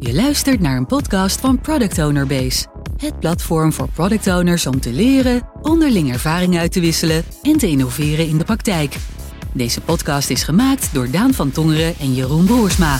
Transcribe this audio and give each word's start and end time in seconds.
Je 0.00 0.14
luistert 0.14 0.60
naar 0.60 0.76
een 0.76 0.86
podcast 0.86 1.40
van 1.40 1.60
Product 1.60 1.98
Owner 1.98 2.26
Base. 2.26 2.66
Het 2.96 3.18
platform 3.18 3.72
voor 3.72 3.88
product 3.94 4.26
owners 4.26 4.66
om 4.66 4.80
te 4.80 4.90
leren, 4.90 5.48
onderling 5.62 6.12
ervaring 6.12 6.58
uit 6.58 6.72
te 6.72 6.80
wisselen 6.80 7.24
en 7.42 7.58
te 7.58 7.66
innoveren 7.66 8.28
in 8.28 8.38
de 8.38 8.44
praktijk. 8.44 8.96
Deze 9.52 9.80
podcast 9.80 10.30
is 10.30 10.42
gemaakt 10.42 10.94
door 10.94 11.10
Daan 11.10 11.34
van 11.34 11.50
Tongeren 11.50 11.94
en 12.00 12.14
Jeroen 12.14 12.44
Broersma. 12.44 12.98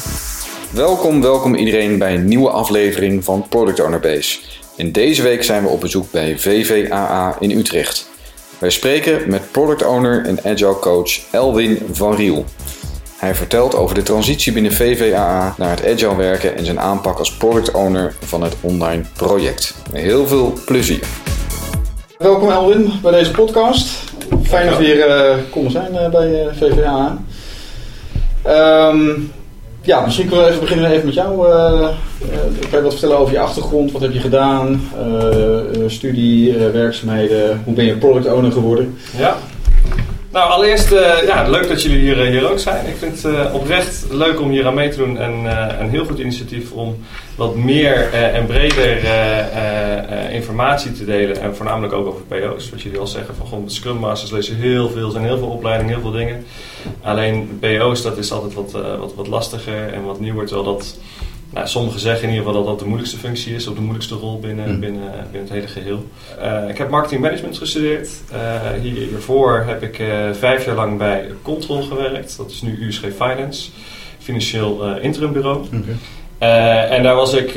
Welkom, 0.71 1.21
welkom 1.21 1.55
iedereen 1.55 1.99
bij 1.99 2.15
een 2.15 2.27
nieuwe 2.27 2.51
aflevering 2.51 3.25
van 3.25 3.47
Product 3.49 3.81
Owner 3.81 4.01
Base. 4.01 4.39
In 4.77 4.93
deze 4.93 5.23
week 5.23 5.43
zijn 5.43 5.63
we 5.63 5.69
op 5.69 5.81
bezoek 5.81 6.11
bij 6.11 6.39
VVAA 6.39 7.37
in 7.41 7.51
Utrecht. 7.51 8.11
Wij 8.59 8.71
spreken 8.71 9.31
met 9.31 9.53
product 9.53 9.85
owner 9.85 10.25
en 10.25 10.45
agile 10.45 10.79
coach 10.79 11.31
Elwin 11.31 11.79
van 11.93 12.15
Riel. 12.15 12.45
Hij 13.19 13.35
vertelt 13.35 13.77
over 13.77 13.95
de 13.95 14.03
transitie 14.03 14.53
binnen 14.53 14.73
VVAA 14.73 15.55
naar 15.57 15.71
het 15.71 15.87
agile 15.87 16.17
werken 16.17 16.57
en 16.57 16.65
zijn 16.65 16.81
aanpak 16.81 17.19
als 17.19 17.37
product 17.37 17.71
owner 17.71 18.15
van 18.21 18.43
het 18.43 18.57
online 18.61 19.03
project. 19.17 19.75
Heel 19.93 20.27
veel 20.27 20.59
plezier. 20.65 21.07
Welkom 22.19 22.51
Elwin 22.51 22.93
bij 23.03 23.13
deze 23.13 23.31
podcast. 23.31 24.13
Fijn 24.43 24.69
dat 24.69 24.79
we 24.79 24.85
hier 24.85 25.09
uh, 25.09 25.35
konden 25.51 25.73
zijn 25.73 25.95
uh, 25.95 26.09
bij 26.09 26.45
uh, 26.45 26.53
VVAA. 26.53 27.19
Um, 28.91 29.33
ja, 29.83 30.05
misschien 30.05 30.27
kunnen 30.27 30.45
we 30.45 30.51
even 30.51 30.63
beginnen 30.63 30.91
even 30.91 31.07
met 31.07 31.15
jou. 31.15 31.49
Uh, 31.49 31.89
kan 32.61 32.79
je 32.79 32.83
wat 32.83 32.93
vertellen 32.93 33.19
over 33.19 33.33
je 33.33 33.41
achtergrond? 33.41 33.93
Wat 33.93 34.03
heb 34.03 34.13
je 34.13 34.21
gedaan? 34.21 34.91
Uh, 35.07 35.89
studie, 35.89 36.57
werkzaamheden. 36.57 37.63
Hoe 37.65 37.75
ben 37.75 37.85
je 37.85 37.97
product 37.97 38.27
owner 38.27 38.53
geworden? 38.53 38.99
Ja. 39.17 39.37
Nou, 40.39 40.51
allereerst 40.51 40.93
uh, 40.93 41.27
ja, 41.27 41.49
leuk 41.49 41.69
dat 41.69 41.83
jullie 41.83 41.99
hier, 41.99 42.17
hier 42.17 42.51
ook 42.51 42.59
zijn. 42.59 42.87
Ik 42.87 42.97
vind 42.97 43.23
het 43.23 43.33
uh, 43.33 43.55
oprecht 43.55 44.07
leuk 44.11 44.41
om 44.41 44.51
hier 44.51 44.67
aan 44.67 44.75
mee 44.75 44.89
te 44.89 44.97
doen 44.97 45.19
en 45.19 45.33
een 45.81 45.91
heel 45.91 46.05
goed 46.05 46.19
initiatief 46.19 46.73
om 46.73 47.05
wat 47.37 47.55
meer 47.55 48.13
en 48.13 48.47
breder 48.47 48.99
informatie 50.31 50.93
te 50.93 51.05
delen. 51.05 51.41
En 51.41 51.57
voornamelijk 51.57 51.93
ook 51.93 52.07
over 52.07 52.23
PO's. 52.23 52.71
Wat 52.71 52.83
jullie 52.83 52.99
al 52.99 53.07
zeggen 53.07 53.35
van 53.35 53.47
gewoon 53.47 53.71
Scrum 53.71 53.97
Masters 53.97 54.31
lezen 54.31 54.57
heel 54.57 54.91
veel, 54.91 55.11
zijn 55.11 55.25
heel 55.25 55.39
veel 55.39 55.49
opleidingen, 55.49 55.93
heel 55.93 56.03
veel 56.03 56.19
dingen. 56.19 56.45
Alleen 57.03 57.59
PO's 57.61 58.03
dat 58.03 58.19
is 58.19 58.33
altijd 58.33 58.55
wat, 58.55 58.73
wat, 58.99 59.15
wat 59.15 59.27
lastiger 59.27 59.93
en 59.93 60.05
wat 60.05 60.21
nieuwer, 60.21 60.47
terwijl 60.47 60.75
dat 60.75 60.97
nou, 61.51 61.67
sommigen 61.67 62.01
zeggen 62.01 62.23
in 62.23 62.29
ieder 62.29 62.47
geval 62.47 62.61
dat 62.61 62.71
dat 62.71 62.79
de 62.79 62.85
moeilijkste 62.85 63.19
functie 63.19 63.55
is, 63.55 63.67
of 63.67 63.75
de 63.75 63.81
moeilijkste 63.81 64.15
rol 64.15 64.39
binnen, 64.39 64.75
mm. 64.75 64.81
binnen, 64.81 65.13
binnen 65.23 65.41
het 65.41 65.51
hele 65.51 65.67
geheel. 65.67 66.07
Uh, 66.43 66.69
ik 66.69 66.79
heb 66.79 66.91
marketing 66.91 67.21
management 67.21 67.59
gestudeerd. 67.59 68.09
Uh, 68.33 68.81
hiervoor 68.81 69.65
heb 69.67 69.83
ik 69.83 69.99
uh, 69.99 70.09
vijf 70.33 70.65
jaar 70.65 70.75
lang 70.75 70.99
bij 70.99 71.29
Control 71.43 71.83
gewerkt. 71.83 72.37
Dat 72.37 72.51
is 72.51 72.63
nu 72.63 72.87
USG 72.87 73.01
Finance, 73.17 73.71
financieel 74.19 74.97
interim 74.97 75.33
bureau. 75.33 75.67
Okay. 75.67 76.89
en 76.89 77.03
daar 77.03 77.15
was 77.15 77.35
ik, 77.35 77.53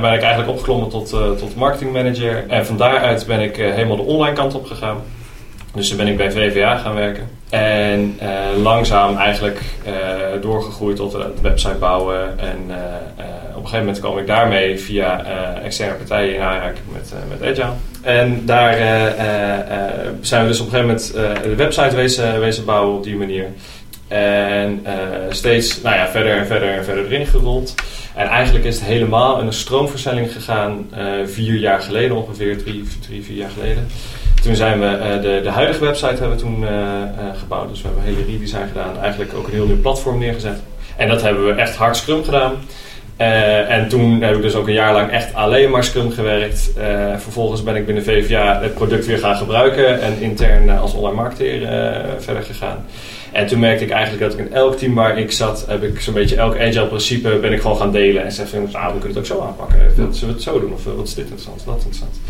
ben 0.00 0.12
ik 0.12 0.22
eigenlijk 0.22 0.48
opgeklommen 0.48 0.88
tot, 0.88 1.08
tot 1.38 1.56
marketing 1.56 1.92
manager. 1.92 2.44
En 2.48 2.66
van 2.66 2.76
daaruit 2.76 3.26
ben 3.26 3.40
ik 3.40 3.56
helemaal 3.56 3.96
de 3.96 4.02
online 4.02 4.36
kant 4.36 4.54
op 4.54 4.66
gegaan. 4.66 4.96
Dus 5.74 5.88
toen 5.88 5.96
ben 5.96 6.06
ik 6.06 6.16
bij 6.16 6.30
VVA 6.30 6.76
gaan 6.76 6.94
werken. 6.94 7.28
En 7.48 8.18
uh, 8.22 8.62
langzaam 8.62 9.16
eigenlijk 9.16 9.60
uh, 9.86 9.92
doorgegroeid 10.42 10.96
tot 10.96 11.12
de 11.12 11.32
website 11.42 11.74
bouwen. 11.74 12.38
En 12.38 12.64
uh, 12.68 12.74
op 13.48 13.62
een 13.62 13.68
gegeven 13.68 13.78
moment 13.78 14.00
kwam 14.00 14.18
ik 14.18 14.26
daarmee 14.26 14.80
via 14.80 15.24
externe 15.62 15.94
partijen 15.94 16.34
in 16.34 16.40
aanraking 16.40 16.84
met, 16.92 17.12
met. 17.28 17.58
En 18.02 18.42
daar 18.46 18.76
zijn 20.20 20.42
we 20.42 20.48
dus 20.48 20.60
op 20.60 20.72
een 20.72 20.72
gegeven 20.72 20.86
moment 20.86 21.12
de 21.42 21.54
website 21.54 21.96
wezen, 21.96 22.40
wezen 22.40 22.64
bouwen 22.64 22.96
op 22.96 23.04
die 23.04 23.16
manier. 23.16 23.46
En 24.08 24.86
steeds 25.28 25.82
nou 25.82 25.96
ja, 25.96 26.08
verder 26.08 26.36
en 26.36 26.46
verder 26.46 26.68
en 26.68 26.84
verder 26.84 27.06
erin 27.06 27.26
gerold. 27.26 27.74
En 28.14 28.26
eigenlijk 28.26 28.64
is 28.64 28.74
het 28.74 28.84
helemaal 28.84 29.40
in 29.40 29.46
een 29.46 29.52
stroomversnelling 29.52 30.32
gegaan 30.32 30.90
vier 31.24 31.54
jaar 31.54 31.80
geleden 31.80 32.16
ongeveer, 32.16 32.62
drie, 32.62 32.84
drie 33.00 33.24
vier 33.24 33.36
jaar 33.36 33.50
geleden. 33.50 33.86
Toen 34.42 34.56
zijn 34.56 34.80
we 34.80 34.86
uh, 34.86 35.22
de, 35.22 35.40
de 35.42 35.50
huidige 35.50 35.84
website 35.84 36.16
hebben 36.20 36.30
we 36.30 36.42
toen 36.42 36.64
gebouwd. 37.38 37.68
Dus 37.68 37.82
we 37.82 37.86
hebben 37.86 38.04
hele 38.04 38.24
redesign 38.24 38.66
gedaan. 38.66 39.00
Eigenlijk 39.00 39.34
ook 39.34 39.46
een 39.46 39.52
heel 39.52 39.66
nieuw 39.66 39.80
platform 39.80 40.18
neergezet. 40.18 40.58
En 40.96 41.08
dat 41.08 41.22
hebben 41.22 41.46
we 41.46 41.52
echt 41.52 41.76
hard 41.76 41.96
Scrum 41.96 42.24
gedaan. 42.24 42.52
en 43.68 43.88
toen 43.88 44.22
heb 44.22 44.34
ik 44.34 44.42
dus 44.42 44.54
ook 44.54 44.66
een 44.66 44.72
jaar 44.72 44.92
lang 44.92 45.10
echt 45.10 45.34
alleen 45.34 45.70
maar 45.70 45.84
Scrum 45.84 46.10
gewerkt. 46.10 46.70
vervolgens 47.16 47.62
ben 47.62 47.76
ik 47.76 47.86
binnen 47.86 48.04
VVA 48.04 48.60
het 48.62 48.74
product 48.74 49.06
weer 49.06 49.18
gaan 49.18 49.36
gebruiken. 49.36 50.00
En 50.00 50.20
intern 50.20 50.78
als 50.78 50.94
online 50.94 51.16
marketeer 51.16 51.68
verder 52.18 52.42
gegaan. 52.42 52.84
En 53.36 53.46
toen 53.46 53.58
merkte 53.58 53.84
ik 53.84 53.90
eigenlijk 53.90 54.22
dat 54.22 54.32
ik 54.32 54.46
in 54.46 54.54
elk 54.54 54.76
team 54.76 54.94
waar 54.94 55.18
ik 55.18 55.32
zat, 55.32 55.64
heb 55.68 55.82
ik 55.82 56.00
zo'n 56.00 56.14
beetje 56.14 56.36
elk 56.36 56.58
agile 56.58 56.86
principe 56.86 57.28
ben 57.28 57.52
ik 57.52 57.60
gewoon 57.60 57.76
gaan 57.76 57.92
delen. 57.92 58.24
En 58.24 58.32
zei 58.32 58.48
van, 58.48 58.68
nou, 58.72 58.94
we 58.94 58.98
kunnen 58.98 59.08
het 59.08 59.18
ook 59.18 59.36
zo 59.36 59.40
aanpakken. 59.40 59.78
Zullen 59.94 60.12
we 60.20 60.26
het 60.26 60.42
zo 60.42 60.60
doen? 60.60 60.72
Of 60.72 60.84
wat 60.84 61.06
is 61.06 61.14
dit 61.14 61.24
interessant? 61.24 61.64
Wat 61.64 61.74
interessant? 61.74 62.20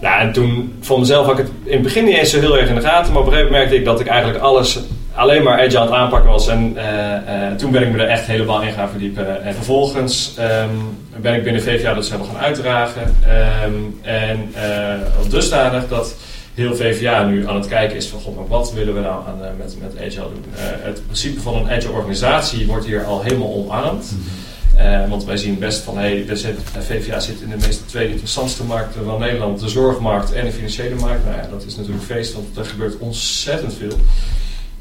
Nou, 0.00 0.20
en 0.20 0.32
toen 0.32 0.74
voor 0.80 0.98
mezelf 0.98 1.26
had 1.26 1.38
ik 1.38 1.44
het 1.44 1.52
in 1.64 1.72
het 1.72 1.82
begin 1.82 2.04
niet 2.04 2.16
eens 2.16 2.30
zo 2.30 2.40
heel 2.40 2.58
erg 2.58 2.68
in 2.68 2.74
de 2.74 2.80
gaten. 2.80 3.12
Maar 3.12 3.20
op 3.20 3.26
een 3.26 3.32
gegeven 3.32 3.52
moment 3.52 3.70
merkte 3.70 3.76
ik 3.76 3.84
dat 3.84 4.00
ik 4.00 4.06
eigenlijk 4.06 4.42
alles 4.42 4.78
alleen 5.14 5.42
maar 5.42 5.58
agile 5.60 5.78
aan 5.78 5.86
het 5.86 5.94
aanpakken 5.94 6.30
was. 6.30 6.48
En 6.48 6.76
uh, 6.76 6.82
uh, 6.82 7.54
toen 7.56 7.70
ben 7.70 7.82
ik 7.82 7.92
me 7.92 8.02
er 8.02 8.08
echt 8.08 8.26
helemaal 8.26 8.62
in 8.62 8.72
gaan 8.72 8.88
verdiepen. 8.88 9.44
En 9.44 9.54
vervolgens 9.54 10.36
um, 10.38 10.98
ben 11.20 11.34
ik 11.34 11.42
binnen 11.42 11.62
VVA 11.62 11.94
dat 11.94 12.04
helemaal 12.04 12.26
gaan 12.26 12.42
uitdragen. 12.42 13.16
Um, 13.64 13.98
en 14.02 14.52
uh, 14.56 15.30
dusdanig 15.30 15.88
dat 15.88 16.16
heel 16.54 16.76
VVA 16.76 17.24
nu 17.24 17.48
aan 17.48 17.56
het 17.56 17.68
kijken 17.68 17.96
is 17.96 18.06
van 18.06 18.20
God, 18.20 18.36
maar 18.36 18.46
wat 18.46 18.72
willen 18.72 18.94
we 18.94 19.00
nou 19.00 19.26
aan, 19.26 19.56
met, 19.58 19.76
met 19.80 19.96
agile 19.96 20.28
doen? 20.32 20.44
het 20.58 21.06
principe 21.06 21.40
van 21.40 21.54
een 21.54 21.70
agile 21.70 21.92
organisatie 21.92 22.66
wordt 22.66 22.86
hier 22.86 23.04
al 23.04 23.22
helemaal 23.22 23.54
omarmd. 23.54 24.10
Mm 24.12 24.18
-hmm. 24.18 24.44
Uh, 24.78 25.08
want 25.08 25.24
wij 25.24 25.36
zien 25.36 25.58
best 25.58 25.82
van, 25.82 25.98
hey, 25.98 26.26
zit, 26.32 26.58
VVA 26.78 27.20
zit 27.20 27.40
in 27.40 27.48
de 27.48 27.56
meest 27.56 27.88
twee 27.88 28.08
interessantste 28.08 28.64
markten 28.64 29.04
van 29.04 29.20
Nederland, 29.20 29.60
de 29.60 29.68
zorgmarkt 29.68 30.32
en 30.32 30.44
de 30.44 30.52
financiële 30.52 30.94
markt. 30.94 31.24
Nou 31.24 31.36
ja, 31.36 31.46
dat 31.50 31.64
is 31.66 31.76
natuurlijk 31.76 32.04
feest, 32.04 32.32
want 32.32 32.56
er 32.56 32.64
gebeurt 32.64 32.98
ontzettend 32.98 33.74
veel. 33.74 33.92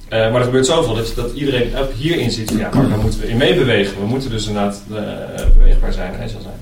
Uh, 0.10 0.32
maar 0.32 0.36
er 0.36 0.44
gebeurt 0.44 0.66
zoveel 0.66 0.96
dat, 0.96 1.14
dat 1.16 1.34
iedereen 1.34 1.72
hierin 1.98 2.32
ziet 2.32 2.50
van, 2.50 2.60
ja, 2.60 2.70
maar 2.74 2.90
daar 2.90 2.98
moeten 2.98 3.20
we 3.20 3.28
in 3.28 3.38
meebewegen. 3.38 4.00
We 4.00 4.06
moeten 4.06 4.30
dus 4.30 4.48
inderdaad 4.48 4.84
uh, 4.92 4.98
beweegbaar 5.58 5.94
zijn, 5.94 6.30
zal 6.30 6.42
zijn. 6.42 6.60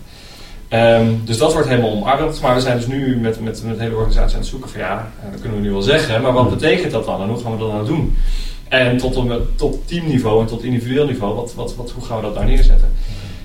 Um, 0.73 1.21
dus 1.25 1.37
dat 1.37 1.53
wordt 1.53 1.67
helemaal 1.67 1.91
omarmd. 1.91 2.41
Maar 2.41 2.55
we 2.55 2.61
zijn 2.61 2.77
dus 2.77 2.87
nu 2.87 3.17
met, 3.17 3.41
met, 3.41 3.63
met 3.63 3.77
de 3.77 3.83
hele 3.83 3.95
organisatie 3.95 4.33
aan 4.33 4.41
het 4.41 4.49
zoeken 4.49 4.69
van 4.69 4.79
ja, 4.79 5.11
dat 5.31 5.41
kunnen 5.41 5.57
we 5.57 5.65
nu 5.65 5.71
wel 5.71 5.81
zeggen, 5.81 6.21
maar 6.21 6.33
wat 6.33 6.49
betekent 6.49 6.91
dat 6.91 7.05
dan 7.05 7.21
en 7.21 7.27
hoe 7.27 7.41
gaan 7.41 7.51
we 7.51 7.57
dat 7.57 7.71
nou 7.71 7.85
doen? 7.85 8.17
En 8.67 8.97
tot, 8.97 9.25
tot 9.55 9.87
teamniveau 9.87 10.41
en 10.41 10.47
tot 10.47 10.63
individueel 10.63 11.05
niveau, 11.05 11.35
wat, 11.35 11.53
wat, 11.55 11.75
wat, 11.75 11.91
hoe 11.91 12.03
gaan 12.03 12.17
we 12.17 12.23
dat 12.23 12.33
nou 12.33 12.45
neerzetten? 12.45 12.91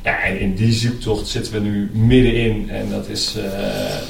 Ja, 0.05 0.23
en 0.23 0.41
in 0.41 0.55
die 0.55 0.73
zoektocht 0.73 1.27
zitten 1.27 1.53
we 1.53 1.59
nu 1.59 1.91
middenin 1.93 2.71
en 2.71 2.91
dat 2.91 3.09
is 3.09 3.37
uh, 3.37 3.45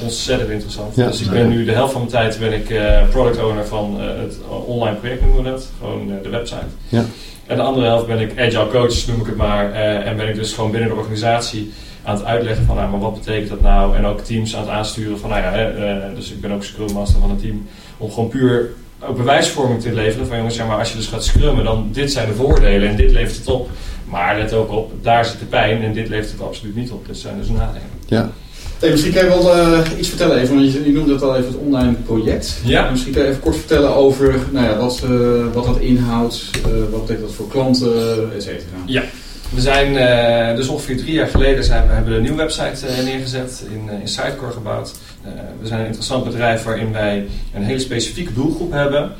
ontzettend 0.03 0.49
interessant. 0.49 0.95
Ja, 0.95 1.07
dus 1.07 1.21
ik 1.21 1.29
ben 1.29 1.49
nu 1.49 1.65
de 1.65 1.71
helft 1.71 1.91
van 1.91 2.01
mijn 2.01 2.13
tijd 2.13 2.39
ben 2.39 2.53
ik 2.53 2.69
uh, 2.69 3.09
product 3.09 3.43
owner 3.43 3.65
van 3.65 3.97
uh, 3.99 4.05
het 4.21 4.37
online 4.65 4.95
project 4.95 5.21
noemen 5.21 5.43
we 5.43 5.49
dat, 5.49 5.69
gewoon 5.79 6.11
de 6.23 6.29
website. 6.29 6.65
Ja. 6.89 7.05
En 7.47 7.55
de 7.55 7.61
andere 7.61 7.85
helft 7.85 8.07
ben 8.07 8.19
ik 8.19 8.39
agile 8.39 8.67
coach 8.67 9.07
noem 9.07 9.19
ik 9.19 9.25
het 9.25 9.35
maar 9.35 9.71
en 9.73 10.17
ben 10.17 10.27
ik 10.27 10.35
dus 10.35 10.53
gewoon 10.53 10.71
binnen 10.71 10.89
de 10.89 10.95
organisatie 10.95 11.71
aan 12.07 12.15
het 12.15 12.25
uitleggen 12.25 12.65
van 12.65 12.75
nou, 12.75 12.89
maar 12.89 12.99
wat 12.99 13.13
betekent 13.13 13.49
dat 13.49 13.61
nou 13.61 13.95
en 13.95 14.05
ook 14.05 14.21
teams 14.21 14.55
aan 14.55 14.61
het 14.61 14.69
aansturen 14.69 15.19
van 15.19 15.29
nou 15.29 15.41
ja, 15.41 16.09
dus 16.15 16.31
ik 16.31 16.41
ben 16.41 16.51
ook 16.51 16.63
scrum 16.63 16.93
master 16.93 17.19
van 17.19 17.29
een 17.29 17.41
team 17.41 17.67
om 17.97 18.11
gewoon 18.11 18.29
puur 18.29 18.69
ook 18.99 19.17
bewijsvorming 19.17 19.81
te 19.81 19.93
leveren 19.93 20.27
van 20.27 20.37
jongens, 20.37 20.55
ja 20.55 20.65
maar 20.65 20.77
als 20.77 20.91
je 20.91 20.97
dus 20.97 21.07
gaat 21.07 21.23
scrummen 21.23 21.63
dan 21.63 21.89
dit 21.91 22.11
zijn 22.11 22.27
de 22.27 22.33
voordelen 22.33 22.89
en 22.89 22.95
dit 22.95 23.11
levert 23.11 23.37
het 23.37 23.47
op. 23.47 23.69
Maar 24.05 24.37
let 24.37 24.53
ook 24.53 24.71
op, 24.71 24.91
daar 25.01 25.25
zit 25.25 25.39
de 25.39 25.45
pijn 25.45 25.83
en 25.83 25.93
dit 25.93 26.07
levert 26.09 26.31
het 26.31 26.41
absoluut 26.41 26.75
niet 26.75 26.91
op. 26.91 27.07
Dat 27.07 27.17
zijn 27.17 27.37
dus 27.37 27.47
nadelen. 27.47 27.81
Ja. 28.05 28.31
Hey, 28.79 28.89
misschien 28.89 29.13
kan 29.13 29.23
je 29.23 29.29
wel 29.29 29.57
uh, 29.57 29.79
iets 29.97 30.09
vertellen 30.09 30.37
even, 30.37 30.55
want 30.55 30.73
je, 30.73 30.85
je 30.85 30.91
noemde 30.91 31.13
het 31.13 31.21
al 31.21 31.35
even 31.35 31.47
het 31.47 31.57
online 31.57 31.93
project. 31.93 32.59
Ja. 32.63 32.89
Misschien 32.89 33.13
kan 33.13 33.21
je 33.21 33.27
even 33.27 33.41
kort 33.41 33.55
vertellen 33.55 33.95
over 33.95 34.35
nou 34.51 34.65
ja, 34.65 34.77
wat, 34.77 35.03
uh, 35.09 35.53
wat 35.53 35.65
dat 35.65 35.79
inhoudt, 35.79 36.49
uh, 36.55 36.63
wat 36.91 37.01
betekent 37.01 37.27
dat 37.27 37.35
voor 37.35 37.47
klanten, 37.47 37.93
et 38.35 38.43
cetera. 38.43 38.77
Ja. 38.85 39.03
We 39.53 39.61
zijn 39.61 39.93
dus 40.55 40.67
ongeveer 40.67 40.97
drie 40.97 41.13
jaar 41.13 41.27
geleden 41.27 41.63
zijn 41.63 41.87
we 41.87 41.93
hebben 41.93 42.13
een 42.13 42.21
nieuwe 42.21 42.37
website 42.37 42.85
neergezet, 43.03 43.65
in, 43.69 44.01
in 44.01 44.07
Sitecore 44.07 44.51
gebouwd. 44.51 44.93
we 45.61 45.67
zijn 45.67 45.79
een 45.79 45.85
interessant 45.85 46.23
bedrijf 46.23 46.63
waarin 46.63 46.91
wij 46.91 47.27
een 47.53 47.63
hele 47.63 47.79
specifieke 47.79 48.33
doelgroep 48.33 48.71
hebben 48.71 49.11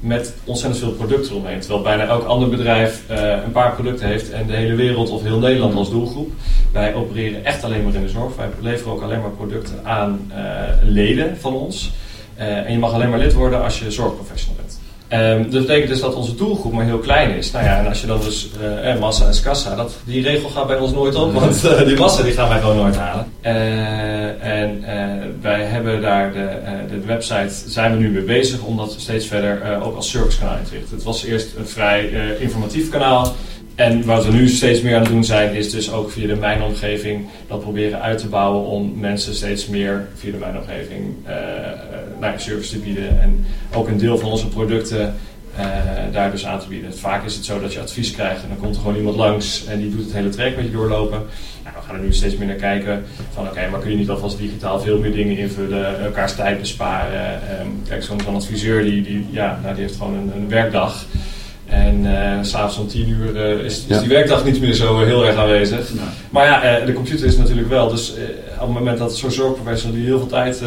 met 0.00 0.34
ontzettend 0.44 0.82
veel 0.82 0.92
producten 0.92 1.32
eromheen. 1.32 1.60
Terwijl 1.60 1.82
bijna 1.82 2.06
elk 2.06 2.24
ander 2.24 2.48
bedrijf 2.48 3.02
uh, 3.10 3.30
een 3.44 3.52
paar 3.52 3.72
producten 3.72 4.06
heeft 4.06 4.30
en 4.30 4.46
de 4.46 4.52
hele 4.52 4.74
wereld 4.74 5.10
of 5.10 5.22
heel 5.22 5.38
Nederland 5.38 5.74
als 5.74 5.90
doelgroep. 5.90 6.30
Wij 6.72 6.94
opereren 6.94 7.44
echt 7.44 7.64
alleen 7.64 7.84
maar 7.84 7.94
in 7.94 8.02
de 8.02 8.08
zorg. 8.08 8.36
Wij 8.36 8.48
leveren 8.60 8.92
ook 8.92 9.02
alleen 9.02 9.20
maar 9.20 9.30
producten 9.30 9.80
aan 9.84 10.30
uh, 10.30 10.36
leden 10.82 11.36
van 11.40 11.54
ons. 11.54 11.92
Uh, 12.38 12.44
en 12.44 12.72
je 12.72 12.78
mag 12.78 12.92
alleen 12.92 13.10
maar 13.10 13.18
lid 13.18 13.32
worden 13.32 13.62
als 13.62 13.78
je 13.78 13.90
zorgprofessional 13.90 14.56
bent. 14.56 14.65
Um, 15.12 15.50
dat 15.50 15.60
betekent 15.60 15.88
dus 15.88 16.00
dat 16.00 16.14
onze 16.14 16.34
doelgroep 16.34 16.72
maar 16.72 16.84
heel 16.84 16.98
klein 16.98 17.36
is. 17.36 17.50
Nou 17.50 17.64
ja, 17.64 17.78
en 17.78 17.86
als 17.86 18.00
je 18.00 18.06
dan 18.06 18.20
dus 18.20 18.48
uh, 18.60 18.90
eh, 18.90 19.00
massa 19.00 19.28
is 19.28 19.40
kassa, 19.40 19.74
dat, 19.74 19.96
die 20.04 20.22
regel 20.22 20.48
gaat 20.48 20.66
bij 20.66 20.78
ons 20.78 20.92
nooit 20.92 21.14
op, 21.14 21.32
want 21.32 21.64
uh, 21.64 21.78
die 21.84 21.96
massa 21.96 22.22
die 22.22 22.32
gaan 22.32 22.48
wij 22.48 22.60
gewoon 22.60 22.76
nooit 22.76 22.96
halen. 22.96 23.26
Uh, 23.42 24.44
en 24.44 24.84
wij 25.40 25.62
hebben 25.62 26.00
daar 26.00 26.32
de, 26.32 26.48
de 26.90 27.06
website, 27.06 27.70
zijn 27.70 27.92
we 27.92 27.98
nu 27.98 28.10
mee 28.10 28.22
bezig 28.22 28.62
om 28.62 28.76
dat 28.76 28.94
steeds 28.98 29.26
verder 29.26 29.80
ook 29.82 29.96
als 29.96 30.10
servicekanaal 30.10 30.56
in 30.56 30.64
te 30.64 30.70
richten. 30.70 30.94
Het 30.94 31.04
was 31.04 31.24
eerst 31.24 31.54
een 31.56 31.66
vrij 31.66 32.10
informatief 32.38 32.90
kanaal. 32.90 33.34
En 33.76 34.04
wat 34.04 34.26
we 34.26 34.32
nu 34.32 34.48
steeds 34.48 34.80
meer 34.80 34.94
aan 34.94 35.02
het 35.02 35.10
doen 35.10 35.24
zijn, 35.24 35.54
is 35.54 35.70
dus 35.70 35.92
ook 35.92 36.10
via 36.10 36.26
de 36.26 36.36
mijnomgeving 36.36 37.26
dat 37.48 37.60
proberen 37.60 38.02
uit 38.02 38.18
te 38.18 38.28
bouwen 38.28 38.64
om 38.64 38.98
mensen 38.98 39.34
steeds 39.34 39.66
meer 39.66 40.08
via 40.14 40.30
de 40.30 40.38
mijnomgeving 40.38 41.14
uh, 42.20 42.28
service 42.36 42.70
te 42.70 42.78
bieden. 42.78 43.20
En 43.20 43.46
ook 43.74 43.88
een 43.88 43.98
deel 43.98 44.18
van 44.18 44.30
onze 44.30 44.48
producten 44.48 45.14
uh, 45.58 45.66
daar 46.12 46.30
dus 46.30 46.46
aan 46.46 46.60
te 46.60 46.68
bieden. 46.68 46.98
Vaak 46.98 47.24
is 47.24 47.34
het 47.34 47.44
zo 47.44 47.60
dat 47.60 47.72
je 47.72 47.80
advies 47.80 48.10
krijgt 48.10 48.42
en 48.42 48.48
dan 48.48 48.58
komt 48.58 48.74
er 48.74 48.80
gewoon 48.80 48.96
iemand 48.96 49.16
langs 49.16 49.66
en 49.66 49.78
die 49.78 49.90
doet 49.90 50.04
het 50.04 50.12
hele 50.12 50.28
traject 50.28 50.56
met 50.56 50.64
je 50.64 50.72
doorlopen. 50.72 51.18
Nou, 51.64 51.76
we 51.76 51.82
gaan 51.86 51.94
er 51.94 52.02
nu 52.02 52.12
steeds 52.12 52.36
meer 52.36 52.46
naar 52.46 52.56
kijken 52.56 53.04
van 53.32 53.48
oké, 53.48 53.68
maar 53.70 53.80
kun 53.80 53.90
je 53.90 53.96
niet 53.96 54.10
alvast 54.10 54.38
digitaal 54.38 54.80
veel 54.80 54.98
meer 54.98 55.12
dingen 55.12 55.36
invullen, 55.36 56.00
elkaars 56.00 56.34
tijd 56.34 56.60
besparen. 56.60 57.40
Um, 57.60 57.82
kijk, 57.88 58.02
zo'n 58.02 58.34
adviseur 58.34 58.84
die, 58.84 59.02
die, 59.02 59.26
ja, 59.30 59.58
nou, 59.62 59.74
die 59.74 59.82
heeft 59.82 59.96
gewoon 59.96 60.14
een, 60.14 60.32
een 60.36 60.48
werkdag. 60.48 61.06
En 61.66 62.04
uh, 62.04 62.38
s'avonds 62.42 62.78
om 62.78 62.88
tien 62.88 63.08
uur 63.08 63.58
uh, 63.58 63.64
is, 63.64 63.84
is 63.88 63.98
die 63.98 64.08
werkdag 64.08 64.44
niet 64.44 64.60
meer 64.60 64.72
zo 64.72 64.98
heel 64.98 65.26
erg 65.26 65.36
aanwezig. 65.36 65.88
Ja. 65.94 66.00
Maar 66.30 66.44
ja, 66.44 66.80
uh, 66.80 66.86
de 66.86 66.92
computer 66.92 67.26
is 67.26 67.36
natuurlijk 67.36 67.68
wel. 67.68 67.88
Dus 67.88 68.12
op 68.54 68.66
het 68.66 68.68
moment 68.68 68.98
dat 68.98 69.16
zo'n 69.16 69.30
zorgprofessional 69.30 69.96
die 69.96 70.04
heel 70.04 70.18
veel 70.18 70.26
tijd 70.26 70.62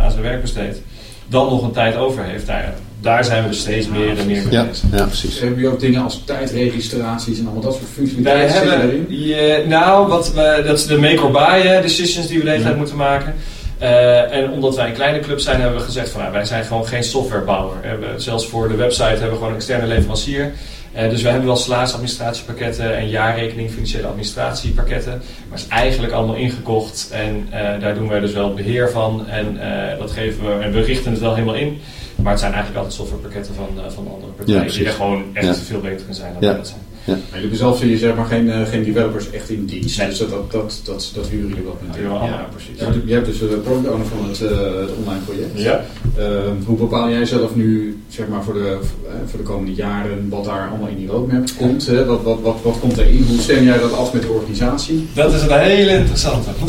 aan 0.00 0.10
zijn 0.10 0.22
werk 0.22 0.40
besteedt, 0.40 0.80
dan 1.26 1.48
nog 1.48 1.62
een 1.62 1.72
tijd 1.72 1.96
over 1.96 2.24
heeft, 2.24 2.46
daar, 2.46 2.74
daar 3.00 3.24
zijn 3.24 3.42
we 3.42 3.48
dus 3.48 3.60
steeds 3.60 3.88
meer 3.88 4.18
en 4.18 4.26
meer 4.26 4.42
mee 4.42 4.52
ja, 4.52 4.64
bezig. 4.64 4.84
Ja, 4.92 5.04
precies. 5.04 5.38
Hebben 5.38 5.58
jullie 5.58 5.72
ook 5.72 5.80
dingen 5.80 6.02
als 6.02 6.22
tijdregistraties 6.24 7.38
en 7.38 7.44
allemaal 7.44 7.62
dat 7.62 7.74
soort 7.74 7.90
functionaliteiten? 7.92 8.66
Wij 8.66 8.78
hebben, 8.78 9.18
je, 9.18 9.64
nou, 9.68 10.08
wat 10.08 10.32
we, 10.32 10.62
dat 10.66 10.78
is 10.78 10.86
de 10.86 10.98
make 10.98 11.22
or 11.22 11.30
buy 11.30 11.80
decisions 11.82 12.26
die 12.26 12.38
we 12.38 12.44
de 12.44 12.50
hele 12.50 12.62
tijd 12.62 12.76
moeten 12.76 12.96
maken. 12.96 13.34
Uh, 13.82 14.32
en 14.32 14.50
omdat 14.50 14.76
wij 14.76 14.86
een 14.88 14.94
kleine 14.94 15.20
club 15.20 15.40
zijn, 15.40 15.60
hebben 15.60 15.78
we 15.78 15.84
gezegd 15.84 16.08
van 16.08 16.20
nou, 16.20 16.32
wij 16.32 16.44
zijn 16.44 16.64
gewoon 16.64 16.86
geen 16.86 17.04
softwarebouwer. 17.04 17.80
We, 17.80 18.12
zelfs 18.16 18.46
voor 18.46 18.68
de 18.68 18.74
website 18.74 19.04
hebben 19.04 19.28
we 19.28 19.34
gewoon 19.34 19.48
een 19.48 19.56
externe 19.56 19.86
leverancier. 19.86 20.52
Uh, 20.96 21.10
dus 21.10 21.22
we 21.22 21.28
hebben 21.28 21.46
wel 21.46 21.56
salarisadministratiepakketten 21.56 22.96
en 22.96 23.08
jaarrekening 23.08 23.70
financiële 23.70 24.06
administratiepakketten. 24.06 25.12
Maar 25.12 25.58
het 25.58 25.60
is 25.60 25.68
eigenlijk 25.68 26.12
allemaal 26.12 26.34
ingekocht 26.34 27.08
en 27.12 27.48
uh, 27.48 27.80
daar 27.80 27.94
doen 27.94 28.08
wij 28.08 28.20
dus 28.20 28.32
wel 28.32 28.54
beheer 28.54 28.90
van. 28.90 29.28
En 29.28 29.58
dat 29.98 30.10
geven 30.10 30.46
we, 30.46 30.64
en 30.64 30.72
we 30.72 30.80
richten 30.80 31.10
het 31.10 31.20
wel 31.20 31.34
helemaal 31.34 31.54
in. 31.54 31.80
Maar 32.16 32.30
het 32.30 32.40
zijn 32.40 32.52
eigenlijk 32.52 32.84
altijd 32.84 33.00
softwarepakketten 33.00 33.54
van, 33.54 33.68
van 33.88 34.08
andere 34.14 34.32
partijen 34.32 34.64
ja, 34.64 34.70
die 34.70 34.86
er 34.86 34.92
gewoon 34.92 35.24
echt 35.32 35.46
ja. 35.46 35.54
veel 35.54 35.80
beter 35.80 36.08
in 36.08 36.14
zijn 36.14 36.32
dan 36.32 36.42
wij 36.42 36.56
dat 36.56 36.68
zijn. 36.68 36.80
Ja. 37.04 37.16
Maar 37.30 37.40
jullie 37.40 37.56
zelf 37.56 37.78
zie 37.78 37.90
je 37.90 37.98
zeg 37.98 38.14
maar 38.14 38.24
geen, 38.24 38.46
uh, 38.46 38.62
geen 38.62 38.84
developers 38.84 39.30
echt 39.30 39.50
in 39.50 39.64
dienst. 39.64 39.98
Nee. 39.98 40.08
Dus 40.08 40.18
dat, 40.18 40.30
dat, 40.30 40.50
dat, 40.50 40.80
dat, 40.84 41.10
dat 41.14 41.28
huren 41.28 41.48
jullie 41.48 41.64
wel 41.64 41.78
met. 41.86 41.96
Ja, 41.96 42.26
ja, 42.26 42.46
precies. 42.50 42.78
Ja, 42.78 42.86
je 43.06 43.14
hebt 43.14 43.26
dus 43.26 43.38
de 43.38 43.46
product 43.46 43.88
owner 43.88 44.06
van 44.06 44.28
het, 44.28 44.40
uh, 44.40 44.50
het 44.50 44.90
online 44.98 45.22
project. 45.24 45.50
Ja. 45.54 45.84
Uh, 46.18 46.26
hoe 46.64 46.76
bepaal 46.76 47.10
jij 47.10 47.24
zelf 47.24 47.54
nu 47.54 48.00
zeg 48.08 48.28
maar 48.28 48.42
voor 48.42 48.54
de, 48.54 48.78
voor 49.26 49.38
de 49.38 49.44
komende 49.44 49.74
jaren 49.74 50.28
wat 50.28 50.44
daar 50.44 50.68
allemaal 50.68 50.88
in 50.88 50.96
die 50.96 51.08
roadmap 51.08 51.48
komt? 51.56 51.86
Hè? 51.86 52.04
Wat, 52.04 52.22
wat, 52.22 52.40
wat, 52.40 52.58
wat 52.62 52.78
komt 52.80 52.98
erin? 52.98 53.24
Hoe 53.28 53.40
stem 53.40 53.64
jij 53.64 53.78
dat 53.78 53.96
af 53.96 54.12
met 54.12 54.22
de 54.22 54.28
organisatie? 54.28 55.08
Dat 55.14 55.32
is 55.32 55.42
een 55.42 55.58
hele 55.58 55.90
interessante. 55.90 56.50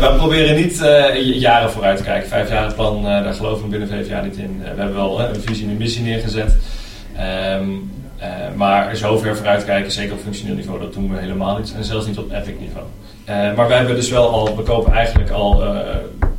we 0.00 0.14
proberen 0.16 0.56
niet 0.56 0.78
jaren 1.34 1.70
vooruit 1.70 1.96
te 1.96 2.02
kijken. 2.02 2.28
Vijf 2.28 2.48
jaar 2.48 2.74
plan, 2.74 3.02
daar 3.02 3.34
geloven 3.34 3.64
we 3.64 3.70
binnen 3.70 3.88
vijf 3.88 4.08
jaar 4.08 4.24
niet 4.24 4.36
in. 4.36 4.60
we 4.60 4.80
hebben 4.80 4.94
wel 4.94 5.20
een 5.20 5.40
visie 5.40 5.64
en 5.64 5.70
een 5.70 5.76
missie 5.76 6.02
neergezet. 6.02 6.56
Um, 7.60 7.90
uh, 8.20 8.26
maar 8.54 8.96
zover 8.96 9.36
vooruitkijken, 9.36 9.92
zeker 9.92 10.12
op 10.12 10.20
functioneel 10.20 10.54
niveau, 10.54 10.80
dat 10.80 10.92
doen 10.92 11.12
we 11.12 11.18
helemaal 11.18 11.58
niet. 11.58 11.74
En 11.76 11.84
zelfs 11.84 12.06
niet 12.06 12.18
op 12.18 12.32
epic 12.32 12.54
niveau. 12.60 12.86
Uh, 13.28 13.56
maar 13.56 13.68
wij 13.68 13.76
hebben 13.76 13.94
dus 13.96 14.10
wel 14.10 14.28
al, 14.28 14.56
we 14.56 14.62
kopen 14.62 14.92
eigenlijk 14.92 15.30
al 15.30 15.62
uh, 15.62 15.78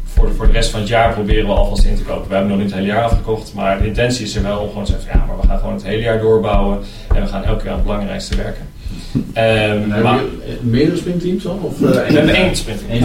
voor, 0.04 0.28
de, 0.28 0.34
voor 0.34 0.46
de 0.46 0.52
rest 0.52 0.70
van 0.70 0.80
het 0.80 0.90
jaar 0.90 1.14
proberen 1.14 1.46
we 1.46 1.54
alvast 1.54 1.84
in 1.84 1.96
te 1.96 2.04
kopen. 2.04 2.28
We 2.28 2.34
hebben 2.34 2.52
nog 2.52 2.62
niet 2.62 2.70
het 2.70 2.80
hele 2.80 2.94
jaar 2.94 3.04
afgekocht, 3.04 3.54
maar 3.54 3.78
de 3.78 3.88
intentie 3.88 4.26
is 4.26 4.36
er 4.36 4.44
wel 4.44 4.60
om 4.60 4.68
gewoon 4.68 4.84
te 4.84 4.92
zeggen: 4.92 5.12
ja, 5.14 5.26
maar 5.26 5.40
we 5.40 5.48
gaan 5.48 5.60
gewoon 5.60 5.74
het 5.74 5.84
hele 5.84 6.02
jaar 6.02 6.20
doorbouwen 6.20 6.80
en 7.16 7.22
we 7.22 7.28
gaan 7.28 7.44
elke 7.44 7.62
keer 7.62 7.70
aan 7.70 7.76
het 7.76 7.86
belangrijkste 7.86 8.36
werken. 8.36 8.67
Um, 9.16 9.88
maar, 9.88 10.02
maar, 10.02 10.22
meerdere 10.62 10.98
sprintteams 10.98 11.44
dan? 11.44 11.60
Of, 11.62 11.80
uh, 11.82 11.90
we 11.90 12.14
hebben 12.14 12.36
één 12.36 12.56
sprintteam. 12.56 13.04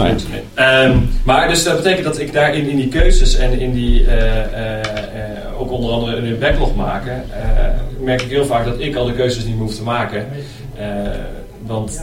Um, 0.91 1.09
maar 1.25 1.49
dus 1.49 1.65
dat 1.65 1.77
betekent 1.77 2.05
dat 2.05 2.19
ik 2.19 2.33
daarin 2.33 2.69
in 2.69 2.77
die 2.77 2.89
keuzes 2.89 3.37
en 3.37 3.61
in 3.61 3.73
die, 3.73 4.01
uh, 4.01 4.07
uh, 4.07 5.61
ook 5.61 5.71
onder 5.71 5.91
andere 5.91 6.17
in 6.17 6.25
een 6.25 6.39
backlog 6.39 6.75
maken, 6.75 7.25
merk 8.01 8.23
ik 8.23 8.31
heel 8.31 8.45
vaak 8.45 8.65
dat 8.65 8.81
ik 8.81 8.97
al 8.97 9.05
de 9.05 9.13
keuzes 9.13 9.45
niet 9.45 9.59
hoef 9.59 9.75
te 9.75 9.83
maken. 9.83 10.27
want 11.67 12.03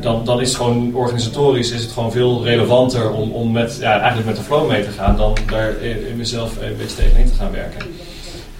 dan, 0.00 0.24
dan 0.24 0.40
is 0.40 0.48
het 0.48 0.56
gewoon 0.56 0.94
organisatorisch 0.94 1.70
is 1.70 1.82
het 1.82 1.90
gewoon 1.90 2.12
veel 2.12 2.44
relevanter 2.44 3.10
om, 3.10 3.30
om 3.30 3.52
met, 3.52 3.78
ja, 3.80 3.98
eigenlijk 3.98 4.26
met 4.26 4.36
de 4.36 4.42
flow 4.42 4.68
mee 4.68 4.84
te 4.84 4.90
gaan 4.90 5.16
dan 5.16 5.36
daar 5.50 5.74
in 5.82 6.16
mezelf 6.16 6.56
een 6.60 6.76
beetje 6.76 6.96
tegenin 6.96 7.26
te 7.26 7.34
gaan 7.34 7.52
werken. 7.52 7.86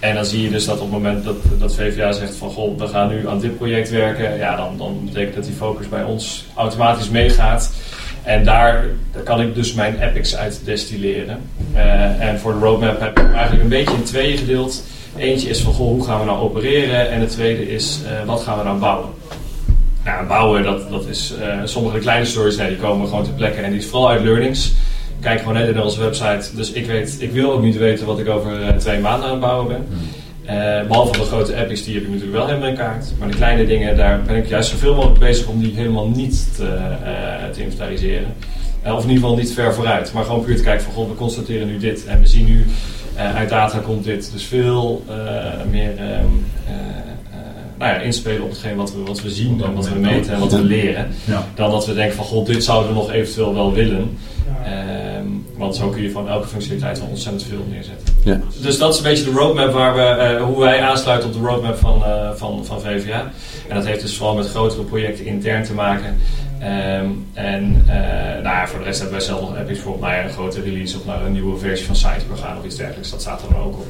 En 0.03 0.15
dan 0.15 0.25
zie 0.25 0.41
je 0.41 0.49
dus 0.49 0.65
dat 0.65 0.75
op 0.75 0.81
het 0.81 0.91
moment 0.91 1.23
dat, 1.23 1.35
dat 1.59 1.75
VVA 1.75 2.11
zegt 2.11 2.35
van 2.35 2.49
goh, 2.49 2.77
we 2.77 2.87
gaan 2.87 3.09
nu 3.09 3.27
aan 3.27 3.39
dit 3.39 3.57
project 3.57 3.89
werken, 3.89 4.37
ja, 4.37 4.55
dan, 4.55 4.77
dan 4.77 5.01
betekent 5.05 5.35
dat 5.35 5.45
die 5.45 5.53
focus 5.53 5.89
bij 5.89 6.03
ons 6.03 6.45
automatisch 6.55 7.09
meegaat. 7.09 7.71
En 8.23 8.43
daar, 8.43 8.85
daar 9.11 9.23
kan 9.23 9.41
ik 9.41 9.55
dus 9.55 9.73
mijn 9.73 10.01
epics 10.01 10.35
uit 10.35 10.61
destilleren. 10.63 11.41
Uh, 11.75 12.21
en 12.21 12.39
voor 12.39 12.53
de 12.53 12.59
roadmap 12.59 12.99
heb 12.99 13.19
ik 13.19 13.31
eigenlijk 13.31 13.63
een 13.63 13.69
beetje 13.69 13.95
in 13.95 14.03
tweeën 14.03 14.37
gedeeld. 14.37 14.83
Eentje 15.17 15.49
is 15.49 15.61
van 15.61 15.73
goh, 15.73 15.87
hoe 15.87 16.05
gaan 16.05 16.19
we 16.19 16.25
nou 16.25 16.39
opereren? 16.39 17.11
En 17.11 17.19
de 17.19 17.25
tweede 17.25 17.69
is 17.71 17.99
uh, 18.05 18.25
wat 18.25 18.41
gaan 18.41 18.57
we 18.57 18.63
nou 18.63 18.79
bouwen? 18.79 19.09
Nou, 20.05 20.27
bouwen, 20.27 20.63
dat, 20.63 20.89
dat 20.89 21.05
is 21.05 21.33
uh, 21.39 21.59
sommige 21.63 21.97
kleine 21.97 22.25
stories, 22.25 22.57
die 22.57 22.75
komen 22.75 23.07
gewoon 23.07 23.23
ter 23.23 23.33
plekke 23.33 23.61
en 23.61 23.71
die 23.71 23.79
is 23.79 23.87
vooral 23.87 24.09
uit 24.09 24.23
learnings 24.23 24.73
kijk 25.23 25.39
gewoon 25.39 25.53
net 25.53 25.67
in 25.67 25.81
onze 25.81 25.99
website. 25.99 26.55
Dus 26.55 26.71
ik, 26.71 26.85
weet, 26.85 27.17
ik 27.19 27.31
wil 27.31 27.51
ook 27.51 27.61
niet 27.61 27.77
weten 27.77 28.05
wat 28.05 28.19
ik 28.19 28.29
over 28.29 28.59
uh, 28.59 28.69
twee 28.69 28.99
maanden 28.99 29.25
aan 29.25 29.31
het 29.31 29.41
bouwen 29.41 29.67
ben. 29.67 29.85
Uh, 30.45 30.87
behalve 30.87 31.17
de 31.17 31.23
grote 31.23 31.55
apps, 31.55 31.83
die 31.83 31.93
heb 31.93 32.03
ik 32.03 32.09
natuurlijk 32.09 32.37
wel 32.37 32.47
helemaal 32.47 32.69
in 32.69 32.75
kaart. 32.75 33.13
Maar 33.19 33.27
de 33.27 33.35
kleine 33.35 33.65
dingen, 33.65 33.97
daar 33.97 34.21
ben 34.21 34.35
ik 34.35 34.47
juist 34.47 34.69
zoveel 34.69 34.95
mogelijk 34.95 35.19
bezig 35.19 35.47
om 35.47 35.59
die 35.59 35.73
helemaal 35.75 36.07
niet 36.07 36.55
te, 36.55 36.63
uh, 36.63 37.49
te 37.53 37.61
inventariseren. 37.61 38.33
of 38.83 39.03
in 39.03 39.09
ieder 39.09 39.23
geval 39.23 39.35
niet 39.35 39.53
ver 39.53 39.73
vooruit. 39.73 40.13
Maar 40.13 40.23
gewoon 40.23 40.43
puur 40.43 40.55
te 40.55 40.63
kijken 40.63 40.83
van, 40.83 40.93
god, 40.93 41.07
we 41.07 41.15
constateren 41.15 41.67
nu 41.67 41.77
dit. 41.77 42.05
En 42.05 42.19
we 42.19 42.27
zien 42.27 42.45
nu, 42.45 42.65
uit 43.15 43.49
data 43.49 43.79
komt 43.79 44.03
dit. 44.03 44.31
Dus 44.33 44.43
veel 44.43 45.03
meer 45.71 45.89
um, 45.89 46.45
nou 47.83 47.95
ja, 47.95 48.01
inspelen 48.01 48.43
op 48.43 48.49
hetgeen 48.49 48.75
wat 48.75 48.93
we, 48.93 49.03
wat 49.03 49.21
we 49.21 49.29
zien 49.29 49.63
en 49.63 49.73
wat 49.73 49.89
we 49.89 49.99
meten 49.99 50.33
en 50.33 50.39
wat 50.39 50.51
we 50.51 50.63
leren. 50.63 51.07
Ja. 51.25 51.47
Dan 51.55 51.71
dat 51.71 51.85
we 51.85 51.93
denken 51.93 52.15
van, 52.15 52.25
god, 52.25 52.45
dit 52.45 52.63
zouden 52.63 52.89
we 52.89 52.95
nog 52.95 53.11
eventueel 53.11 53.53
wel 53.53 53.73
willen. 53.73 54.17
Um, 55.17 55.45
want 55.57 55.75
zo 55.75 55.89
kun 55.89 56.01
je 56.01 56.11
van 56.11 56.29
elke 56.29 56.47
functionaliteit 56.47 56.99
wel 56.99 57.07
ontzettend 57.07 57.43
veel 57.43 57.65
neerzetten. 57.69 58.15
Ja. 58.23 58.39
Dus 58.61 58.77
dat 58.77 58.93
is 58.93 58.97
een 58.97 59.03
beetje 59.03 59.23
de 59.23 59.31
roadmap 59.31 59.71
waar 59.71 59.95
we, 59.95 60.35
uh, 60.37 60.43
hoe 60.43 60.59
wij 60.59 60.81
aansluiten 60.81 61.29
op 61.29 61.35
de 61.35 61.41
roadmap 61.47 61.77
van, 61.77 62.03
uh, 62.05 62.31
van, 62.33 62.65
van 62.65 62.81
VVA. 62.81 63.31
En 63.67 63.75
dat 63.75 63.85
heeft 63.85 64.01
dus 64.01 64.15
vooral 64.15 64.35
met 64.35 64.49
grotere 64.49 64.83
projecten 64.83 65.25
intern 65.25 65.63
te 65.63 65.73
maken. 65.73 66.17
Um, 66.99 67.25
en 67.33 67.85
uh, 67.87 67.93
nou 68.33 68.43
ja, 68.43 68.67
voor 68.67 68.79
de 68.79 68.85
rest 68.85 68.99
hebben 68.99 69.17
wij 69.17 69.27
zelf 69.27 69.41
nog 69.41 69.53
epics 69.53 69.67
bijvoorbeeld 69.67 70.05
naar 70.05 70.23
een 70.23 70.29
grote 70.29 70.61
release 70.61 70.97
of 70.97 71.05
naar 71.05 71.25
een 71.25 71.31
nieuwe 71.31 71.59
versie 71.59 71.85
van 71.85 71.95
Siteprogram 71.95 72.57
of 72.57 72.65
iets 72.65 72.75
dergelijks. 72.75 73.11
Dat 73.11 73.21
staat 73.21 73.41
er 73.41 73.47
dan 73.53 73.63
ook 73.63 73.73
op. 73.73 73.87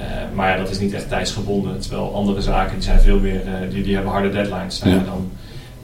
Uh, 0.00 0.06
maar 0.34 0.50
ja, 0.50 0.56
dat 0.56 0.70
is 0.70 0.78
niet 0.78 0.92
echt 0.92 1.08
tijdsgebonden. 1.08 1.80
Terwijl 1.80 2.14
andere 2.14 2.40
zaken 2.40 2.74
die 2.74 2.82
zijn 2.82 3.00
veel 3.00 3.18
meer, 3.18 3.40
die, 3.70 3.82
die 3.82 3.94
hebben 3.94 4.12
harde 4.12 4.30
deadlines. 4.30 4.78
Zijn 4.78 4.94
ja. 4.94 5.02
dan 5.04 5.30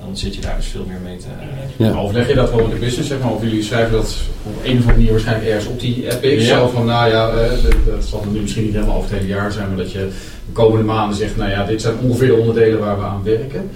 dan 0.07 0.17
zit 0.17 0.35
je 0.35 0.41
daar 0.41 0.57
dus 0.57 0.67
veel 0.67 0.85
meer 0.89 1.01
mee 1.05 1.17
te... 1.17 1.27
Ja. 1.77 1.93
Overleg 1.93 2.29
je 2.29 2.35
dat 2.35 2.51
wel 2.51 2.61
met 2.61 2.71
de 2.71 2.77
business, 2.77 3.09
zeg 3.09 3.19
maar? 3.19 3.33
Of 3.33 3.43
jullie 3.43 3.63
schrijven 3.63 3.93
dat 3.93 4.17
op 4.43 4.65
een 4.65 4.71
of 4.71 4.79
andere 4.79 4.93
manier 4.93 5.11
waarschijnlijk 5.11 5.49
ergens 5.49 5.67
op 5.67 5.81
die 5.81 6.11
epic? 6.11 6.47
Ja. 6.47 6.59
Zo 6.59 6.69
van, 6.69 6.85
nou 6.85 7.11
ja, 7.11 7.31
uh, 7.31 7.37
dat, 7.63 7.75
dat, 7.87 8.05
zal 8.05 8.25
nu 8.33 8.41
misschien 8.41 8.65
niet 8.65 8.75
helemaal 8.75 8.97
over 8.97 9.11
het 9.11 9.19
hele 9.19 9.33
jaar 9.33 9.53
zijn, 9.53 9.69
maar 9.69 9.77
dat 9.77 9.93
je 9.93 10.09
de 10.47 10.53
komende 10.53 10.85
maanden 10.85 11.17
zegt, 11.17 11.37
nou 11.37 11.51
ja, 11.51 11.65
dit 11.65 11.83
zijn 11.83 11.95
ongeveer 12.03 12.27
de 12.27 12.35
onderdelen 12.35 12.79
waar 12.79 12.99
we 12.99 13.05
aan 13.05 13.23
werken. 13.23 13.71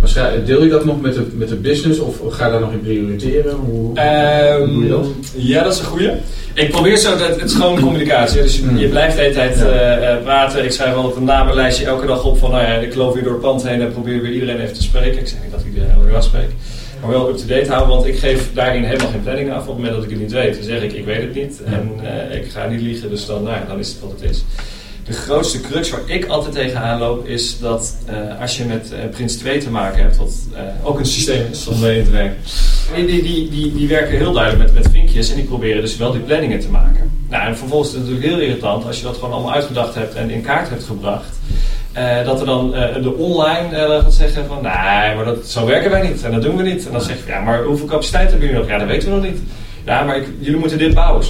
Maar 0.00 0.44
deel 0.44 0.62
je 0.62 0.68
dat 0.68 0.84
nog 0.84 1.00
met 1.00 1.14
de, 1.14 1.26
met 1.32 1.48
de 1.48 1.54
business 1.54 1.98
of 1.98 2.20
ga 2.28 2.44
je 2.44 2.50
daar 2.50 2.60
nog 2.60 2.72
in 2.72 2.80
prioriteren? 2.80 3.54
Hoe, 3.54 4.00
um, 4.00 4.74
hoe 4.74 4.74
doe 4.74 4.84
je 4.84 4.88
dat? 4.88 5.06
Ja, 5.36 5.62
dat 5.62 5.72
is 5.72 5.78
een 5.78 5.84
goede. 5.84 6.14
Ik 6.54 6.70
probeer 6.70 6.96
zo, 6.96 7.16
dat, 7.16 7.28
het 7.28 7.50
is 7.50 7.54
gewoon 7.54 7.80
communicatie. 7.80 8.42
Dus 8.42 8.56
je, 8.56 8.62
mm. 8.64 8.76
je 8.76 8.88
blijft 8.88 9.16
de 9.16 9.22
hele 9.22 9.34
tijd 9.34 9.58
ja. 9.58 10.16
uh, 10.16 10.22
praten. 10.22 10.64
Ik 10.64 10.72
schrijf 10.72 10.94
altijd 10.94 11.16
een 11.16 11.24
namenlijstje 11.24 11.84
elke 11.84 12.06
dag 12.06 12.24
op 12.24 12.38
van, 12.38 12.50
nou 12.50 12.62
ja, 12.62 12.74
ik 12.74 12.94
loop 12.94 13.14
weer 13.14 13.22
door 13.22 13.32
het 13.32 13.40
pand 13.40 13.68
heen 13.68 13.80
en 13.80 13.92
probeer 13.92 14.22
weer 14.22 14.32
iedereen 14.32 14.60
even 14.60 14.74
te 14.74 14.82
spreken. 14.82 15.20
Ik 15.20 15.28
zeg 15.28 15.38
niet 15.42 15.50
dat 15.50 15.60
ik 15.60 15.66
iedereen 15.66 15.90
elke 15.90 16.10
dag 16.10 16.22
spreek. 16.22 16.50
Maar 17.00 17.10
wel 17.10 17.28
up-to-date 17.28 17.70
houden, 17.70 17.88
want 17.88 18.06
ik 18.06 18.18
geef 18.18 18.50
daarin 18.54 18.84
helemaal 18.84 19.10
geen 19.10 19.22
planning 19.22 19.52
af. 19.52 19.60
Op 19.60 19.66
het 19.66 19.76
moment 19.76 19.94
dat 19.94 20.04
ik 20.04 20.10
het 20.10 20.20
niet 20.20 20.32
weet, 20.32 20.54
dan 20.54 20.64
zeg 20.64 20.82
ik, 20.82 20.92
ik 20.92 21.04
weet 21.04 21.20
het 21.20 21.34
niet. 21.34 21.60
En 21.64 21.90
uh, 22.02 22.36
ik 22.36 22.50
ga 22.50 22.66
niet 22.66 22.80
liegen, 22.80 23.10
dus 23.10 23.26
dan, 23.26 23.42
nou 23.42 23.54
ja, 23.54 23.64
dan 23.68 23.78
is 23.78 23.88
het 23.88 24.00
wat 24.00 24.10
het 24.20 24.30
is. 24.30 24.44
De 25.06 25.12
grootste 25.12 25.60
crux 25.60 25.90
waar 25.90 26.00
ik 26.06 26.26
altijd 26.26 26.54
tegenaan 26.54 26.98
loop 26.98 27.26
is 27.26 27.58
dat 27.58 27.96
uh, 28.10 28.40
als 28.40 28.56
je 28.56 28.64
met 28.64 28.90
uh, 28.92 28.98
Prins 29.10 29.36
2 29.36 29.58
te 29.58 29.70
maken 29.70 30.02
hebt, 30.02 30.16
wat 30.16 30.32
uh, 30.52 30.58
ook 30.82 30.98
een 30.98 31.06
systeem 31.06 31.46
is 31.50 31.66
om 31.66 31.80
mee 31.80 32.04
te 32.04 32.10
werken, 32.10 32.36
die, 32.94 33.22
die, 33.22 33.50
die, 33.50 33.74
die, 33.74 33.88
werken 33.88 34.16
heel 34.16 34.32
duidelijk 34.32 34.62
met, 34.62 34.82
met 34.82 34.92
vinkjes 34.92 35.30
en 35.30 35.36
die 35.36 35.44
proberen 35.44 35.80
dus 35.80 35.96
wel 35.96 36.12
die 36.12 36.20
planningen 36.20 36.60
te 36.60 36.70
maken. 36.70 37.10
Nou, 37.28 37.46
en 37.46 37.56
vervolgens 37.56 37.88
is 37.88 37.94
het 37.94 38.04
natuurlijk 38.04 38.32
heel 38.32 38.40
irritant 38.46 38.86
als 38.86 38.98
je 38.98 39.04
dat 39.04 39.14
gewoon 39.14 39.32
allemaal 39.32 39.52
uitgedacht 39.52 39.94
hebt 39.94 40.14
en 40.14 40.30
in 40.30 40.42
kaart 40.42 40.68
hebt 40.68 40.84
gebracht. 40.84 41.38
dat 42.24 42.40
er 42.40 42.46
dan 42.46 42.70
de 43.02 43.14
online 43.18 44.00
gaat 44.02 44.14
zeggen 44.14 44.46
van, 44.46 44.62
nee, 44.62 45.14
maar 45.14 45.24
dat, 45.24 45.46
zo 45.46 45.66
werken 45.66 45.90
wij 45.90 46.08
niet 46.08 46.22
en 46.22 46.32
dat 46.32 46.42
doen 46.42 46.56
we 46.56 46.62
niet. 46.62 46.86
En 46.86 46.92
dan 46.92 47.00
zeg 47.00 47.16
je, 47.16 47.22
ja, 47.26 47.40
maar 47.40 47.62
hoeveel 47.62 47.86
capaciteit 47.86 48.30
hebben 48.30 48.48
jullie 48.48 48.62
nog? 48.62 48.70
Ja, 48.70 48.78
dat 48.78 48.88
weten 48.88 49.08
we 49.08 49.14
nog 49.14 49.24
niet. 49.24 49.40
Ja, 49.84 50.02
maar 50.02 50.16
ik, 50.16 50.26
jullie 50.38 50.60
moeten 50.60 50.78
dit 50.78 50.94
bouwen. 50.94 51.24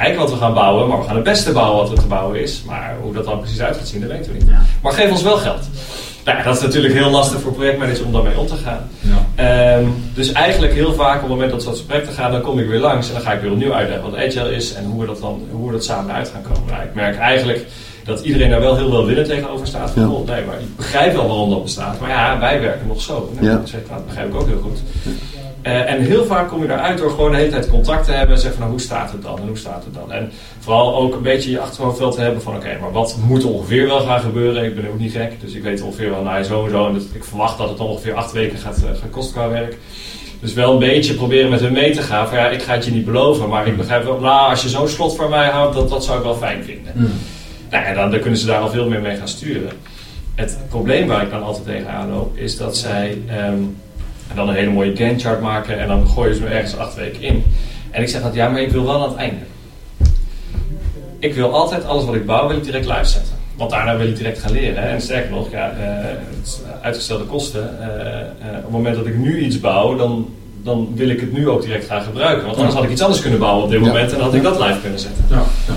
Kijken 0.00 0.18
wat 0.20 0.30
we 0.30 0.36
gaan 0.36 0.54
bouwen, 0.54 0.88
maar 0.88 0.98
we 0.98 1.04
gaan 1.04 1.14
het 1.14 1.24
beste 1.24 1.52
bouwen 1.52 1.76
wat 1.82 1.90
er 1.92 1.98
te 2.02 2.06
bouwen 2.06 2.40
is. 2.42 2.62
Maar 2.66 2.96
hoe 3.02 3.12
dat 3.12 3.24
dan 3.24 3.40
precies 3.40 3.60
uit 3.60 3.76
gaat 3.76 3.88
zien, 3.88 4.00
dat 4.00 4.10
weten 4.10 4.32
we 4.32 4.38
niet. 4.38 4.50
Maar 4.82 4.92
geef 4.92 5.10
ons 5.10 5.22
wel 5.22 5.36
geld. 5.36 5.60
Nou, 6.24 6.38
ja, 6.38 6.44
dat 6.44 6.56
is 6.56 6.62
natuurlijk 6.62 6.94
heel 6.94 7.10
lastig 7.10 7.40
voor 7.40 7.52
projectmanagers 7.52 8.02
om 8.02 8.12
daarmee 8.12 8.38
om 8.38 8.46
te 8.46 8.56
gaan. 8.56 8.88
Ja. 9.00 9.26
Ehm, 9.34 9.84
dus 10.14 10.32
eigenlijk 10.32 10.72
heel 10.72 10.94
vaak 10.94 11.14
op 11.14 11.20
het 11.20 11.30
moment 11.30 11.50
dat 11.50 11.64
we 11.64 11.70
dat 11.70 11.86
projecten 11.86 12.12
gaan, 12.14 12.32
dan 12.32 12.40
kom 12.40 12.58
ik 12.58 12.68
weer 12.68 12.80
langs 12.80 13.08
en 13.08 13.12
dan 13.14 13.22
ga 13.22 13.32
ik 13.32 13.40
weer 13.40 13.50
opnieuw 13.50 13.72
uitleggen 13.74 14.10
wat 14.10 14.20
agile 14.20 14.54
is 14.54 14.74
en 14.74 14.84
hoe 14.84 15.00
we 15.00 15.06
dat 15.06 15.20
dan 15.20 15.42
hoe 15.50 15.66
we 15.66 15.72
dat 15.72 15.84
samen 15.84 16.14
uit 16.14 16.28
gaan 16.28 16.42
komen. 16.42 16.70
Nou, 16.72 16.82
ik 16.82 16.94
merk 16.94 17.18
eigenlijk 17.18 17.66
dat 18.04 18.20
iedereen 18.20 18.50
daar 18.50 18.60
wel 18.60 18.76
heel 18.76 18.90
wel 18.90 19.06
willen 19.06 19.24
tegenover 19.24 19.66
staat. 19.66 19.90
Van, 19.90 20.02
Ja. 20.02 20.08
oh, 20.08 20.26
nee, 20.26 20.44
maar 20.44 20.60
ik 20.60 20.76
begrijp 20.76 21.12
wel 21.12 21.26
waarom 21.28 21.50
dat 21.50 21.62
bestaat. 21.62 22.00
Maar 22.00 22.10
ja, 22.10 22.38
wij 22.38 22.60
werken 22.60 22.86
nog 22.86 23.00
zo. 23.00 23.30
Nou, 23.34 23.46
Ja. 23.46 23.52
nou, 23.52 23.82
dat 23.88 24.06
begrijp 24.06 24.28
ik 24.28 24.34
ook 24.40 24.46
heel 24.46 24.60
goed. 24.62 24.78
Eh, 25.62 25.92
en 25.92 26.02
heel 26.02 26.24
vaak 26.24 26.48
kom 26.48 26.62
je 26.62 26.68
daaruit 26.68 26.98
door 26.98 27.10
gewoon 27.10 27.30
de 27.30 27.36
hele 27.36 27.50
tijd 27.50 27.68
contact 27.68 28.04
te 28.04 28.12
hebben 28.12 28.34
en 28.34 28.40
zeggen 28.40 28.60
van 28.60 28.68
nou, 28.68 28.70
hoe 28.70 28.88
staat 28.88 29.12
het 29.12 29.22
dan 29.22 29.38
en 29.38 29.46
hoe 29.46 29.56
staat 29.56 29.84
het 29.84 29.94
dan. 29.94 30.12
En 30.12 30.30
vooral 30.58 30.96
ook 30.96 31.14
een 31.14 31.22
beetje 31.22 31.50
je 31.50 31.60
achterhoofd 31.60 31.98
wel 31.98 32.10
te 32.10 32.20
hebben 32.20 32.42
van 32.42 32.56
oké, 32.56 32.78
maar 32.80 32.92
wat 32.92 33.18
moet 33.26 33.44
ongeveer 33.44 33.86
wel 33.86 34.00
gaan 34.00 34.20
gebeuren? 34.20 34.64
Ik 34.64 34.74
ben 34.74 34.88
ook 34.88 34.98
niet 34.98 35.12
gek, 35.12 35.40
dus 35.40 35.54
ik 35.54 35.62
weet 35.62 35.82
ongeveer 35.82 36.10
wel, 36.10 36.22
nou 36.22 36.42
zo 36.42 36.64
en 36.64 36.70
zo. 36.70 36.86
En 36.86 36.92
dat, 36.92 37.02
ik 37.12 37.24
verwacht 37.24 37.58
dat 37.58 37.68
het 37.68 37.80
ongeveer 37.80 38.14
acht 38.14 38.32
weken 38.32 38.58
gaat, 38.58 38.76
eh, 38.76 38.82
gaat 38.82 39.10
kosten 39.10 39.34
qua 39.34 39.48
werk. 39.48 39.76
Dus 40.40 40.52
wel 40.52 40.72
een 40.72 40.78
beetje 40.78 41.14
proberen 41.14 41.50
met 41.50 41.60
hun 41.60 41.72
mee 41.72 41.92
te 41.92 42.02
gaan. 42.02 42.28
Van 42.28 42.38
ja, 42.38 42.48
ik 42.48 42.62
ga 42.62 42.74
het 42.74 42.84
je 42.84 42.90
niet 42.90 43.04
beloven, 43.04 43.48
maar 43.48 43.66
ik 43.66 43.76
begrijp 43.76 44.04
wel, 44.04 44.20
nou, 44.20 44.50
als 44.50 44.62
je 44.62 44.68
zo'n 44.68 44.88
slot 44.88 45.16
voor 45.16 45.28
mij 45.28 45.48
houdt, 45.48 45.74
dat, 45.74 45.88
dat 45.88 46.04
zou 46.04 46.18
ik 46.18 46.24
wel 46.24 46.36
fijn 46.36 46.64
vinden. 46.64 46.92
Mm. 46.94 47.12
Nou 47.70 47.84
ja, 47.84 47.94
dan, 47.94 48.10
dan 48.10 48.20
kunnen 48.20 48.38
ze 48.38 48.46
daar 48.46 48.60
al 48.60 48.70
veel 48.70 48.88
meer 48.88 49.00
mee 49.00 49.16
gaan 49.16 49.28
sturen. 49.28 49.70
Het 50.34 50.58
probleem 50.68 51.06
waar 51.06 51.22
ik 51.22 51.30
dan 51.30 51.42
altijd 51.42 51.64
tegenaan 51.64 52.10
loop, 52.10 52.36
is 52.36 52.56
dat 52.56 52.76
zij 52.76 53.18
ehm, 54.30 54.36
dan 54.36 54.48
een 54.48 54.54
hele 54.54 54.70
mooie 54.70 54.96
Gantt-chart 54.96 55.40
maken 55.40 55.78
en 55.78 55.88
dan 55.88 56.06
gooien 56.08 56.34
ze 56.34 56.42
me 56.42 56.48
ergens 56.48 56.76
acht 56.76 56.94
weken 56.94 57.22
in. 57.22 57.44
En 57.90 58.02
ik 58.02 58.08
zeg 58.08 58.22
dat 58.22 58.34
ja, 58.34 58.48
maar 58.48 58.60
ik 58.60 58.70
wil 58.70 58.84
wel 58.84 59.02
aan 59.02 59.08
het 59.08 59.18
einde. 59.18 59.40
Ik 61.18 61.34
wil 61.34 61.54
altijd 61.54 61.84
alles 61.84 62.04
wat 62.04 62.14
ik 62.14 62.26
bouw, 62.26 62.48
wil 62.48 62.56
ik 62.56 62.64
direct 62.64 62.86
live 62.86 63.04
zetten. 63.04 63.32
Want 63.56 63.70
daarna 63.70 63.96
wil 63.96 64.06
ik 64.08 64.16
direct 64.16 64.38
gaan 64.38 64.52
leren. 64.52 64.82
hè. 64.82 64.88
En 64.88 65.00
sterker 65.00 65.30
nog, 65.30 65.50
ja, 65.50 65.70
eh, 65.70 66.06
uitgestelde 66.82 67.24
kosten. 67.24 67.80
eh, 67.80 68.20
eh, 68.20 68.56
op 68.56 68.62
het 68.62 68.70
moment 68.70 68.96
dat 68.96 69.06
ik 69.06 69.16
nu 69.16 69.38
iets 69.40 69.60
bouw, 69.60 69.96
dan, 69.96 70.28
dan 70.62 70.88
wil 70.94 71.08
ik 71.08 71.20
het 71.20 71.32
nu 71.32 71.48
ook 71.48 71.62
direct 71.62 71.86
gaan 71.86 72.02
gebruiken. 72.02 72.44
Want 72.46 72.56
anders 72.56 72.74
had 72.74 72.84
ik 72.84 72.90
iets 72.90 73.02
anders 73.02 73.20
kunnen 73.20 73.38
bouwen 73.38 73.64
op 73.64 73.70
dit 73.70 73.80
moment 73.80 74.12
en 74.12 74.16
dan 74.18 74.26
had 74.26 74.34
ik 74.34 74.42
dat 74.42 74.58
live 74.60 74.80
kunnen 74.80 74.98
zetten. 74.98 75.24
Ja, 75.30 75.42
ja. 75.66 75.74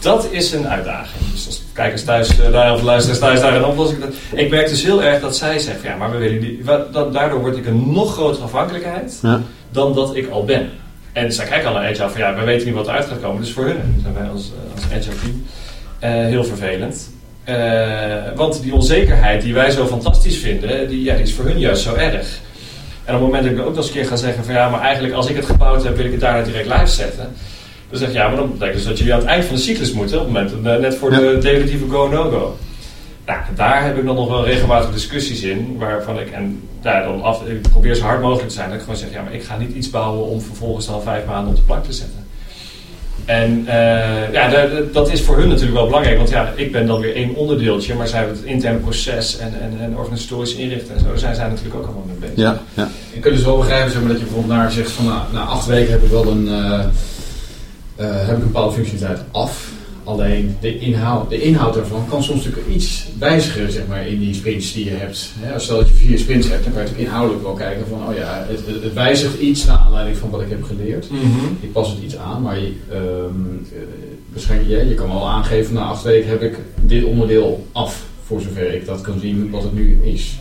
Dat 0.00 0.26
is 0.30 0.52
een 0.52 0.68
uitdaging. 0.68 1.30
Dus 1.32 1.62
kijkers 1.80 2.04
thuis, 2.04 2.40
eh, 2.40 2.52
daar, 2.52 2.72
of 2.72 2.82
luisteraars 2.82 3.20
thuis 3.20 3.40
daar, 3.40 3.52
dan 3.52 3.64
oplos 3.64 3.92
ik 4.34 4.50
merk 4.50 4.68
dus 4.68 4.82
heel 4.82 5.02
erg 5.02 5.20
dat 5.20 5.36
zij 5.36 5.58
zeggen, 5.58 5.90
ja, 5.90 5.96
maar 5.96 6.10
we 6.10 6.16
willen 6.16 6.40
die, 6.40 6.62
dat, 6.92 7.12
daardoor 7.12 7.40
word 7.40 7.56
ik 7.56 7.66
een 7.66 7.92
nog 7.92 8.12
grotere 8.12 8.44
afhankelijkheid 8.44 9.18
Ja. 9.22 9.40
dan 9.70 9.94
dat 9.94 10.16
ik 10.16 10.30
al 10.30 10.44
ben. 10.44 10.68
En 11.12 11.32
zij 11.32 11.46
kijken 11.46 11.68
al 11.68 11.74
naar 11.74 11.90
Agile 11.90 12.10
van, 12.10 12.20
ja, 12.20 12.34
wij 12.34 12.44
weten 12.44 12.66
niet 12.66 12.74
wat 12.76 12.86
eruit 12.86 13.06
gaat 13.06 13.20
komen. 13.20 13.40
Dus 13.42 13.52
voor 13.52 13.64
hun 13.64 13.98
zijn 14.02 14.14
wij 14.14 14.28
als, 14.28 14.50
eh, 14.50 14.74
als 14.74 14.84
Agile 14.84 15.20
team 15.22 15.44
eh, 15.98 16.10
heel 16.10 16.44
vervelend. 16.44 17.10
Eh, 17.44 18.36
want 18.36 18.62
die 18.62 18.74
onzekerheid 18.74 19.42
die 19.42 19.54
wij 19.54 19.70
zo 19.70 19.86
fantastisch 19.86 20.36
vinden, 20.36 20.88
die, 20.88 21.02
ja, 21.02 21.14
die 21.14 21.22
is 21.22 21.34
voor 21.34 21.44
hun 21.44 21.58
juist 21.58 21.82
zo 21.82 21.94
erg. 21.94 22.40
En 23.04 23.14
op 23.14 23.20
het 23.20 23.30
moment 23.30 23.42
dat 23.42 23.52
ik 23.52 23.58
ook 23.58 23.66
nog 23.66 23.76
eens 23.76 23.86
een 23.86 23.92
keer 23.92 24.06
ga 24.06 24.16
zeggen 24.16 24.44
van 24.44 24.54
ja, 24.54 24.68
maar 24.68 24.80
eigenlijk 24.80 25.14
als 25.14 25.28
ik 25.28 25.36
het 25.36 25.44
gebouwd 25.44 25.84
heb, 25.84 25.96
wil 25.96 26.04
ik 26.04 26.10
het 26.10 26.20
daarna 26.20 26.42
direct 26.42 26.68
live 26.68 26.86
zetten. 26.86 27.32
Dan 27.90 27.98
zeg 27.98 28.08
je 28.08 28.14
ja, 28.14 28.28
maar 28.28 28.36
dan 28.36 28.50
betekent 28.50 28.76
dus 28.76 28.84
dat 28.84 28.98
jullie 28.98 29.14
aan 29.14 29.20
het 29.20 29.28
eind 29.28 29.44
van 29.44 29.54
de 29.54 29.60
cyclus 29.60 29.92
moeten, 29.92 30.18
op 30.20 30.24
het 30.24 30.32
moment, 30.32 30.66
eh, 30.66 30.80
net 30.80 30.96
voor 30.96 31.10
de 31.10 31.38
definitieve 31.40 31.88
go-no-go. 31.88 32.56
Nou, 33.26 33.40
daar 33.54 33.84
heb 33.84 33.98
ik 33.98 34.04
dan 34.04 34.14
nog 34.14 34.28
wel 34.28 34.44
regelmatig 34.44 34.92
discussies 34.92 35.42
in, 35.42 35.76
waarvan 35.78 36.18
ik, 36.18 36.30
en 36.30 36.62
daar 36.82 37.04
dan 37.04 37.22
af, 37.22 37.46
ik 37.46 37.62
probeer 37.62 37.94
zo 37.94 38.02
hard 38.02 38.20
mogelijk 38.20 38.48
te 38.48 38.54
zijn, 38.54 38.68
dat 38.68 38.76
ik 38.76 38.82
gewoon 38.82 38.98
zeg, 38.98 39.12
ja, 39.12 39.22
maar 39.22 39.34
ik 39.34 39.42
ga 39.42 39.56
niet 39.56 39.74
iets 39.74 39.90
bouwen 39.90 40.26
om 40.26 40.40
vervolgens 40.40 40.86
dan 40.86 41.02
vijf 41.02 41.24
maanden 41.24 41.50
op 41.50 41.56
de 41.56 41.62
plank 41.62 41.84
te 41.84 41.92
zetten. 41.92 42.28
En 43.24 43.64
eh, 43.66 44.32
ja, 44.32 44.48
dat, 44.48 44.92
dat 44.92 45.12
is 45.12 45.22
voor 45.22 45.36
hun 45.36 45.48
natuurlijk 45.48 45.76
wel 45.76 45.86
belangrijk, 45.86 46.16
want 46.16 46.28
ja, 46.28 46.52
ik 46.54 46.72
ben 46.72 46.86
dan 46.86 47.00
weer 47.00 47.14
één 47.14 47.34
onderdeeltje, 47.34 47.94
maar 47.94 48.08
zij 48.08 48.18
hebben 48.18 48.36
het 48.36 48.44
interne 48.44 48.78
proces 48.78 49.38
en, 49.38 49.54
en, 49.60 49.76
en 49.80 49.96
organisatorisch 49.96 50.54
inrichten 50.54 50.94
en 50.94 51.00
zo, 51.00 51.06
daar 51.06 51.18
zijn 51.18 51.34
zij 51.34 51.48
natuurlijk 51.48 51.76
ook 51.76 51.84
allemaal 51.84 52.06
mee 52.06 52.16
bezig. 52.16 52.36
Ja, 52.36 52.62
ja. 52.74 52.88
En 53.14 53.20
kunnen 53.20 53.40
ze 53.40 53.46
wel 53.46 53.56
begrijpen 53.56 53.90
zeg 53.90 54.00
maar, 54.00 54.10
dat 54.10 54.18
je 54.18 54.24
bijvoorbeeld 54.24 54.58
naar 54.58 54.70
zegt 54.70 54.90
van 54.90 55.04
nou, 55.04 55.20
na 55.32 55.40
acht 55.40 55.66
weken 55.66 55.92
heb 55.92 56.02
ik 56.02 56.10
wel 56.10 56.26
een, 56.26 56.48
eh, 56.48 56.84
eh, 58.00 58.26
heb 58.26 58.36
ik 58.36 58.42
een 58.42 58.52
bepaalde 58.52 58.74
functionaliteit 58.74 59.26
af. 59.30 59.72
Alleen 60.04 60.56
de 60.60 60.78
inhoud, 60.78 61.30
de 61.30 61.42
inhoud 61.42 61.74
daarvan 61.74 62.04
kan 62.08 62.22
soms 62.22 62.44
natuurlijk 62.44 62.74
iets 62.74 63.06
wijzigen 63.18 63.72
zeg 63.72 63.86
maar, 63.86 64.06
in 64.06 64.18
die 64.18 64.34
sprints 64.34 64.72
die 64.72 64.84
je 64.84 64.90
hebt. 64.90 65.32
Stel 65.56 65.76
dat 65.76 65.88
je 65.88 65.94
vier 65.94 66.18
sprints 66.18 66.48
hebt, 66.48 66.64
dan 66.64 66.72
kan 66.72 66.82
je 66.82 66.88
natuurlijk 66.88 67.08
inhoudelijk 67.08 67.46
wel 67.46 67.54
kijken 67.54 67.86
van 67.86 68.08
oh 68.08 68.14
ja, 68.14 68.46
het, 68.48 68.92
wijzigt 68.92 69.38
iets 69.38 69.64
naar 69.64 69.76
aanleiding 69.76 70.16
van 70.16 70.30
wat 70.30 70.40
ik 70.40 70.48
heb 70.48 70.62
geleerd. 70.62 71.10
Mhm. 71.10 71.46
Ik 71.60 71.72
pas 71.72 71.88
het 71.88 71.98
iets 72.02 72.16
aan, 72.16 72.42
maar 72.42 72.58
je, 72.58 72.72
ehm, 72.90 73.00
eh, 73.72 73.80
waarschijnlijk, 74.32 74.70
ja, 74.70 74.88
je 74.88 74.94
kan 74.94 75.08
wel 75.08 75.28
aangeven 75.28 75.74
na 75.74 75.82
acht 75.82 76.02
weken 76.02 76.28
heb 76.28 76.42
ik 76.42 76.58
dit 76.82 77.04
onderdeel 77.04 77.66
af. 77.72 78.04
Voor 78.26 78.40
zover 78.40 78.74
ik 78.74 78.86
dat 78.86 79.00
kan 79.00 79.20
zien 79.20 79.50
wat 79.50 79.62
het 79.62 79.74
nu 79.74 80.00
is. 80.02 80.38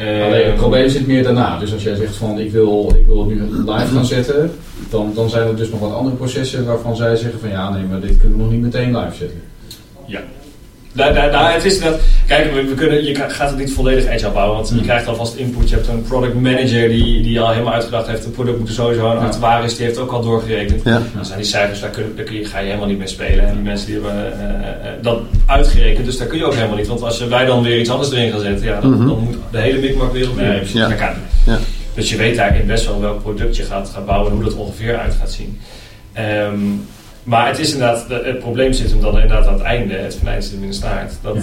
Eh, 0.00 0.24
Alleen 0.24 0.46
het 0.46 0.54
probleem 0.54 0.88
zit 0.88 1.06
meer 1.06 1.22
daarna. 1.22 1.58
Dus 1.58 1.72
als 1.72 1.82
jij 1.82 1.94
zegt 1.94 2.16
van 2.16 2.38
ik 2.38 2.50
wil, 2.52 2.94
ik 2.98 3.06
wil 3.06 3.18
het 3.18 3.28
nu 3.28 3.42
live 3.44 3.94
gaan 3.94 4.04
zetten, 4.04 4.52
dan, 4.90 5.12
dan 5.14 5.30
zijn 5.30 5.48
er 5.48 5.56
dus 5.56 5.70
nog 5.70 5.80
wat 5.80 5.94
andere 5.94 6.16
processen 6.16 6.64
waarvan 6.66 6.96
zij 6.96 7.16
zeggen 7.16 7.40
van 7.40 7.48
ja 7.48 7.70
nee, 7.70 7.84
maar 7.84 8.00
dit 8.00 8.18
kunnen 8.18 8.36
we 8.36 8.42
nog 8.42 8.52
niet 8.52 8.60
meteen 8.62 8.96
live 8.96 9.16
zetten. 9.16 9.40
Daar, 10.92 11.14
daar, 11.14 11.30
daar, 11.30 11.52
het 11.54 11.64
is 11.64 11.80
dat, 11.80 12.00
kijk, 12.26 12.52
we, 12.54 12.64
we 12.64 12.74
kunnen, 12.74 13.04
je 13.04 13.14
gaat 13.14 13.48
het 13.50 13.58
niet 13.58 13.72
volledig 13.72 14.06
agile 14.06 14.30
bouwen, 14.30 14.56
want 14.56 14.68
je 14.68 14.74
Hmm. 14.74 14.82
krijgt 14.84 15.06
alvast 15.06 15.34
input. 15.34 15.68
Je 15.68 15.74
hebt 15.74 15.88
een 15.88 16.02
product 16.02 16.34
manager 16.34 16.88
die, 16.88 17.22
die 17.22 17.40
al 17.40 17.50
helemaal 17.50 17.72
uitgedacht 17.72 18.06
heeft, 18.06 18.24
het 18.24 18.32
product 18.32 18.58
moet 18.58 18.68
er 18.68 18.74
sowieso 18.74 19.10
een 19.10 19.16
Ja. 19.20 19.24
actuaris, 19.26 19.76
die 19.76 19.86
heeft 19.86 19.98
ook 19.98 20.10
al 20.12 20.22
doorgerekend. 20.22 20.82
Ja. 20.84 21.02
Dan 21.14 21.24
zijn 21.24 21.38
die 21.38 21.48
cijfers, 21.48 21.80
daar, 21.80 21.90
kun, 21.90 22.12
daar 22.16 22.24
kun 22.24 22.34
je, 22.36 22.44
ga 22.44 22.58
je 22.58 22.66
helemaal 22.66 22.86
niet 22.86 22.98
mee 22.98 23.06
spelen. 23.06 23.46
En 23.46 23.54
die 23.54 23.62
mensen 23.62 23.86
die 23.86 23.94
hebben 23.94 24.32
eh, 24.40 24.48
eh, 24.48 24.92
dat 25.02 25.20
uitgerekend, 25.46 26.04
dus 26.06 26.16
daar 26.18 26.26
kun 26.26 26.38
je 26.38 26.44
ook 26.44 26.54
helemaal 26.54 26.76
niet. 26.76 26.86
Want 26.86 27.02
als 27.02 27.18
wij 27.26 27.44
dan 27.44 27.62
weer 27.62 27.78
iets 27.80 27.90
anders 27.90 28.10
erin 28.12 28.30
gaan 28.30 28.40
zetten, 28.40 28.66
ja, 28.66 28.80
dan, 28.80 28.90
Mhm. 28.90 29.06
dan 29.08 29.18
moet 29.18 29.36
de 29.50 29.58
hele 29.58 29.78
mikmak 29.78 30.12
weer 30.12 30.28
opnieuw. 30.30 30.46
Nee, 30.46 30.56
precies. 30.58 30.74
Ja. 30.74 31.14
Ja. 31.46 31.58
Dus 31.94 32.10
je 32.10 32.16
weet 32.16 32.36
daarin 32.36 32.66
best 32.66 32.86
wel 32.86 33.00
welk 33.00 33.22
product 33.22 33.56
je 33.56 33.62
gaat, 33.62 33.90
gaat 33.94 34.06
bouwen 34.06 34.30
en 34.30 34.34
hoe 34.36 34.44
dat 34.44 34.54
ongeveer 34.54 34.98
uit 34.98 35.14
gaat 35.20 35.30
zien. 35.30 35.60
Ehm, 36.12 36.54
maar 37.30 37.46
het 37.46 37.58
is 37.58 37.72
inderdaad, 37.72 38.08
de- 38.08 38.22
het 38.24 38.38
probleem 38.38 38.72
zit 38.72 38.90
hem 38.90 39.00
dan 39.00 39.14
inderdaad 39.14 39.46
aan 39.46 39.52
het 39.52 39.62
einde, 39.62 39.94
het 39.94 40.14
venijn 40.16 40.42
zit 40.42 40.52
hem 40.52 40.62
in 40.62 40.68
de 40.68 40.74
staart. 40.74 41.12
Dat 41.22 41.36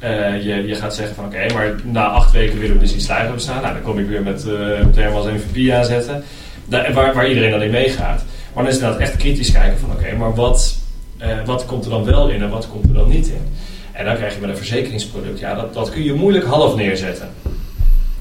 Ja. 0.00 0.08
eh, 0.08 0.42
je, 0.44 0.66
je 0.66 0.74
gaat 0.74 0.94
zeggen 0.94 1.14
van 1.14 1.24
oké, 1.24 1.52
maar 1.54 1.74
na 1.84 2.06
acht 2.06 2.32
weken 2.32 2.58
willen 2.58 2.74
we 2.74 2.82
dus 2.82 2.94
iets 2.94 3.08
live 3.08 3.20
hebben 3.20 3.40
staan. 3.40 3.62
Nou, 3.62 3.72
dan 3.74 3.82
kom 3.82 3.98
ik 3.98 4.08
weer 4.08 4.22
met 4.22 4.44
uh, 4.46 4.54
termen 4.92 5.12
als 5.16 5.26
MVP 5.26 5.70
aanzetten, 5.72 6.22
Daar- 6.64 6.92
waar, 6.92 7.14
waar 7.14 7.28
iedereen 7.28 7.50
dan 7.50 7.62
in 7.62 7.70
meegaat. 7.70 8.24
Maar 8.54 8.64
dan 8.64 8.66
is 8.66 8.72
het 8.74 8.82
inderdaad 8.82 9.08
echt 9.08 9.16
kritisch 9.16 9.52
kijken 9.52 9.78
van 9.78 9.90
oké, 9.90 10.14
maar 10.16 10.34
wat, 10.34 10.76
eh, 11.18 11.28
wat 11.44 11.66
komt 11.66 11.84
er 11.84 11.90
dan 11.90 12.04
wel 12.04 12.28
in 12.28 12.42
en 12.42 12.50
wat 12.50 12.68
komt 12.68 12.84
er 12.84 12.94
dan 12.94 13.08
niet 13.08 13.26
in? 13.28 13.42
En 13.92 14.04
dan 14.04 14.16
krijg 14.16 14.34
je 14.34 14.40
met 14.40 14.50
een 14.50 14.56
verzekeringsproduct, 14.56 15.38
ja, 15.38 15.54
dat, 15.54 15.74
dat 15.74 15.90
kun 15.90 16.02
je 16.04 16.12
moeilijk 16.14 16.44
half 16.44 16.76
neerzetten. 16.76 17.28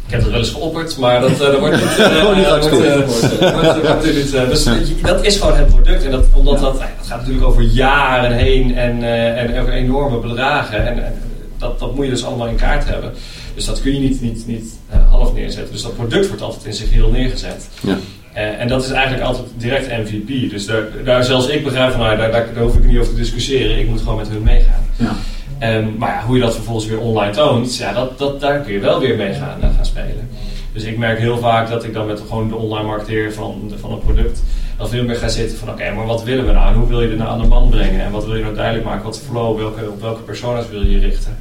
Ik 0.07 0.13
heb 0.13 0.21
het 0.21 0.31
wel 0.31 0.39
eens 0.39 0.49
geopperd, 0.49 0.97
maar 0.97 1.21
dat, 1.21 1.31
eh, 1.31 1.37
dat 1.39 1.59
wordt 1.59 1.75
niet... 1.75 1.95
Wordt 2.23 2.35
niet 2.37 2.47
wordt, 2.47 2.49
uitgevoerd. 2.49 3.05
wordt- 3.05 3.39
wordt 3.39 3.61
natuurlijk 3.61 4.15
niet, 4.15 4.31
dus 4.49 4.63
je- 4.63 4.95
dat 5.01 5.25
is 5.25 5.37
gewoon 5.37 5.57
het 5.57 5.67
product. 5.67 6.03
En 6.05 6.11
dat, 6.11 6.25
omdat 6.33 6.59
dat, 6.59 6.73
nou 6.73 6.85
ja, 6.85 6.91
dat 6.97 7.07
gaat 7.07 7.19
natuurlijk 7.19 7.45
over 7.45 7.61
jaren 7.61 8.31
heen 8.31 8.77
en, 8.77 9.03
eh, 9.03 9.41
en 9.41 9.59
over 9.61 9.73
enorme 9.73 10.19
bedragen. 10.19 10.85
En, 10.87 11.03
en 11.05 11.13
dat, 11.57 11.79
dat 11.79 11.95
moet 11.95 12.05
je 12.05 12.11
dus 12.11 12.25
allemaal 12.25 12.47
in 12.47 12.55
kaart 12.55 12.85
hebben. 12.89 13.13
Dus 13.55 13.65
dat 13.65 13.81
kun 13.81 13.93
je 13.93 13.99
niet, 13.99 14.21
niet, 14.21 14.47
niet 14.47 14.73
eh, 14.89 15.09
half 15.09 15.33
neerzetten. 15.33 15.73
Dus 15.73 15.81
dat 15.83 15.95
product 15.95 16.27
wordt 16.27 16.41
altijd 16.41 16.65
in 16.65 16.73
zijn 16.73 16.87
geheel 16.89 17.09
neergezet. 17.11 17.67
Ja. 17.81 17.97
En 18.33 18.67
dat 18.67 18.83
is 18.83 18.89
eigenlijk 18.91 19.23
altijd 19.25 19.45
direct 19.57 19.87
MVP. 19.91 20.49
Dus 20.49 20.65
daar, 20.65 20.83
daar 21.05 21.23
zelfs 21.23 21.47
ik 21.47 21.63
begrijp 21.63 21.91
van, 21.91 21.99
nou, 21.99 22.17
daar, 22.17 22.31
daar, 22.31 22.45
daar 22.53 22.63
hoef 22.63 22.75
ik 22.75 22.83
niet 22.85 22.97
over 22.99 23.13
te 23.13 23.19
discussiëren. 23.19 23.79
Ik 23.79 23.87
moet 23.89 23.99
gewoon 23.99 24.17
met 24.17 24.27
hun 24.27 24.43
meegaan. 24.43 24.85
Ja. 24.95 25.15
Ehm, 25.59 25.87
maar 25.97 26.23
hoe 26.25 26.35
je 26.35 26.41
dat 26.41 26.55
vervolgens 26.55 26.85
weer 26.85 26.99
online 26.99 27.33
toont, 27.33 27.77
ja, 27.77 27.93
dat, 27.93 28.17
dat, 28.17 28.39
daar 28.39 28.59
kun 28.59 28.73
je 28.73 28.79
wel 28.79 28.99
weer 28.99 29.17
mee 29.17 29.33
gaan, 29.33 29.61
eh, 29.61 29.75
gaan 29.75 29.85
spelen. 29.85 30.29
Dus 30.73 30.83
ik 30.83 30.97
merk 30.97 31.19
heel 31.19 31.37
vaak 31.37 31.69
dat 31.69 31.83
ik 31.83 31.93
dan 31.93 32.05
met 32.05 32.21
gewoon 32.27 32.47
de 32.47 32.55
online 32.55 32.87
marketeer 32.87 33.33
van, 33.33 33.71
van 33.79 33.91
een 33.91 33.99
product 33.99 34.41
dan 34.77 34.89
veel 34.89 35.03
meer 35.03 35.15
ga 35.15 35.27
zitten 35.27 35.57
van 35.57 35.69
oké, 35.69 35.91
maar 35.91 36.05
wat 36.05 36.23
willen 36.23 36.45
we 36.45 36.51
nou 36.51 36.75
hoe 36.75 36.87
wil 36.87 37.01
je 37.01 37.09
dit 37.09 37.17
nou 37.17 37.29
aan 37.29 37.41
de 37.41 37.47
man 37.47 37.69
brengen 37.69 38.05
en 38.05 38.11
wat 38.11 38.25
wil 38.25 38.35
je 38.35 38.43
nou 38.43 38.55
duidelijk 38.55 38.85
maken, 38.85 39.03
wat 39.03 39.19
flow, 39.19 39.57
welke, 39.57 39.89
op 39.89 40.01
welke 40.01 40.21
personas 40.21 40.69
wil 40.69 40.81
je 40.81 40.91
je 40.91 40.99
richten. 40.99 41.37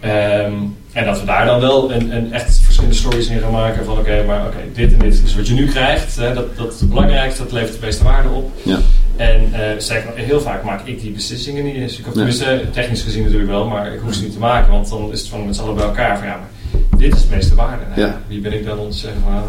Ehm, 0.00 0.52
en 0.92 1.04
dat 1.04 1.20
we 1.20 1.26
daar 1.26 1.46
dan 1.46 1.60
wel 1.60 1.92
een, 1.92 2.16
een 2.16 2.32
echt 2.32 2.60
verschillende 2.60 2.96
stories 2.96 3.28
in 3.28 3.40
gaan 3.40 3.52
maken 3.52 3.84
van 3.84 3.98
oké, 3.98 4.24
maar 4.26 4.46
oké, 4.46 4.58
dit 4.74 4.92
en 4.92 4.98
dit 4.98 5.22
is 5.24 5.36
wat 5.36 5.48
je 5.48 5.54
nu 5.54 5.66
krijgt, 5.66 6.16
hè, 6.16 6.34
dat, 6.34 6.56
dat 6.56 6.72
is 6.72 6.80
het 6.80 6.88
belangrijkste, 6.88 7.42
dat 7.42 7.52
levert 7.52 7.72
de 7.72 7.86
meeste 7.86 8.04
waarde 8.04 8.28
op. 8.28 8.50
Ja. 8.62 8.78
En 9.20 9.82
sterker 9.82 10.06
nog, 10.06 10.26
heel 10.26 10.40
vaak 10.40 10.62
maak 10.62 10.86
ik 10.86 11.00
die 11.00 11.10
beslissingen 11.10 11.64
niet 11.64 11.74
eens. 11.74 11.98
Ik 11.98 12.04
heb 12.04 12.14
tenminste, 12.14 12.64
technisch 12.72 13.02
gezien 13.02 13.22
natuurlijk 13.22 13.50
wel, 13.50 13.66
maar 13.66 13.92
ik 13.92 14.00
hoef 14.00 14.14
ze 14.14 14.22
niet 14.22 14.32
te 14.32 14.38
maken, 14.38 14.72
want 14.72 14.88
dan 14.88 15.12
is 15.12 15.20
het 15.20 15.28
van 15.28 15.46
met 15.46 15.56
z'n 15.56 15.62
allen 15.62 15.74
bij 15.74 15.84
elkaar 15.84 16.18
van 16.18 16.26
ja, 16.26 16.36
maar 16.36 17.00
dit 17.00 17.14
is 17.14 17.20
het 17.20 17.30
meeste 17.30 17.54
waarde. 17.54 17.82
Nou, 17.88 18.00
Ja. 18.00 18.20
Wie 18.26 18.40
ben 18.40 18.52
ik 18.52 18.64
dan 18.64 18.78
om 18.78 18.90
te 18.90 18.96
zeggen 18.96 19.20
van, 19.22 19.32
ah, 19.32 19.42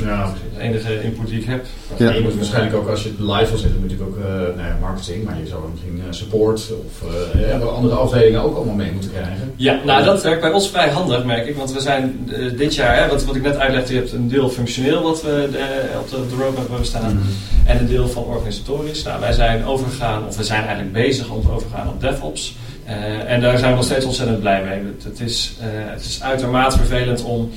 Ja. 0.00 0.34
De 0.54 0.60
enige 0.60 1.02
input 1.02 1.28
die 1.28 1.40
ik 1.40 1.46
heb. 1.46 1.66
Ja. 1.96 2.10
je 2.10 2.20
moet 2.20 2.34
waarschijnlijk 2.34 2.76
ook 2.76 2.88
als 2.88 3.02
je 3.02 3.08
het 3.08 3.18
live 3.18 3.48
wil 3.48 3.58
zetten, 3.58 3.80
moet 3.80 3.90
je 3.90 3.96
ook 4.00 4.16
eh, 4.16 4.24
nou 4.24 4.68
ja, 4.68 4.76
marketing, 4.80 5.24
maar 5.24 5.38
je 5.38 5.46
zou 5.46 5.62
misschien 5.70 6.02
eh, 6.06 6.12
support 6.12 6.72
of 6.86 7.08
eh, 7.34 7.48
ja, 7.48 7.58
andere 7.58 7.94
afdelingen 7.94 8.42
ook 8.42 8.56
allemaal 8.56 8.74
mee 8.74 8.92
moeten 8.92 9.10
krijgen. 9.10 9.52
Ja, 9.56 9.80
nou 9.84 10.04
dat 10.04 10.22
werkt 10.22 10.40
bij 10.40 10.52
ons 10.52 10.70
vrij 10.70 10.88
handig, 10.88 11.24
merk 11.24 11.46
ik. 11.46 11.56
Want 11.56 11.72
we 11.72 11.80
zijn 11.80 12.30
dit 12.56 12.74
jaar, 12.74 12.96
hè, 12.96 13.08
wat, 13.08 13.24
wat 13.24 13.36
ik 13.36 13.42
net 13.42 13.56
uitlegde, 13.56 13.92
je 13.92 13.98
hebt 13.98 14.12
een 14.12 14.28
deel 14.28 14.48
functioneel 14.48 15.02
wat 15.02 15.22
we 15.22 15.48
op 16.00 16.10
de, 16.10 16.16
de 16.28 16.42
roadmap 16.42 16.68
hebben 16.68 16.86
staan. 16.86 17.22
En 17.64 17.78
een 17.78 17.86
deel 17.86 18.08
van 18.08 18.24
organisatorisch. 18.24 19.02
Nou, 19.02 19.20
wij 19.20 19.32
zijn 19.32 19.64
overgegaan, 19.64 20.26
of 20.26 20.36
we 20.36 20.44
zijn 20.44 20.60
eigenlijk 20.60 20.92
bezig 20.92 21.30
om 21.30 21.42
te 21.42 21.50
overgaan 21.50 21.88
op 21.88 22.00
DevOps. 22.00 22.56
en 23.26 23.40
daar 23.40 23.58
zijn 23.58 23.70
we 23.70 23.76
nog 23.76 23.84
steeds 23.84 24.04
ontzettend 24.04 24.40
blij 24.40 24.62
mee. 24.64 24.92
Het, 25.04 25.20
is, 25.20 25.56
het 25.62 26.04
is 26.04 26.22
uitermate 26.22 26.76
vervelend 26.76 27.24
om 27.24 27.50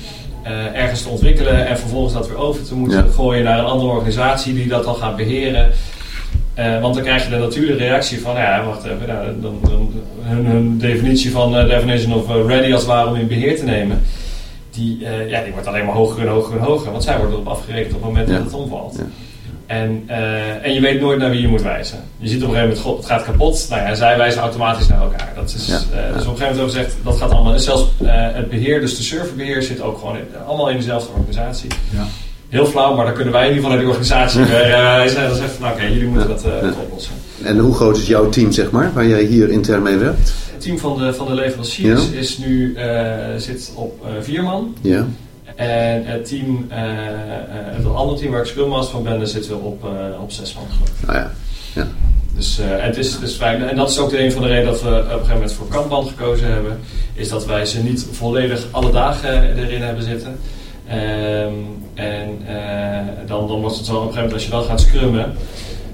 ergens 0.74 1.02
te 1.02 1.08
ontwikkelen 1.08 1.66
en 1.66 1.78
vervolgens 1.78 2.14
dat 2.14 2.28
weer 2.28 2.38
over 2.38 2.64
te 2.64 2.74
moeten 2.74 3.12
gooien 3.12 3.44
naar 3.44 3.58
een 3.58 3.64
andere 3.64 3.90
organisatie 3.90 4.54
die 4.54 4.66
dat 4.66 4.84
dan 4.84 4.94
gaat 4.94 5.16
beheren. 5.16 5.72
want 6.80 6.94
dan 6.94 7.02
krijg 7.02 7.24
je 7.24 7.30
de 7.30 7.36
natuurlijke 7.36 7.82
reactie 7.82 8.20
van, 8.20 8.34
ja, 8.34 8.64
wacht 8.64 8.84
even, 8.84 9.06
nou, 9.06 9.40
dan, 9.40 9.58
dan, 9.62 9.92
hun, 10.20 10.78
definitie 10.78 11.30
van 11.30 11.52
definition 11.52 12.14
of 12.14 12.46
ready 12.46 12.72
als 12.72 12.82
het 12.82 12.90
ware 12.90 13.08
om 13.08 13.16
in 13.16 13.26
beheer 13.26 13.56
te 13.56 13.64
nemen 13.64 14.02
die, 14.76 14.98
uh, 15.00 15.30
ja, 15.30 15.42
die 15.42 15.52
wordt 15.52 15.66
alleen 15.66 15.84
maar 15.84 15.94
hoger 15.94 16.20
en 16.20 16.28
hoger 16.28 16.56
en 16.56 16.64
hoger. 16.64 16.90
Want 16.90 17.04
zij 17.04 17.16
worden 17.16 17.34
erop 17.34 17.48
afgerekend 17.48 17.94
op 17.94 18.02
het 18.02 18.10
moment 18.10 18.28
dat 18.28 18.44
het 18.44 18.52
omvalt. 18.52 18.96
Ja. 18.98 19.04
En, 19.66 20.04
uh, 20.08 20.64
en 20.64 20.74
je 20.74 20.80
weet 20.80 21.00
nooit 21.00 21.18
naar 21.18 21.30
wie 21.30 21.40
je 21.40 21.48
moet 21.48 21.62
wijzen. 21.62 21.98
Je 22.18 22.28
ziet 22.28 22.42
op 22.42 22.48
een 22.48 22.54
gegeven 22.54 22.68
moment, 22.68 22.86
god, 22.86 22.96
het 22.96 23.06
gaat 23.06 23.24
kapot. 23.24 23.66
Nou 23.70 23.82
ja, 23.82 23.94
zij 23.94 24.16
wijzen 24.16 24.40
automatisch 24.40 24.86
naar 24.86 25.00
elkaar. 25.00 25.32
Dat 25.34 25.54
is, 25.56 25.68
uh, 25.68 25.76
Dus 25.76 25.80
op 25.80 25.92
een 25.92 26.08
gegeven 26.08 26.26
moment 26.26 26.38
hebben 26.38 26.70
gezegd, 26.70 26.96
dat 27.02 27.16
gaat 27.16 27.30
allemaal. 27.30 27.52
En 27.52 27.60
zelfs 27.60 27.84
het 28.06 28.48
beheer, 28.50 28.80
dus 28.80 28.96
de 28.96 29.02
serverbeheer, 29.02 29.62
zit 29.62 29.80
ook 29.80 29.98
gewoon 29.98 30.16
in, 30.16 30.24
allemaal 30.46 30.70
in 30.70 30.76
dezelfde 30.76 31.10
organisatie. 31.16 31.70
Ja. 31.90 32.06
Heel 32.48 32.66
flauw, 32.66 32.94
maar 32.96 33.04
dan 33.04 33.14
kunnen 33.14 33.32
wij 33.32 33.48
in 33.48 33.54
ieder 33.54 33.62
geval 33.62 33.76
naar 33.76 33.86
die 33.86 33.88
organisatie 33.88 34.44
wijzen. 34.44 35.28
dan 35.28 35.36
zeggen 35.36 35.58
van, 35.58 35.70
oké, 35.70 35.82
jullie 35.82 36.08
moeten 36.08 36.28
dat 36.28 36.44
oplossen. 36.82 37.12
En 37.42 37.58
hoe 37.58 37.74
groot 37.74 37.96
is 37.96 38.06
jouw 38.06 38.28
team, 38.28 38.52
zeg 38.52 38.70
maar, 38.70 38.92
waar 38.94 39.06
jij 39.06 39.22
hier 39.22 39.50
intern 39.50 39.82
mee 39.82 39.96
werkt? 39.96 40.32
Het 40.52 40.60
team 40.60 40.78
van 40.78 40.98
de, 40.98 41.14
van 41.14 41.26
de 41.26 41.34
leveranciers 41.34 42.10
is 42.10 42.38
nu, 42.38 42.74
uh, 42.76 42.82
zit 43.36 43.72
op 43.74 44.04
uh, 44.04 44.10
vier 44.20 44.42
man. 44.42 44.74
Ja. 44.80 45.06
En 45.54 46.04
het 46.04 46.28
team, 46.28 46.66
uh, 46.70 46.76
het 47.50 47.94
andere 47.94 48.18
team 48.18 48.30
waar 48.32 48.40
ik 48.40 48.46
Scrum 48.46 48.68
Master 48.68 48.92
van 48.92 49.02
ben, 49.02 49.28
zitten 49.28 49.50
we 49.50 49.56
op, 49.56 49.84
op 50.20 50.30
zes 50.30 50.54
man 50.54 50.64
Oh 51.08 51.14
ja. 51.14 51.30
ja. 51.74 51.86
Dus 52.34 52.58
het 52.62 52.96
is, 52.96 53.12
het 53.12 53.22
is 53.22 53.34
fijn. 53.34 53.68
En 53.68 53.76
dat 53.76 53.90
is 53.90 53.98
ook 53.98 54.10
de 54.10 54.24
een 54.24 54.32
van 54.32 54.42
de 54.42 54.48
redenen 54.48 54.72
dat 54.72 54.82
we 54.82 54.88
op 54.88 54.96
een 54.96 55.10
gegeven 55.10 55.32
moment 55.32 55.52
voor 55.52 55.68
Kanban 55.68 56.06
gekozen 56.06 56.52
hebben. 56.52 56.80
Is 57.14 57.28
dat 57.28 57.46
wij 57.46 57.66
ze 57.66 57.82
niet 57.82 58.06
volledig 58.12 58.66
alle 58.70 58.90
dagen 58.90 59.56
erin 59.56 59.82
hebben 59.82 60.04
zitten. 60.04 60.38
Um, 60.90 61.84
en 61.94 62.38
dan, 63.26 63.48
dan 63.48 63.60
wordt 63.60 63.76
het 63.76 63.86
zo 63.86 63.96
op 63.96 64.00
een 64.00 64.12
gegeven 64.12 64.22
moment 64.22 64.32
als 64.32 64.44
je 64.44 64.50
dan 64.50 64.64
gaat 64.64 64.80
scrummen 64.80 65.36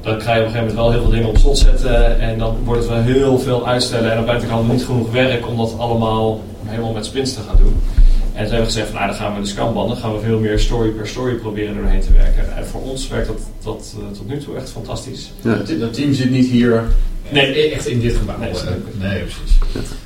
dan 0.02 0.18
krijg 0.18 0.38
je 0.38 0.42
op 0.42 0.47
een 0.47 0.52
gegeven 0.52 0.75
moment 0.75 0.75
wel 0.75 0.90
heel 0.90 1.00
veel 1.00 1.11
dingen 1.11 1.28
op 1.28 1.37
slot 1.38 1.59
zetten. 1.59 2.21
En 2.21 2.38
dan 2.38 2.56
wordt 2.64 2.80
het 2.80 2.90
wel 2.90 3.02
heel 3.02 3.38
veel 3.38 3.66
uitstellen. 3.66 4.11
En 4.11 4.16
dan 4.16 4.25
blijft 4.25 4.44
er 4.44 4.64
niet 4.64 4.85
genoeg 4.85 5.11
werk 5.11 5.49
om 5.49 5.56
dat 5.56 5.75
allemaal 5.78 6.40
helemaal 6.64 6.92
met 6.92 7.06
sprints 7.06 7.35
te 7.35 7.40
gaan 7.40 7.56
doen. 7.56 7.82
En 8.34 8.44
toen 8.44 8.52
hebben 8.54 8.58
we 8.58 8.64
gezegd, 8.64 8.86
van, 8.86 8.94
nou, 8.94 9.06
dan 9.06 9.16
gaan 9.16 9.34
we 9.34 9.40
de 9.40 9.46
Scambanden, 9.46 9.94
dan 9.94 10.04
gaan 10.04 10.14
we 10.14 10.20
veel 10.20 10.38
meer 10.38 10.58
story 10.58 10.88
per 10.90 11.08
story 11.08 11.34
proberen 11.34 11.74
doorheen 11.74 12.00
te 12.00 12.12
werken. 12.12 12.56
En 12.56 12.66
voor 12.66 12.82
ons 12.82 13.08
werkt 13.08 13.26
dat, 13.26 13.40
dat 13.62 13.94
uh, 13.98 14.16
tot 14.16 14.28
nu 14.28 14.38
toe 14.38 14.56
echt 14.56 14.70
fantastisch. 14.70 15.32
Ja. 15.40 15.62
Dat 15.78 15.94
team 15.94 16.12
zit 16.12 16.30
niet 16.30 16.46
hier 16.46 16.84
Nee, 17.32 17.70
echt 17.70 17.86
in 17.86 18.00
dit 18.00 18.16
gebouw. 18.16 18.38
Nee, 18.38 18.50
nee 18.98 19.22
precies. 19.22 19.58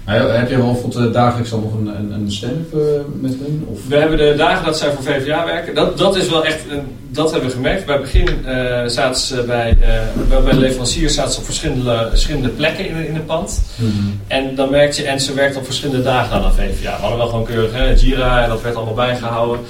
Maar 0.05 0.39
heb 0.39 0.51
je 0.51 0.57
bijvoorbeeld 0.57 1.13
dagelijks 1.13 1.51
dan 1.51 1.61
nog 1.61 1.73
een, 1.73 1.87
een, 1.87 2.13
een 2.13 2.33
stand-up 2.33 2.75
uh, 2.75 2.83
met 3.21 3.31
hen? 3.31 3.65
Of? 3.67 3.79
We 3.89 3.97
hebben 3.97 4.19
de 4.19 4.35
dagen 4.37 4.65
dat 4.65 4.79
zij 4.79 4.93
voor 4.93 5.03
VVA 5.03 5.45
werken. 5.45 5.75
Dat, 5.75 5.99
dat 5.99 6.17
is 6.17 6.29
wel 6.29 6.45
echt, 6.45 6.61
dat 7.09 7.31
hebben 7.31 7.49
we 7.49 7.55
gemerkt. 7.55 7.87
Bij 7.87 7.95
het 7.95 8.05
begin 8.05 8.29
uh, 8.47 8.87
zaten 8.87 9.21
ze 9.21 9.43
bij, 9.43 9.77
uh, 9.81 10.43
bij 10.43 10.53
de 10.53 10.59
leveranciers 10.59 11.15
zaten 11.15 11.33
ze 11.33 11.39
op 11.39 11.45
verschillende, 11.45 12.07
verschillende 12.11 12.49
plekken 12.49 12.89
in, 12.89 13.07
in 13.07 13.15
het 13.15 13.27
pand. 13.27 13.63
Mm 13.77 13.91
-hmm. 13.91 14.21
En 14.27 14.55
dan 14.55 14.71
merkte 14.71 15.03
je, 15.03 15.09
en 15.09 15.21
ze 15.21 15.35
werkten 15.35 15.61
op 15.61 15.65
verschillende 15.65 16.03
dagen 16.03 16.37
aan 16.37 16.53
VVA. 16.53 16.97
We 16.97 17.01
hadden 17.01 17.19
wel 17.19 17.29
gewoon 17.29 17.45
keurig 17.45 17.73
hè, 17.73 17.95
Jira 17.95 18.43
en 18.43 18.49
dat 18.49 18.63
werd 18.63 18.77
allemaal 18.77 18.95
bijgehouden. 18.95 19.61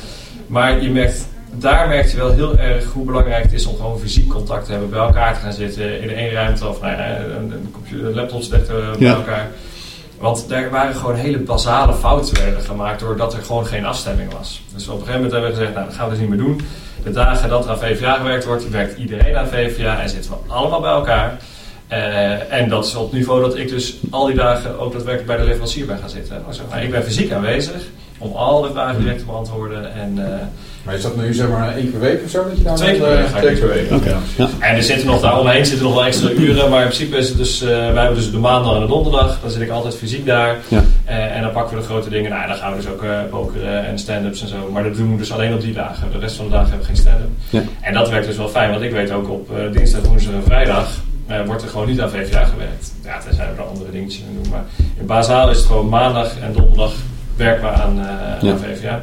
Maar 0.46 0.82
je 0.82 0.90
merkt 0.90 1.26
daar 1.58 1.88
merk 1.88 2.10
je 2.10 2.16
wel 2.16 2.32
heel 2.32 2.58
erg 2.58 2.84
hoe 2.84 3.04
belangrijk 3.04 3.42
het 3.42 3.52
is 3.52 3.66
om 3.66 3.76
gewoon 3.76 3.98
fysiek 3.98 4.28
contact 4.28 4.64
te 4.64 4.70
hebben, 4.70 4.90
bij 4.90 4.98
elkaar 4.98 5.34
te 5.34 5.40
gaan 5.40 5.52
zitten 5.52 6.00
in 6.00 6.10
één 6.10 6.30
ruimte 6.30 6.68
of 6.68 6.80
nou 6.80 6.92
ja, 6.92 7.18
een, 7.18 7.52
een 7.52 7.70
computer, 7.72 8.14
laptops 8.14 8.48
bij 8.48 9.08
elkaar. 9.08 9.50
Want 10.18 10.48
daar 10.48 10.70
waren 10.70 10.94
gewoon 10.94 11.14
hele 11.14 11.38
basale 11.38 11.94
fouten 11.94 12.42
werden 12.42 12.62
gemaakt 12.62 13.00
doordat 13.00 13.34
er 13.34 13.42
gewoon 13.42 13.66
geen 13.66 13.84
afstemming 13.84 14.32
was. 14.32 14.62
Dus 14.74 14.88
op 14.88 15.00
een 15.00 15.06
gegeven 15.06 15.14
moment 15.14 15.32
hebben 15.32 15.50
we 15.50 15.56
gezegd, 15.56 15.74
nou 15.74 15.86
dat 15.86 15.94
gaan 15.94 16.04
we 16.04 16.10
dus 16.10 16.20
niet 16.20 16.28
meer 16.28 16.38
doen. 16.38 16.60
De 17.02 17.10
dagen 17.10 17.48
dat 17.48 17.64
er 17.64 17.70
aan 17.70 17.78
VVA 17.78 18.14
gewerkt 18.14 18.44
wordt, 18.44 18.70
werkt 18.70 18.98
iedereen 18.98 19.36
aan 19.36 19.46
VVA 19.46 20.00
en 20.00 20.08
zitten 20.08 20.30
we 20.30 20.52
allemaal 20.52 20.80
bij 20.80 20.90
elkaar. 20.90 21.38
Uh, 21.92 22.52
en 22.52 22.68
dat 22.68 22.86
is 22.86 22.94
op 22.94 23.02
het 23.02 23.12
niveau 23.12 23.40
dat 23.40 23.56
ik 23.56 23.68
dus 23.68 23.96
al 24.10 24.26
die 24.26 24.34
dagen 24.34 24.78
ook 24.78 24.92
daadwerkelijk 24.92 25.26
bij 25.26 25.36
de 25.36 25.44
leverancier 25.44 25.86
ben 25.86 25.98
gaan 25.98 26.08
zitten. 26.08 26.44
Nou, 26.70 26.82
ik 26.82 26.90
ben 26.90 27.04
fysiek 27.04 27.32
aanwezig 27.32 27.82
om 28.18 28.32
al 28.32 28.62
die 28.62 28.70
vragen 28.70 29.00
direct 29.00 29.18
te 29.18 29.24
beantwoorden. 29.24 29.92
En, 29.94 30.16
uh, 30.18 30.24
maar 30.86 30.94
is 30.94 31.02
dat 31.02 31.16
nu 31.16 31.34
zeg 31.34 31.48
maar 31.48 31.76
één 31.76 31.90
per 31.90 32.00
week 32.00 32.20
of 32.24 32.30
zo? 32.30 32.44
Dat 32.48 32.56
je 32.56 32.62
daar 32.62 32.76
twee 32.76 32.90
keer 32.90 33.00
per 33.00 33.16
week. 33.16 33.26
Twee 33.26 33.56
per 33.56 33.68
week. 33.68 33.90
Okay. 33.90 34.14
Ja. 34.36 34.48
En 34.58 34.76
er 34.76 34.82
zitten 34.82 35.06
nog 35.06 35.20
daaromheen 35.20 35.66
zitten 35.66 35.84
nog 35.86 35.94
wel 35.94 36.04
extra 36.04 36.30
uren, 36.30 36.70
maar 36.70 36.82
in 36.82 36.88
principe 36.88 37.16
is 37.16 37.28
het 37.28 37.38
dus, 37.38 37.62
uh, 37.62 37.68
wij 37.68 38.02
hebben 38.02 38.14
dus 38.14 38.30
de 38.30 38.38
maandag 38.38 38.74
en 38.74 38.80
de 38.80 38.86
donderdag, 38.86 39.38
dan 39.40 39.50
zit 39.50 39.60
ik 39.60 39.70
altijd 39.70 39.96
fysiek 39.96 40.26
daar. 40.26 40.56
Ja. 40.68 40.82
Uh, 41.08 41.36
en 41.36 41.42
dan 41.42 41.52
pakken 41.52 41.76
we 41.76 41.82
de 41.82 41.86
grote 41.86 42.08
dingen. 42.08 42.30
Nou, 42.30 42.48
dan 42.48 42.56
gaan 42.56 42.70
we 42.70 42.76
dus 42.76 42.88
ook 42.88 43.02
uh, 43.02 43.18
pokeren 43.30 43.86
en 43.86 43.98
stand-ups 43.98 44.42
en 44.42 44.48
zo. 44.48 44.70
Maar 44.72 44.82
dat 44.82 44.96
doen 44.96 45.12
we 45.12 45.16
dus 45.16 45.32
alleen 45.32 45.54
op 45.54 45.60
die 45.60 45.72
dagen. 45.72 46.12
De 46.12 46.18
rest 46.18 46.36
van 46.36 46.44
de 46.44 46.50
dagen 46.50 46.68
hebben 46.68 46.86
we 46.86 46.94
geen 46.94 47.02
stand-up. 47.02 47.30
Ja. 47.50 47.62
En 47.80 47.94
dat 47.94 48.08
werkt 48.08 48.26
dus 48.26 48.36
wel 48.36 48.48
fijn, 48.48 48.70
want 48.70 48.82
ik 48.82 48.92
weet 48.92 49.10
ook 49.10 49.30
op 49.30 49.50
dinsdag, 49.72 50.02
woensdag 50.02 50.34
en 50.34 50.42
vrijdag 50.42 50.88
wordt 51.46 51.62
er 51.62 51.68
gewoon 51.68 51.88
niet 51.88 52.00
aan 52.00 52.10
VVA 52.10 52.44
gewerkt. 52.44 52.92
Ja, 53.04 53.18
tenzij 53.18 53.46
we 53.54 53.62
er 53.62 53.68
andere 53.68 53.90
dingetjes 53.90 54.22
in 54.28 54.42
doen. 54.42 54.52
Maar 54.52 54.64
in 54.98 55.06
bazaal 55.06 55.50
is 55.50 55.56
het 55.56 55.66
gewoon 55.66 55.88
maandag 55.88 56.38
en 56.40 56.52
donderdag 56.52 56.92
werken 57.36 57.62
we 57.62 57.68
aan, 57.68 57.96
ja. 58.40 58.50
aan 58.50 58.58
VVA. 58.58 59.02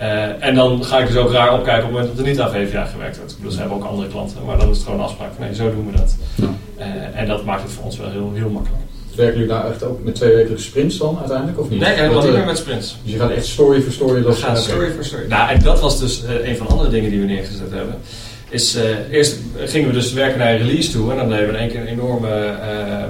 Uh, 0.00 0.44
en 0.44 0.54
dan 0.54 0.84
ga 0.84 0.98
ik 0.98 1.06
dus 1.06 1.16
ook 1.16 1.32
raar 1.32 1.54
opkijken 1.54 1.88
op 1.88 1.88
het 1.88 1.92
moment 1.92 2.16
dat 2.16 2.24
er 2.24 2.30
niet 2.30 2.40
aan 2.40 2.50
VVA 2.50 2.84
gewerkt 2.84 3.16
wordt. 3.16 3.36
Dus 3.42 3.54
we 3.54 3.60
hebben 3.60 3.76
ook 3.76 3.84
andere 3.84 4.08
klanten, 4.08 4.44
maar 4.46 4.58
dan 4.58 4.70
is 4.70 4.76
het 4.76 4.84
gewoon 4.84 4.98
een 4.98 5.04
afspraak 5.04 5.30
van 5.36 5.44
nee, 5.44 5.54
zo 5.54 5.70
doen 5.70 5.86
we 5.90 5.98
dat. 5.98 6.16
Ja. 6.34 6.44
Uh, 6.78 7.20
en 7.20 7.26
dat 7.26 7.44
maakt 7.44 7.62
het 7.62 7.72
voor 7.72 7.84
ons 7.84 7.98
wel 7.98 8.10
heel, 8.10 8.30
heel 8.34 8.48
makkelijk. 8.48 8.82
Werken 9.14 9.34
jullie 9.34 9.52
daar 9.52 9.70
echt 9.70 9.82
ook 9.82 10.04
met 10.04 10.14
twee 10.14 10.34
wekelijkse 10.34 10.66
sprints 10.66 10.98
dan 10.98 11.18
uiteindelijk 11.18 11.60
of 11.60 11.70
niet? 11.70 11.80
Nee, 11.80 11.94
helemaal 11.94 12.22
niet 12.22 12.32
meer 12.32 12.44
met 12.44 12.58
sprints. 12.58 12.96
Dus 13.02 13.12
je 13.12 13.18
gaat 13.18 13.30
echt 13.30 13.46
story 13.46 13.80
voor 13.82 13.92
story 13.92 14.22
We 14.22 14.32
gaan 14.32 14.56
story 14.56 14.90
voor 14.90 15.04
story. 15.04 15.26
Nou, 15.28 15.50
en 15.50 15.62
dat 15.62 15.80
was 15.80 16.00
dus 16.00 16.22
uh, 16.24 16.48
een 16.48 16.56
van 16.56 16.66
de 16.66 16.72
andere 16.72 16.90
dingen 16.90 17.10
die 17.10 17.20
we 17.20 17.26
neergezet 17.26 17.70
hebben. 17.70 17.94
Is, 18.48 18.78
eerst 19.10 19.36
gingen 19.58 19.88
we 19.88 19.94
dus 19.94 20.12
werken 20.12 20.38
naar 20.38 20.52
een 20.52 20.58
release 20.58 20.90
toe 20.90 21.10
en 21.10 21.16
dan 21.16 21.28
deden 21.28 21.46
we 21.46 21.52
in 21.52 21.58
één 21.58 21.68
keer 21.68 21.80
een 21.80 21.86
enorme 21.86 22.54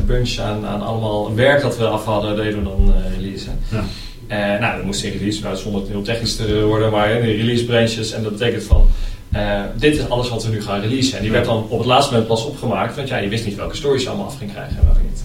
bunch 0.07 0.39
aan, 0.39 0.67
aan 0.67 0.83
allemaal 0.83 1.35
werk 1.35 1.63
dat 1.63 1.79
we 1.79 1.87
af 1.87 2.05
hadden, 2.05 2.37
deden 2.37 2.59
we 2.59 2.65
dan 2.65 2.95
releasen. 3.17 3.59
Ja. 3.69 3.85
Uh, 4.31 4.37
nou, 4.37 4.77
dat 4.77 4.85
moest 4.85 5.03
in 5.03 5.13
release, 5.13 5.43
nou, 5.43 5.57
zonder 5.57 5.81
het 5.81 5.91
heel 5.91 6.03
technisch 6.03 6.37
te 6.37 6.63
worden, 6.63 6.91
maar 6.91 7.11
in 7.11 7.21
release 7.21 7.65
branches. 7.65 8.13
En 8.13 8.23
dat 8.23 8.33
betekent 8.33 8.63
van, 8.63 8.89
uh, 9.37 9.61
dit 9.77 9.97
is 9.97 10.09
alles 10.09 10.29
wat 10.29 10.45
we 10.45 10.51
nu 10.51 10.63
gaan 10.63 10.81
releasen. 10.81 11.17
En 11.17 11.23
die 11.23 11.33
werd 11.33 11.45
dan 11.45 11.67
op 11.69 11.79
het 11.79 11.87
laatste 11.87 12.13
moment 12.13 12.29
pas 12.29 12.45
opgemaakt, 12.45 12.97
want 12.97 13.09
ja, 13.09 13.17
je 13.17 13.29
wist 13.29 13.45
niet 13.45 13.57
welke 13.57 13.77
stories 13.77 14.03
je 14.03 14.09
allemaal 14.09 14.27
af 14.27 14.39
ging 14.39 14.53
krijgen 14.53 14.77
en 14.79 14.85
welke 14.85 15.01
niet. 15.09 15.23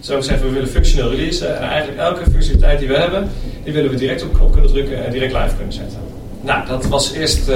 Zo 0.00 0.20
zeggen 0.20 0.46
we 0.46 0.52
willen 0.52 0.68
functioneel 0.68 1.10
releasen. 1.10 1.56
En 1.56 1.68
eigenlijk 1.68 1.98
elke 2.00 2.30
functionaliteit 2.30 2.78
die 2.78 2.88
we 2.88 2.96
hebben, 2.96 3.30
die 3.64 3.72
willen 3.72 3.90
we 3.90 3.96
direct 3.96 4.22
op 4.22 4.34
knop 4.34 4.52
kunnen 4.52 4.70
drukken 4.70 5.04
en 5.04 5.12
direct 5.12 5.32
live 5.32 5.56
kunnen 5.56 5.72
zetten. 5.72 5.98
Nou, 6.40 6.66
dat 6.66 6.86
was 6.86 7.12
eerst... 7.12 7.50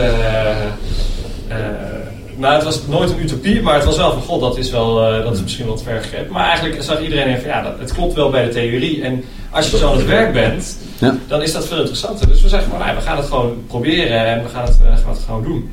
nou, 2.37 2.55
het 2.55 2.64
was 2.64 2.87
nooit 2.87 3.11
een 3.11 3.23
utopie, 3.23 3.62
maar 3.62 3.75
het 3.75 3.85
was 3.85 3.97
wel 3.97 4.12
van, 4.12 4.23
god, 4.23 4.40
dat 4.40 4.59
is, 4.59 4.70
wel, 4.70 5.16
uh, 5.16 5.25
dat 5.25 5.35
is 5.35 5.42
misschien 5.42 5.66
wat 5.66 5.83
ver 5.83 6.03
gegrepen. 6.03 6.33
Maar 6.33 6.49
eigenlijk 6.49 6.83
zag 6.83 7.01
iedereen 7.01 7.35
even, 7.35 7.49
ja, 7.49 7.62
dat, 7.62 7.79
het 7.79 7.92
klopt 7.92 8.14
wel 8.14 8.31
bij 8.31 8.44
de 8.44 8.51
theorie. 8.51 9.03
En 9.03 9.25
als 9.51 9.70
je 9.70 9.77
zo 9.77 9.90
aan 9.90 9.97
het 9.97 10.07
werk 10.07 10.33
bent, 10.33 10.79
ja. 10.99 11.16
dan 11.27 11.42
is 11.42 11.53
dat 11.53 11.66
veel 11.66 11.79
interessanter. 11.79 12.27
Dus 12.27 12.42
we 12.42 12.49
zeggen 12.49 12.70
van, 12.70 12.79
nou, 12.79 12.97
we 12.97 13.03
gaan 13.03 13.16
het 13.16 13.27
gewoon 13.27 13.64
proberen 13.66 14.27
en 14.27 14.42
we 14.42 14.49
gaan 14.49 14.64
het, 14.64 14.79
uh, 14.83 14.97
gaan 14.97 15.12
het 15.12 15.23
gewoon 15.27 15.42
doen. 15.42 15.70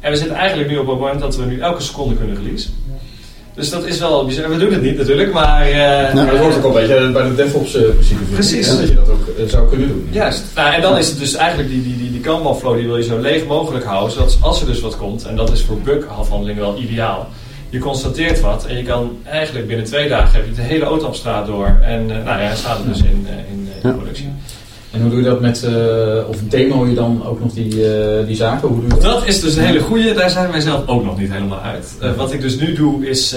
En 0.00 0.10
we 0.10 0.16
zitten 0.16 0.36
eigenlijk 0.36 0.70
nu 0.70 0.76
op 0.76 0.86
het 0.86 0.98
moment 0.98 1.20
dat 1.20 1.36
we 1.36 1.44
nu 1.44 1.60
elke 1.60 1.82
seconde 1.82 2.14
kunnen 2.14 2.36
releasen. 2.36 2.74
Dus 3.54 3.70
dat 3.70 3.86
is 3.86 3.98
wel 3.98 4.24
bizar. 4.24 4.50
We 4.50 4.56
doen 4.56 4.72
het 4.72 4.82
niet 4.82 4.96
natuurlijk, 4.96 5.32
maar... 5.32 5.68
Uh, 5.68 6.14
maar 6.14 6.26
dat 6.26 6.38
hoort 6.38 6.56
ook 6.56 6.62
al 6.62 6.68
een 6.68 6.86
beetje 6.86 7.10
bij 7.10 7.22
de 7.22 7.34
DevOps-principe. 7.34 8.22
Precies. 8.32 8.66
Ja, 8.66 8.76
dat 8.76 8.88
je 8.88 8.94
dat 8.94 9.08
ook 9.08 9.48
zou 9.48 9.68
kunnen 9.68 9.88
doen. 9.88 10.08
Juist. 10.10 10.42
Nou, 10.54 10.74
en 10.74 10.80
dan 10.80 10.98
is 10.98 11.08
het 11.08 11.18
dus 11.18 11.34
eigenlijk 11.34 11.68
die, 11.68 11.82
die, 11.82 11.96
die, 11.96 12.10
die 12.10 12.20
Kanban 12.20 12.58
flow, 12.58 12.76
die 12.76 12.86
wil 12.86 12.96
je 12.96 13.02
zo 13.02 13.18
leeg 13.18 13.46
mogelijk 13.46 13.84
houden. 13.84 14.12
Zodat 14.12 14.38
als 14.40 14.60
er 14.60 14.66
dus 14.66 14.80
wat 14.80 14.96
komt, 14.96 15.24
en 15.24 15.36
dat 15.36 15.52
is 15.52 15.62
voor 15.62 15.78
bug-afhandeling 15.78 16.58
wel 16.58 16.78
ideaal. 16.78 17.28
Je 17.68 17.78
constateert 17.78 18.40
wat 18.40 18.66
en 18.66 18.76
je 18.76 18.82
kan 18.82 19.16
eigenlijk 19.24 19.66
binnen 19.66 19.86
twee 19.86 20.08
dagen 20.08 20.32
heb 20.32 20.46
je 20.46 20.54
de 20.54 20.62
hele 20.62 20.84
auto 20.84 21.06
op 21.06 21.14
straat 21.14 21.46
door. 21.46 21.78
En 21.82 22.06
nou 22.06 22.42
ja, 22.42 22.54
staat 22.54 22.78
er 22.78 22.88
dus 22.88 22.98
in, 22.98 23.26
in, 23.50 23.68
in 23.82 23.96
productie. 23.96 24.32
En 24.92 25.00
hoe 25.00 25.10
doe 25.10 25.18
je 25.18 25.24
dat 25.24 25.40
met, 25.40 25.62
uh, 25.62 26.28
of 26.28 26.36
demo 26.48 26.86
je 26.86 26.94
dan 26.94 27.26
ook 27.26 27.40
nog 27.40 27.52
die, 27.52 27.74
uh, 27.74 28.26
die 28.26 28.36
zaken? 28.36 28.68
Hoe 28.68 28.80
doe 28.80 28.86
je 28.86 28.94
dat? 28.94 29.02
dat 29.02 29.26
is 29.26 29.40
dus 29.40 29.56
een 29.56 29.64
hele 29.64 29.80
goede, 29.80 30.12
daar 30.12 30.30
zijn 30.30 30.50
wij 30.50 30.60
zelf 30.60 30.86
ook 30.86 31.04
nog 31.04 31.18
niet 31.18 31.32
helemaal 31.32 31.60
uit. 31.60 31.94
Uh, 32.02 32.12
wat 32.12 32.32
ik 32.32 32.40
dus 32.40 32.56
nu 32.56 32.74
doe 32.74 33.08
is, 33.08 33.32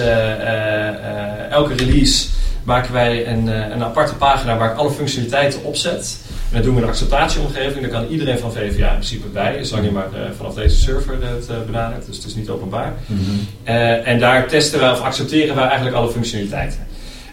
elke 1.50 1.74
release 1.74 2.28
maken 2.62 2.92
wij 2.92 3.26
een, 3.28 3.46
een 3.46 3.84
aparte 3.84 4.14
pagina 4.14 4.56
waar 4.56 4.70
ik 4.70 4.76
alle 4.76 4.90
functionaliteiten 4.90 5.64
opzet. 5.64 6.18
En 6.48 6.56
dat 6.56 6.64
doen 6.64 6.74
we 6.74 6.82
een 6.82 6.88
acceptatieomgeving, 6.88 7.80
daar 7.80 8.00
kan 8.00 8.10
iedereen 8.10 8.38
van 8.38 8.52
VVA 8.52 8.86
in 8.86 8.92
principe 8.92 9.26
bij, 9.28 9.64
zolang 9.64 9.86
je 9.86 9.92
maar 9.92 10.08
vanaf 10.36 10.54
deze 10.54 10.76
server 10.76 11.18
het 11.20 11.66
benadert, 11.66 12.06
dus 12.06 12.16
het 12.16 12.26
is 12.26 12.34
niet 12.34 12.48
openbaar. 12.48 12.94
Mm 13.06 13.18
-hmm. 13.18 13.74
en 14.04 14.18
daar 14.18 14.48
testen 14.48 14.80
wij 14.80 14.90
of 14.90 15.00
accepteren 15.00 15.54
wij 15.54 15.64
eigenlijk 15.64 15.96
alle 15.96 16.10
functionaliteiten. 16.10 16.86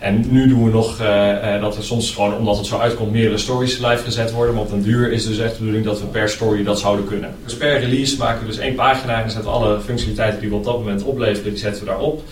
En 0.03 0.25
nu 0.29 0.47
doen 0.47 0.63
we 0.63 0.69
nog 0.69 1.01
uh, 1.01 1.61
dat 1.61 1.77
er 1.77 1.83
soms 1.83 2.11
gewoon, 2.11 2.35
omdat 2.35 2.57
het 2.57 2.65
zo 2.65 2.77
uitkomt, 2.77 3.11
meerdere 3.11 3.37
stories 3.37 3.77
live 3.77 4.03
gezet 4.03 4.31
worden. 4.31 4.53
Maar 4.53 4.63
op 4.63 4.71
een 4.71 4.83
duur 4.83 5.11
is 5.11 5.25
dus 5.25 5.39
echt 5.39 5.51
de 5.51 5.57
bedoeling 5.57 5.85
dat 5.85 5.99
we 5.99 6.05
per 6.05 6.29
story 6.29 6.63
dat 6.63 6.79
zouden 6.79 7.05
kunnen. 7.05 7.35
Dus 7.43 7.55
per 7.55 7.79
release 7.79 8.17
maken 8.17 8.41
we 8.41 8.47
dus 8.47 8.57
één 8.57 8.75
pagina 8.75 9.23
en 9.23 9.31
zetten 9.31 9.51
we 9.51 9.57
alle 9.57 9.79
functionaliteiten 9.79 10.39
die 10.39 10.49
we 10.49 10.55
op 10.55 10.63
dat 10.63 10.77
moment 10.77 11.03
opleveren, 11.03 11.51
die 11.51 11.59
zetten 11.59 11.83
we 11.83 11.89
daarop. 11.89 12.23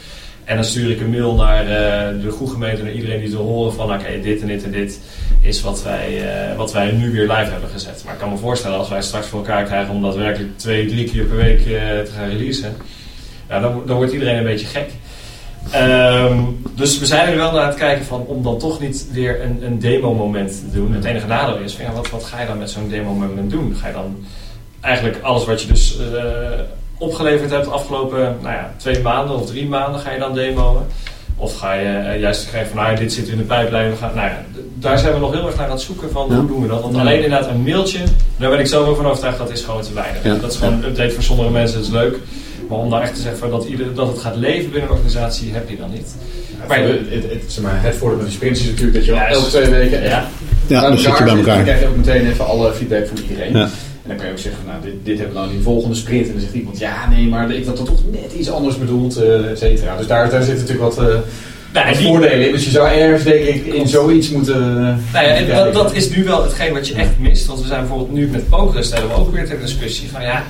En 0.44 0.56
dan 0.56 0.66
stuur 0.66 0.90
ik 0.90 1.00
een 1.00 1.10
mail 1.10 1.36
naar 1.36 1.64
uh, 1.64 2.24
de 2.24 2.32
groegemeente, 2.32 2.84
naar 2.84 2.92
iedereen 2.92 3.20
die 3.20 3.30
wil 3.30 3.46
horen 3.46 3.74
van 3.74 3.94
oké, 3.94 4.20
dit 4.22 4.42
en 4.42 4.48
dit 4.48 4.64
en 4.64 4.72
dit 4.72 5.00
is 5.42 5.62
wat 5.62 5.84
wij, 5.84 6.24
wat 6.58 6.74
wij 6.74 6.92
nu 6.92 7.12
weer 7.12 7.28
live 7.28 7.52
hebben 7.52 7.70
gezet. 7.70 8.02
Maar 8.06 8.14
ik 8.14 8.20
kan 8.20 8.30
me 8.30 8.38
voorstellen 8.38 8.78
als 8.78 8.90
wij 8.90 9.02
straks 9.02 9.28
voor 9.28 9.40
elkaar 9.40 9.64
krijgen 9.64 9.94
om 9.94 10.02
daadwerkelijk 10.02 10.58
twee, 10.58 10.86
drie 10.86 11.12
keer 11.12 11.24
per 11.24 11.38
week 11.38 11.60
te 12.06 12.12
gaan 12.16 12.30
releasen, 12.30 12.76
dan, 13.48 13.82
dan 13.86 13.96
wordt 13.96 14.14
iedereen 14.14 14.38
een 14.38 14.44
beetje 14.44 14.66
gek. 14.66 14.90
Um, 15.76 16.64
dus 16.76 17.00
we 17.00 17.06
zijn 17.06 17.28
er 17.28 17.36
wel 17.36 17.52
naar 17.52 17.66
het 17.66 17.76
kijken 17.76 18.06
van 18.06 18.26
om 18.28 18.44
dan 18.44 18.58
toch 18.58 18.80
niet 18.80 19.06
weer 19.12 19.44
een, 19.44 19.64
een 19.66 19.80
demo-moment 19.80 20.60
te 20.60 20.78
doen. 20.78 20.94
Het 20.94 21.06
enige 21.06 21.28
nadeel 21.28 21.58
is 21.58 21.74
van 21.74 21.86
ja, 21.86 21.92
wat, 21.92 22.10
wat 22.10 22.24
ga 22.24 22.42
je 22.42 22.48
dan 22.48 22.58
met 22.58 22.70
zo'n 22.70 22.90
demo-moment 22.90 23.52
doen? 23.52 23.76
Ga 23.82 23.88
je 23.88 23.94
dan 23.94 24.26
eigenlijk 24.82 25.18
alles 25.22 25.46
wat 25.46 25.62
je 25.62 25.68
dus 25.68 25.98
uh, 26.00 26.24
opgeleverd 26.98 27.52
hebt 27.52 27.66
de 27.66 27.72
afgelopen 27.72 28.20
nou 28.20 28.54
ja, 28.54 28.74
twee 28.78 29.02
maanden 29.02 29.36
of 29.36 29.46
drie 29.46 29.68
maanden 29.68 30.02
ga 30.02 30.12
je 30.12 30.20
dan 30.20 30.34
demoen? 30.34 30.78
Of 31.36 31.58
ga 31.58 31.74
je 31.74 31.88
uh, 31.88 32.20
juist 32.20 32.50
krijgen 32.50 32.72
van 32.72 32.84
nou, 32.84 32.96
dit 32.96 33.14
zit 33.14 33.28
in 33.28 33.38
de 33.38 33.44
pijplijn. 33.44 33.90
We 33.90 33.96
gaan, 33.96 34.16
nou 34.16 34.30
ja, 34.30 34.46
daar 34.74 34.98
zijn 34.98 35.14
we 35.14 35.20
nog 35.20 35.34
heel 35.34 35.46
erg 35.46 35.56
naar 35.56 35.66
aan 35.66 35.72
het 35.72 35.82
zoeken 35.82 36.12
van 36.12 36.34
hoe 36.34 36.48
doen 36.48 36.62
we 36.62 36.68
dat. 36.68 36.82
Want 36.82 36.98
alleen 36.98 37.24
inderdaad 37.24 37.50
een 37.50 37.64
mailtje, 37.64 38.00
daar 38.38 38.50
ben 38.50 38.60
ik 38.60 38.68
zelf 38.68 38.88
ook 38.88 38.96
van 38.96 39.06
overtuigd 39.06 39.38
dat 39.38 39.52
is 39.52 39.62
gewoon 39.62 39.82
te 39.82 39.94
weinig. 39.94 40.24
Ja. 40.24 40.36
Dat 40.36 40.52
is 40.52 40.58
gewoon 40.58 40.74
een 40.74 40.86
update 40.86 41.12
voor 41.12 41.24
sommige 41.24 41.50
mensen, 41.50 41.78
dat 41.78 41.88
is 41.88 41.94
leuk. 41.94 42.18
Maar 42.72 42.80
om 42.80 42.90
daar 42.90 43.02
echt 43.02 43.16
te 43.16 43.22
zeggen 43.22 43.50
dat, 43.50 43.66
ieder, 43.66 43.94
dat 43.96 44.08
het 44.08 44.20
gaat 44.20 44.36
leven 44.36 44.72
binnen 44.72 44.90
een 44.90 44.96
organisatie, 44.96 45.52
heb 45.54 45.70
je 45.70 45.78
dan 45.78 45.92
niet. 45.92 46.16
Ja, 46.60 46.66
maar 46.68 46.80
het, 46.80 47.00
het, 47.10 47.24
het, 47.32 47.42
zeg 47.48 47.64
maar, 47.64 47.84
het 47.84 47.96
voordeel 47.96 48.18
met 48.18 48.26
die 48.28 48.36
sprints 48.36 48.60
is 48.60 48.66
natuurlijk 48.66 48.94
dat 48.94 49.06
je 49.06 49.12
Ja, 49.12 49.28
elke 49.28 49.50
twee 49.50 49.70
weken 49.70 50.04
Ja. 50.04 50.28
Ja, 50.68 50.82
dan 50.82 50.98
zit 50.98 51.06
je 51.06 51.10
bij 51.10 51.18
zit. 51.18 51.28
Dan 51.28 51.38
elkaar. 51.38 51.64
krijg 51.64 51.80
je 51.80 51.88
ook 51.88 51.96
meteen 51.96 52.28
even 52.30 52.46
alle 52.48 52.74
feedback 52.74 53.08
van 53.08 53.18
iedereen. 53.30 53.54
Ja. 53.58 53.62
En 53.64 53.70
dan 54.08 54.16
kan 54.18 54.26
je 54.26 54.32
ook 54.32 54.38
zeggen, 54.40 54.62
van, 54.64 54.72
nou, 54.72 54.84
dit, 54.84 55.06
dit 55.06 55.18
hebben 55.18 55.36
we 55.36 55.42
nou 55.42 55.52
in 55.52 55.58
de 55.58 55.64
volgende 55.64 55.96
sprint. 55.96 56.26
En 56.26 56.32
dan 56.32 56.42
zegt 56.42 56.54
iemand, 56.54 56.80
ja, 56.80 57.10
nee, 57.10 57.28
maar 57.28 57.52
ik 57.52 57.66
had 57.66 57.78
dat 57.78 57.86
toch 57.86 58.02
net 58.12 58.34
iets 58.38 58.50
anders 58.52 58.78
bedoeld, 58.78 59.16
eh 59.18 59.50
et 59.50 59.58
cetera. 59.60 59.98
Dus 59.98 60.08
daar, 60.08 60.30
daar 60.30 60.44
zitten 60.44 60.66
natuurlijk 60.66 60.96
wat, 60.96 61.08
eh, 61.08 61.14
Nou, 61.74 61.86
en 61.86 61.92
wat 61.92 61.98
die- 62.02 62.08
voordelen 62.08 62.46
in. 62.46 62.52
Dus 62.52 62.64
je 62.64 62.70
zou 62.70 62.88
ergens, 62.90 63.24
denk 63.24 63.46
ik, 63.46 63.66
in 63.66 63.88
zoiets 63.88 64.30
moeten... 64.30 64.56
eh, 64.56 65.14
Nou 65.14 65.26
ja, 65.28 65.34
en 65.34 65.48
dat, 65.48 65.74
dat 65.74 65.94
is 65.96 66.10
nu 66.10 66.24
wel 66.24 66.44
hetgeen 66.44 66.74
wat 66.74 66.88
je 66.88 66.94
echt 66.94 67.20
mist. 67.20 67.46
Want 67.46 67.62
we 67.62 67.68
zijn 67.68 67.80
bijvoorbeeld 67.80 68.12
nu 68.14 68.28
met 68.28 68.50
pokeren 68.50 68.84
stellen 68.84 69.08
we 69.08 69.14
ook 69.16 69.34
weer 69.34 69.46
ter 69.46 69.60
discussie 69.60 70.10
van 70.12 70.22
ja, 70.22 70.44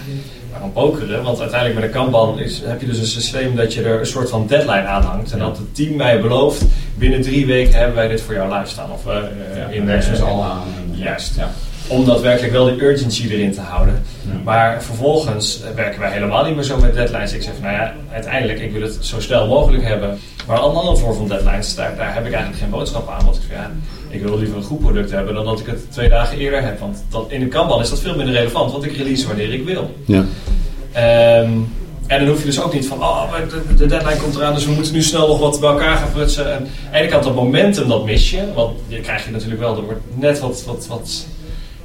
pokeren? 0.70 1.24
Want 1.24 1.40
uiteindelijk 1.40 1.80
met 1.80 1.90
een 1.90 1.96
kanban 2.02 2.40
is, 2.40 2.62
heb 2.66 2.82
je 2.82 2.88
dus 2.88 2.98
een 2.98 3.06
systeem 3.06 3.56
dat 3.56 3.74
je 3.74 3.84
er 3.84 4.00
een 4.00 4.06
soort 4.06 4.30
van 4.30 4.48
deadline 4.48 4.86
aan 4.86 5.04
hangt. 5.04 5.32
En 5.32 5.40
dat 5.40 5.58
het 5.58 5.76
team 5.76 5.96
mij 5.96 6.22
belooft, 6.22 6.66
binnen 6.96 7.22
drie 7.22 7.46
weken 7.46 7.74
hebben 7.74 7.96
wij 7.96 8.08
dit 8.08 8.22
voor 8.22 8.34
jou 8.34 8.54
live 8.54 8.70
staan. 8.70 8.92
Of 8.92 9.08
eh, 9.08 9.18
eh, 9.18 9.24
Ja, 9.56 9.68
in 9.68 9.90
eh, 9.90 10.22
al 10.22 10.44
aan. 10.44 10.68
Juist. 10.92 11.36
Ja. 11.36 11.52
Om 11.88 12.06
daadwerkelijk 12.06 12.54
wel 12.54 12.66
die 12.66 12.84
urgency 12.84 13.30
erin 13.30 13.52
te 13.52 13.62
houden. 13.62 14.04
Ja. 14.22 14.32
Maar 14.44 14.84
vervolgens 14.84 15.60
werken 15.76 16.00
wij 16.00 16.12
helemaal 16.12 16.46
niet 16.46 16.56
meer 16.56 16.64
zo 16.64 16.78
met 16.78 16.94
deadlines. 16.94 17.34
Ik 17.34 17.42
zeg 17.42 17.54
van, 17.54 17.64
nou 17.64 17.76
ja, 17.76 17.94
uiteindelijk, 18.12 18.60
ik 18.60 18.72
wil 18.72 18.82
het 18.82 18.98
zo 19.02 19.20
snel 19.20 19.48
mogelijk 19.48 19.84
hebben. 19.84 20.20
Maar 20.48 20.58
een 20.58 20.64
andere 20.64 20.98
vorm 20.98 21.16
van 21.16 21.28
deadlines, 21.28 21.76
daar, 21.76 21.96
daar 21.96 22.14
heb 22.14 22.26
ik 22.26 22.32
eigenlijk 22.32 22.62
geen 22.62 22.70
boodschap 22.70 23.10
aan. 23.10 23.26
Want 23.26 23.36
ik 23.36 23.42
zeg, 23.50 23.58
ja, 23.58 23.72
ik 24.12 24.22
wil 24.22 24.38
liever 24.38 24.58
een 24.58 24.64
goed 24.64 24.80
product 24.80 25.12
hebben 25.12 25.34
dan 25.34 25.46
dat 25.46 25.60
ik 25.60 25.66
het 25.66 25.92
twee 25.92 26.10
dagen 26.10 26.38
eerder 26.38 26.64
heb. 26.64 26.80
Want 26.80 27.04
dat, 27.10 27.26
in 27.30 27.42
een 27.42 27.50
Kanban 27.50 27.82
is 27.82 27.90
dat 27.90 28.00
veel 28.00 28.16
minder 28.16 28.36
relevant, 28.36 28.72
want 28.72 28.84
ik 28.84 28.98
release 28.98 29.28
wanneer 29.28 29.54
ik 29.54 29.66
wil. 29.66 29.96
Ja. 30.06 30.26
Ehm, 30.92 31.52
en 32.08 32.20
dan 32.20 32.28
hoef 32.28 32.40
je 32.40 32.46
dus 32.46 32.62
ook 32.62 32.74
niet 32.74 32.88
van, 32.88 33.00
oh, 33.02 33.34
de, 33.50 33.76
de 33.76 33.86
deadline 33.86 34.22
komt 34.22 34.36
eraan, 34.36 34.54
dus 34.54 34.66
we 34.66 34.72
moeten 34.72 34.94
nu 34.94 35.02
snel 35.02 35.28
nog 35.28 35.40
wat 35.40 35.60
bij 35.60 35.70
elkaar 35.70 35.98
gaan 35.98 36.12
prutsen. 36.12 36.54
En 36.54 36.68
ene 36.92 37.08
kant 37.08 37.24
dat 37.24 37.36
momentum, 37.36 37.88
dat 37.88 38.06
mis 38.06 38.30
je. 38.30 38.54
Want 38.54 38.80
je 38.88 39.00
krijg 39.00 39.26
je 39.26 39.32
natuurlijk 39.32 39.62
wel, 39.62 39.76
er 39.76 39.84
wordt 39.84 40.02
net 40.16 40.40
wat, 40.40 40.64
wat, 40.66 40.88
wat 40.88 41.26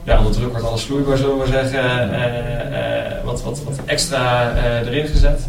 ja, 0.05 0.19
onder 0.19 0.33
druk 0.33 0.51
wordt 0.51 0.67
alles 0.67 0.83
vloeibaar, 0.83 1.17
zullen 1.17 1.33
we 1.33 1.39
maar 1.39 1.47
zeggen, 1.47 2.13
eh, 2.13 3.07
eh, 3.07 3.25
wat, 3.25 3.43
wat, 3.43 3.63
wat 3.65 3.79
extra 3.85 4.55
eh, 4.57 4.87
erin 4.87 5.07
gezet. 5.07 5.49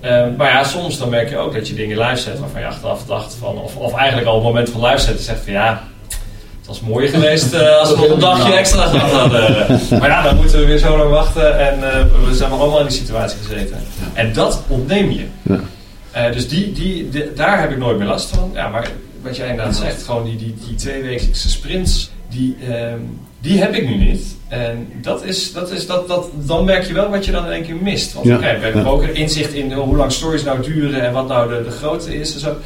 Ehm, 0.00 0.36
maar 0.36 0.50
ja, 0.50 0.64
soms 0.64 0.98
dan 0.98 1.08
merk 1.08 1.30
je 1.30 1.38
ook 1.38 1.52
dat 1.54 1.68
je 1.68 1.74
dingen 1.74 1.98
live 1.98 2.16
zet 2.16 2.38
waarvan 2.38 2.60
je 2.60 2.66
achteraf 2.66 3.04
dacht 3.06 3.34
van, 3.34 3.58
of, 3.58 3.76
of 3.76 3.94
eigenlijk 3.94 4.28
al 4.28 4.36
op 4.36 4.42
het 4.42 4.52
moment 4.52 4.70
van 4.70 4.84
live 4.84 4.98
zetten 4.98 5.24
zegt 5.24 5.44
van 5.44 5.52
ja, 5.52 5.82
het 6.66 6.72
was 6.76 6.80
mooier 6.80 7.08
geweest 7.08 7.52
eh, 7.52 7.78
als 7.78 7.90
we 7.90 7.96
nog 7.96 8.10
een 8.10 8.18
dagje 8.18 8.52
extra 8.52 8.86
gehad 8.86 9.10
hadden. 9.10 9.80
maar 10.00 10.08
ja, 10.08 10.22
dan 10.22 10.36
moeten 10.36 10.58
we 10.58 10.64
weer 10.64 10.78
zo 10.78 10.96
lang 10.96 11.10
wachten 11.10 11.58
en 11.58 11.92
eh, 11.92 12.04
we 12.28 12.34
zijn 12.34 12.50
maar 12.50 12.58
allemaal 12.58 12.80
in 12.80 12.86
die 12.86 12.96
situatie 12.96 13.38
gezeten. 13.46 13.76
En 14.12 14.32
dat 14.32 14.62
ontneem 14.68 15.10
je. 15.10 15.24
Ja. 15.42 15.60
Eh, 16.10 16.32
dus 16.32 16.48
die, 16.48 16.72
die, 16.72 17.08
de- 17.08 17.32
daar 17.34 17.60
heb 17.60 17.70
ik 17.70 17.78
nooit 17.78 17.98
meer 17.98 18.06
last 18.06 18.34
van. 18.36 18.50
Ja, 18.54 18.68
maar 18.68 18.90
wat 19.22 19.36
jij 19.36 19.48
inderdaad 19.48 19.76
zegt, 19.76 20.02
gewoon 20.02 20.24
die, 20.24 20.36
die, 20.36 20.54
die 20.66 20.74
tweewekelijkse 20.74 21.50
sprints, 21.50 22.10
die, 22.28 22.56
ehm, 22.68 22.98
die 23.40 23.58
heb 23.58 23.74
ik 23.74 23.88
nu 23.88 23.94
niet. 23.96 24.22
En 24.48 24.88
dat 25.02 25.24
is, 25.24 25.52
dat 25.52 25.70
is, 25.70 25.86
dat, 25.86 26.08
dat, 26.08 26.28
dan 26.34 26.64
merk 26.64 26.84
je 26.86 26.92
wel 26.92 27.10
wat 27.10 27.24
je 27.24 27.32
dan 27.32 27.46
in 27.46 27.52
één 27.52 27.62
keer 27.64 27.76
mist. 27.82 28.12
Want 28.12 28.26
Ja, 28.26 28.34
oké, 28.34 28.58
we 28.58 28.64
hebben 28.64 28.86
ook 28.86 29.02
een 29.02 29.14
inzicht 29.14 29.52
in 29.52 29.72
hoe 29.72 29.96
lang 29.96 30.12
stories 30.12 30.42
nou 30.44 30.62
duren 30.62 31.02
en 31.02 31.12
wat 31.12 31.28
nou 31.28 31.48
de, 31.54 31.64
de 31.64 31.70
grootte 31.70 32.14
is 32.20 32.34
en 32.34 32.40
zo. 32.40 32.56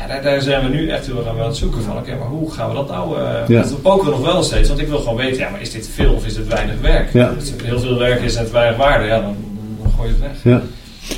Ja, 0.00 0.06
daar, 0.06 0.22
daar 0.22 0.40
zijn 0.40 0.62
we 0.62 0.68
nu 0.76 0.88
echt 0.88 1.06
heel 1.06 1.16
erg 1.18 1.28
aan 1.28 1.46
het 1.46 1.56
zoeken 1.56 1.82
van. 1.82 1.96
Oké, 1.96 2.14
maar 2.16 2.28
hoe 2.28 2.52
gaan 2.52 2.68
we 2.68 2.74
dat 2.74 2.88
nou? 2.88 3.18
eh 3.18 3.48
Ja. 3.48 3.62
We 3.68 3.74
pokeren 3.74 4.10
nog 4.12 4.20
wel 4.32 4.42
steeds, 4.42 4.68
want 4.68 4.80
ik 4.80 4.88
wil 4.88 4.98
gewoon 4.98 5.16
weten, 5.16 5.38
ja, 5.38 5.48
maar 5.50 5.60
is 5.60 5.70
dit 5.72 5.88
veel 5.94 6.12
of 6.12 6.26
is 6.26 6.34
dit 6.34 6.48
weinig 6.48 6.80
werk? 6.80 7.12
Ja. 7.12 7.26
Als 7.38 7.50
het 7.50 7.62
heel 7.62 7.80
veel 7.80 7.98
werk 7.98 8.20
is 8.20 8.34
en 8.34 8.42
het 8.42 8.52
weinig 8.52 8.76
waarde, 8.76 9.06
ja, 9.06 9.20
dan, 9.20 9.36
dan 9.82 9.92
gooi 9.96 10.08
je 10.08 10.14
het 10.14 10.22
weg. 10.42 10.52
Ja. 10.52 10.62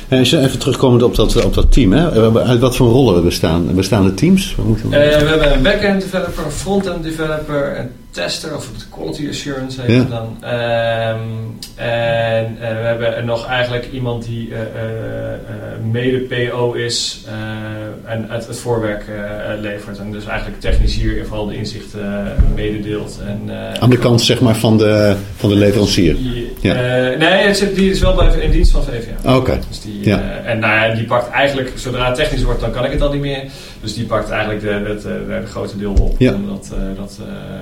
Je 0.09 0.17
even 0.39 0.59
terugkomend 0.59 1.03
op 1.03 1.15
dat, 1.15 1.43
op 1.45 1.53
dat 1.53 1.71
team, 1.71 1.91
hè? 1.93 2.31
uit 2.43 2.59
wat 2.59 2.75
voor 2.75 2.89
rollen 2.91 3.23
bestaan, 3.23 3.75
bestaan 3.75 4.03
de 4.05 4.13
teams? 4.13 4.55
We- 4.55 4.97
Eh, 4.97 5.19
we 5.19 5.25
hebben 5.27 5.53
een 5.53 5.61
back-end 5.63 6.01
developer, 6.01 6.45
een 6.45 6.51
front-end 6.51 7.03
developer, 7.03 7.79
een 7.79 7.89
tester, 8.11 8.55
of 8.55 8.69
het 8.73 8.87
quality 8.89 9.27
assurance 9.29 9.81
heet 9.81 9.89
Ja. 9.91 9.97
het 9.97 10.09
dan. 10.09 10.37
Ehm, 10.41 11.19
en 11.75 12.57
eh, 12.61 12.69
we 12.77 12.85
hebben 12.85 13.25
nog 13.25 13.47
eigenlijk 13.47 13.87
iemand 13.93 14.25
die 14.25 14.49
eh, 14.53 14.59
eh, 14.61 15.33
eh, 15.33 15.39
mede 15.91 16.19
PO 16.19 16.73
is 16.73 17.21
eh, 17.27 18.11
en 18.13 18.25
het, 18.29 18.47
het 18.47 18.57
voorwerk 18.57 19.03
eh, 19.07 19.59
levert. 19.61 19.97
En 19.97 20.11
dus 20.11 20.25
eigenlijk 20.25 20.59
technisch 20.61 20.95
hier 20.95 21.25
vooral 21.27 21.45
de 21.47 21.57
inzichten 21.57 22.33
mededeelt. 22.55 23.19
En, 23.27 23.41
eh, 23.73 23.81
Aan 23.81 23.89
de 23.89 23.97
kant 23.97 24.21
zeg 24.21 24.41
maar, 24.41 24.55
van, 24.55 24.77
de, 24.77 25.15
van 25.35 25.49
de 25.49 25.55
leverancier. 25.55 26.15
Ja. 26.65 26.73
Eh, 27.11 27.19
nee, 27.19 27.47
het 27.47 27.57
zit, 27.57 27.75
die 27.75 27.91
is 27.91 27.99
wel 27.99 28.13
bij, 28.15 28.39
in 28.39 28.51
dienst 28.51 28.71
van 28.71 28.83
VVA. 28.83 29.35
Oké. 29.35 29.59
Dus 29.69 29.81
die, 29.81 29.99
Ja. 30.03 30.19
eh, 30.43 30.51
en 30.51 30.59
nou 30.59 30.73
ja, 30.89 30.95
die 30.95 31.05
pakt 31.05 31.29
eigenlijk, 31.31 31.71
zodra 31.75 32.05
het 32.07 32.15
technisch 32.15 32.43
wordt, 32.43 32.59
dan 32.61 32.71
kan 32.71 32.85
ik 32.85 32.91
het 32.91 33.01
al 33.01 33.11
niet 33.11 33.21
meer. 33.21 33.43
Dus 33.81 33.93
die 33.93 34.05
pakt 34.05 34.29
eigenlijk 34.29 34.61
de, 34.61 34.69
het, 34.89 35.05
eh, 35.05 35.11
de, 35.11 35.39
de 35.41 35.47
grote 35.47 35.77
deel 35.77 35.93
op 36.01 36.15
Ja. 36.17 36.33
om 36.33 36.47
dat, 36.47 36.71
dat, 36.97 37.19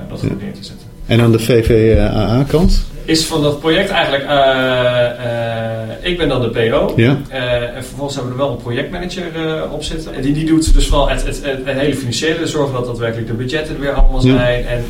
dat 0.10 0.20
goed 0.20 0.42
neer 0.42 0.54
te 0.54 0.63
zetten. 0.63 0.88
En 1.06 1.22
aan 1.22 1.32
de 1.32 1.39
VVAA-kant? 1.39 2.86
Is 3.06 3.26
van 3.26 3.42
dat 3.42 3.60
project 3.60 3.89
eigenlijk, 3.89 4.24
eh, 4.24 5.06
eh, 5.06 5.89
ik 6.02 6.18
ben 6.18 6.28
dan 6.28 6.42
de 6.42 6.50
PO. 6.50 6.94
Ja. 6.96 7.18
Eh, 7.30 7.76
en 7.76 7.84
vervolgens 7.84 8.16
hebben 8.16 8.34
we 8.34 8.39
er 8.39 8.46
wel 8.46 8.56
een 8.56 8.62
projectmanager 8.63 9.32
op 9.72 9.84
zitten. 9.84 10.13
En 10.13 10.22
die, 10.22 10.34
die 10.34 10.46
doet 10.46 10.74
dus 10.74 10.89
wel 10.89 11.10
het, 11.10 11.26
het, 11.26 11.44
het, 11.44 11.60
het 11.66 11.78
hele 11.78 11.96
financiële, 11.96 12.48
zorgen 12.48 12.74
dat 12.74 12.86
daadwerkelijk 12.86 13.28
de 13.28 13.34
budgetten 13.34 13.76
er 13.76 13.82
weer 13.82 13.92
allemaal 13.92 14.26
Ja. 14.26 14.38
zijn. 14.38 14.66
En 14.66 14.84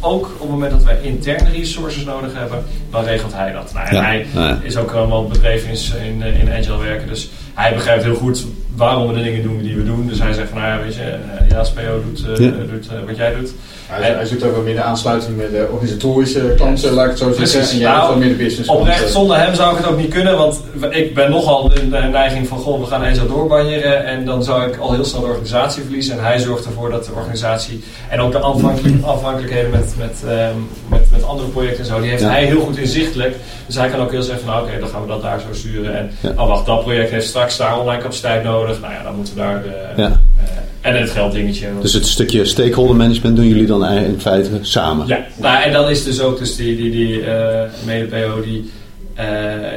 ook 0.00 0.24
op 0.24 0.40
het 0.40 0.48
moment 0.50 0.70
dat 0.70 0.82
wij 0.84 0.98
interne 1.02 1.50
resources 1.50 2.04
nodig 2.04 2.30
hebben, 2.34 2.64
dan 2.90 3.04
regelt 3.04 3.32
hij 3.34 3.52
dat. 3.52 3.72
Nou, 3.74 3.86
en 3.88 3.96
hij 3.96 4.26
is 4.62 4.76
ook 4.76 4.90
allemaal 4.90 5.26
bedreven 5.26 5.70
in, 5.70 6.22
in, 6.22 6.40
in 6.40 6.52
agile 6.52 6.78
werken. 6.78 7.08
Dus 7.08 7.30
hij 7.56 7.74
begrijpt 7.74 8.04
heel 8.04 8.14
goed 8.14 8.46
waarom 8.76 9.08
we 9.08 9.14
de 9.14 9.22
dingen 9.22 9.42
doen 9.42 9.62
die 9.62 9.76
we 9.76 9.84
doen. 9.84 10.06
Dus 10.08 10.18
hij 10.18 10.32
zegt 10.32 10.48
van, 10.48 10.58
nou 10.58 10.72
ja, 10.72 10.84
weet 10.84 10.94
je, 10.94 11.02
eh, 11.02 11.48
ja, 11.48 11.58
als 11.58 11.70
PO 11.70 12.02
doet, 12.04 12.24
eh, 12.26 12.44
Ja. 12.44 12.50
doet 12.50 12.88
eh, 12.88 12.98
wat 13.06 13.16
jij 13.16 13.34
doet. 13.34 13.52
Hij, 13.86 14.12
hij 14.12 14.26
zoekt 14.26 14.42
ook 14.44 14.52
wel 14.52 14.62
meer 14.62 14.74
de 14.74 14.82
aansluiting 14.82 15.36
met 15.36 15.50
de 15.50 15.68
organisatorische 15.70 16.54
kansen, 16.58 16.92
laat 16.92 17.04
ik 17.04 17.10
het 17.10 17.18
zo 17.18 17.32
zeggen. 17.32 17.44
Precies. 17.44 17.72
En 17.72 17.78
jij 17.78 17.90
Nou, 17.90 18.18
meer 18.18 18.28
de 18.28 18.34
business 18.34 18.68
Oprecht, 18.68 19.10
zonder 19.10 19.36
hem 19.38 19.54
zou 19.54 19.70
ik 19.70 19.82
het 19.82 19.86
ook 19.92 19.98
niet 19.98 20.10
kunnen, 20.10 20.36
want 20.36 20.60
ik 20.90 21.14
ben 21.14 21.30
nogal 21.30 21.72
in 21.72 21.90
de 21.90 21.98
neiging 21.98 22.48
van, 22.48 22.58
goh, 22.58 22.80
we 22.80 22.86
gaan 22.86 23.02
eens 23.02 23.18
doorbanjeren 23.26 24.04
en 24.04 24.24
dan 24.24 24.44
zou 24.44 24.68
ik 24.68 24.76
al 24.76 24.92
heel 24.92 25.04
snel 25.04 25.20
de 25.20 25.26
organisatie 25.26 25.82
verliezen. 25.82 26.18
En 26.18 26.24
hij 26.24 26.38
zorgt 26.38 26.64
ervoor 26.64 26.90
dat 26.90 27.04
de 27.04 27.12
organisatie 27.16 27.84
en 28.08 28.20
ook 28.20 28.32
de 28.32 28.38
afhankelijk, 28.52 29.04
afhankelijkheden 29.04 29.70
met, 29.70 29.94
met, 29.98 30.22
ehm, 30.26 30.56
met, 30.88 31.05
met 31.16 31.24
andere 31.24 31.48
projecten 31.48 31.78
en 31.80 31.86
zo, 31.86 32.00
die 32.00 32.10
heeft 32.10 32.22
Ja. 32.22 32.28
hij 32.28 32.44
heel 32.44 32.60
goed 32.60 32.78
inzichtelijk. 32.78 33.34
Dus 33.66 33.74
hij 33.76 33.88
kan 33.88 34.00
ook 34.00 34.10
heel 34.10 34.22
zeggen 34.22 34.44
van, 34.44 34.54
nou, 34.54 34.66
oké, 34.68 34.78
dan 34.80 34.88
gaan 34.88 35.02
we 35.02 35.08
dat 35.08 35.22
daar 35.22 35.40
zo 35.40 35.46
sturen. 35.58 35.96
En, 35.98 36.10
Ja. 36.20 36.30
oh 36.36 36.46
wacht, 36.48 36.66
dat 36.66 36.82
project 36.82 37.10
heeft 37.10 37.26
straks 37.26 37.56
daar 37.56 37.78
online 37.80 38.02
capaciteit 38.02 38.42
nodig. 38.44 38.80
Nou 38.80 38.92
ja, 38.92 39.02
dan 39.02 39.14
moeten 39.16 39.34
we 39.34 39.40
daar 39.40 39.62
de, 39.62 40.02
Ja. 40.02 40.20
eh, 40.38 40.90
en 40.90 41.00
het 41.00 41.10
gelddingetje. 41.10 41.66
Dus 41.80 41.92
het 41.92 42.06
stukje 42.06 42.44
stakeholder 42.44 42.96
management 42.96 43.36
doen 43.36 43.46
jullie 43.48 43.66
dan 43.66 43.84
eigenlijk 43.84 44.14
in 44.14 44.20
feite 44.20 44.50
samen? 44.60 45.06
Ja, 45.06 45.18
nou, 45.36 45.62
en 45.62 45.72
dan 45.72 45.88
is 45.90 46.04
dus 46.04 46.20
ook 46.20 46.38
dus 46.38 46.56
die, 46.56 46.76
die, 46.76 46.90
die 46.90 47.24
eh, 47.24 47.62
mede-PO, 47.84 48.40
die, 48.42 48.70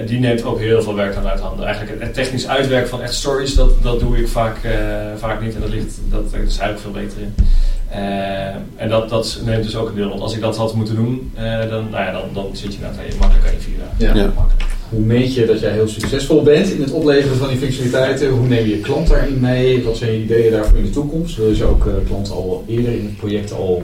die 0.06 0.20
neemt 0.20 0.44
ook 0.44 0.60
heel 0.60 0.82
veel 0.82 0.96
werk 0.96 1.16
aan 1.16 1.28
uit 1.28 1.40
handen. 1.40 1.66
Eigenlijk 1.66 2.02
het, 2.02 2.14
technisch 2.14 2.48
uitwerken 2.48 2.90
van 2.90 3.02
echt 3.02 3.14
stories, 3.14 3.56
dat, 3.56 3.84
dat 3.84 4.00
doe 4.00 4.18
ik 4.18 4.28
vaak, 4.28 4.58
vaak 5.18 5.42
niet. 5.42 5.56
En 5.56 5.62
dat 5.62 5.70
ligt, 5.70 6.00
dat, 6.10 6.32
daar 6.32 6.42
is 6.42 6.58
hij 6.60 6.72
ook 6.72 6.80
veel 6.80 6.92
beter 6.92 7.18
in. 7.20 7.34
Eh, 7.92 8.02
en 8.76 8.90
dat, 8.90 9.10
dat 9.10 9.42
neemt 9.46 9.64
dus 9.64 9.76
ook 9.76 9.90
een 9.90 9.96
deel. 9.96 10.10
Want 10.10 10.22
als 10.22 10.34
ik 10.34 10.42
dat 10.42 10.58
had 10.58 10.74
moeten 10.74 10.96
doen, 10.96 11.32
eh, 11.36 11.60
dan, 11.70 11.90
nou 11.90 12.04
ja, 12.04 12.12
dan, 12.12 12.24
dan 12.34 12.50
zit 12.52 12.74
je 12.74 12.80
nou 12.82 12.94
makkelijk 13.20 13.48
aan 13.48 13.54
je 13.54 13.60
vier 13.60 13.78
dagen. 13.78 14.20
Ja. 14.20 14.26
Makkelijk. 14.36 14.64
Hoe 14.90 15.00
meet 15.00 15.34
je 15.34 15.46
dat 15.46 15.60
jij 15.60 15.72
heel 15.72 15.88
succesvol 15.88 16.44
bent 16.44 16.72
in 16.72 16.82
het 16.82 16.92
opleveren 16.92 17.38
van 17.38 17.48
die 17.48 17.58
functionaliteiten? 17.58 18.30
Hoe 18.30 18.48
neem 18.48 18.66
je 18.66 18.70
je 18.70 18.80
klant 18.80 19.08
daarin 19.08 19.40
mee? 19.40 19.84
Wat 19.84 19.98
zijn 19.98 20.12
je 20.12 20.24
ideeën 20.24 20.52
daarvoor 20.52 20.78
in 20.78 20.84
de 20.84 20.90
toekomst? 20.90 21.36
Wil 21.36 21.48
je 21.48 21.56
ze 21.56 21.64
ook 21.64 21.86
eh, 21.86 21.94
klanten 22.08 22.34
al 22.34 22.64
eerder 22.68 22.94
in 22.94 23.06
het 23.06 23.18
project 23.18 23.54
al 23.54 23.84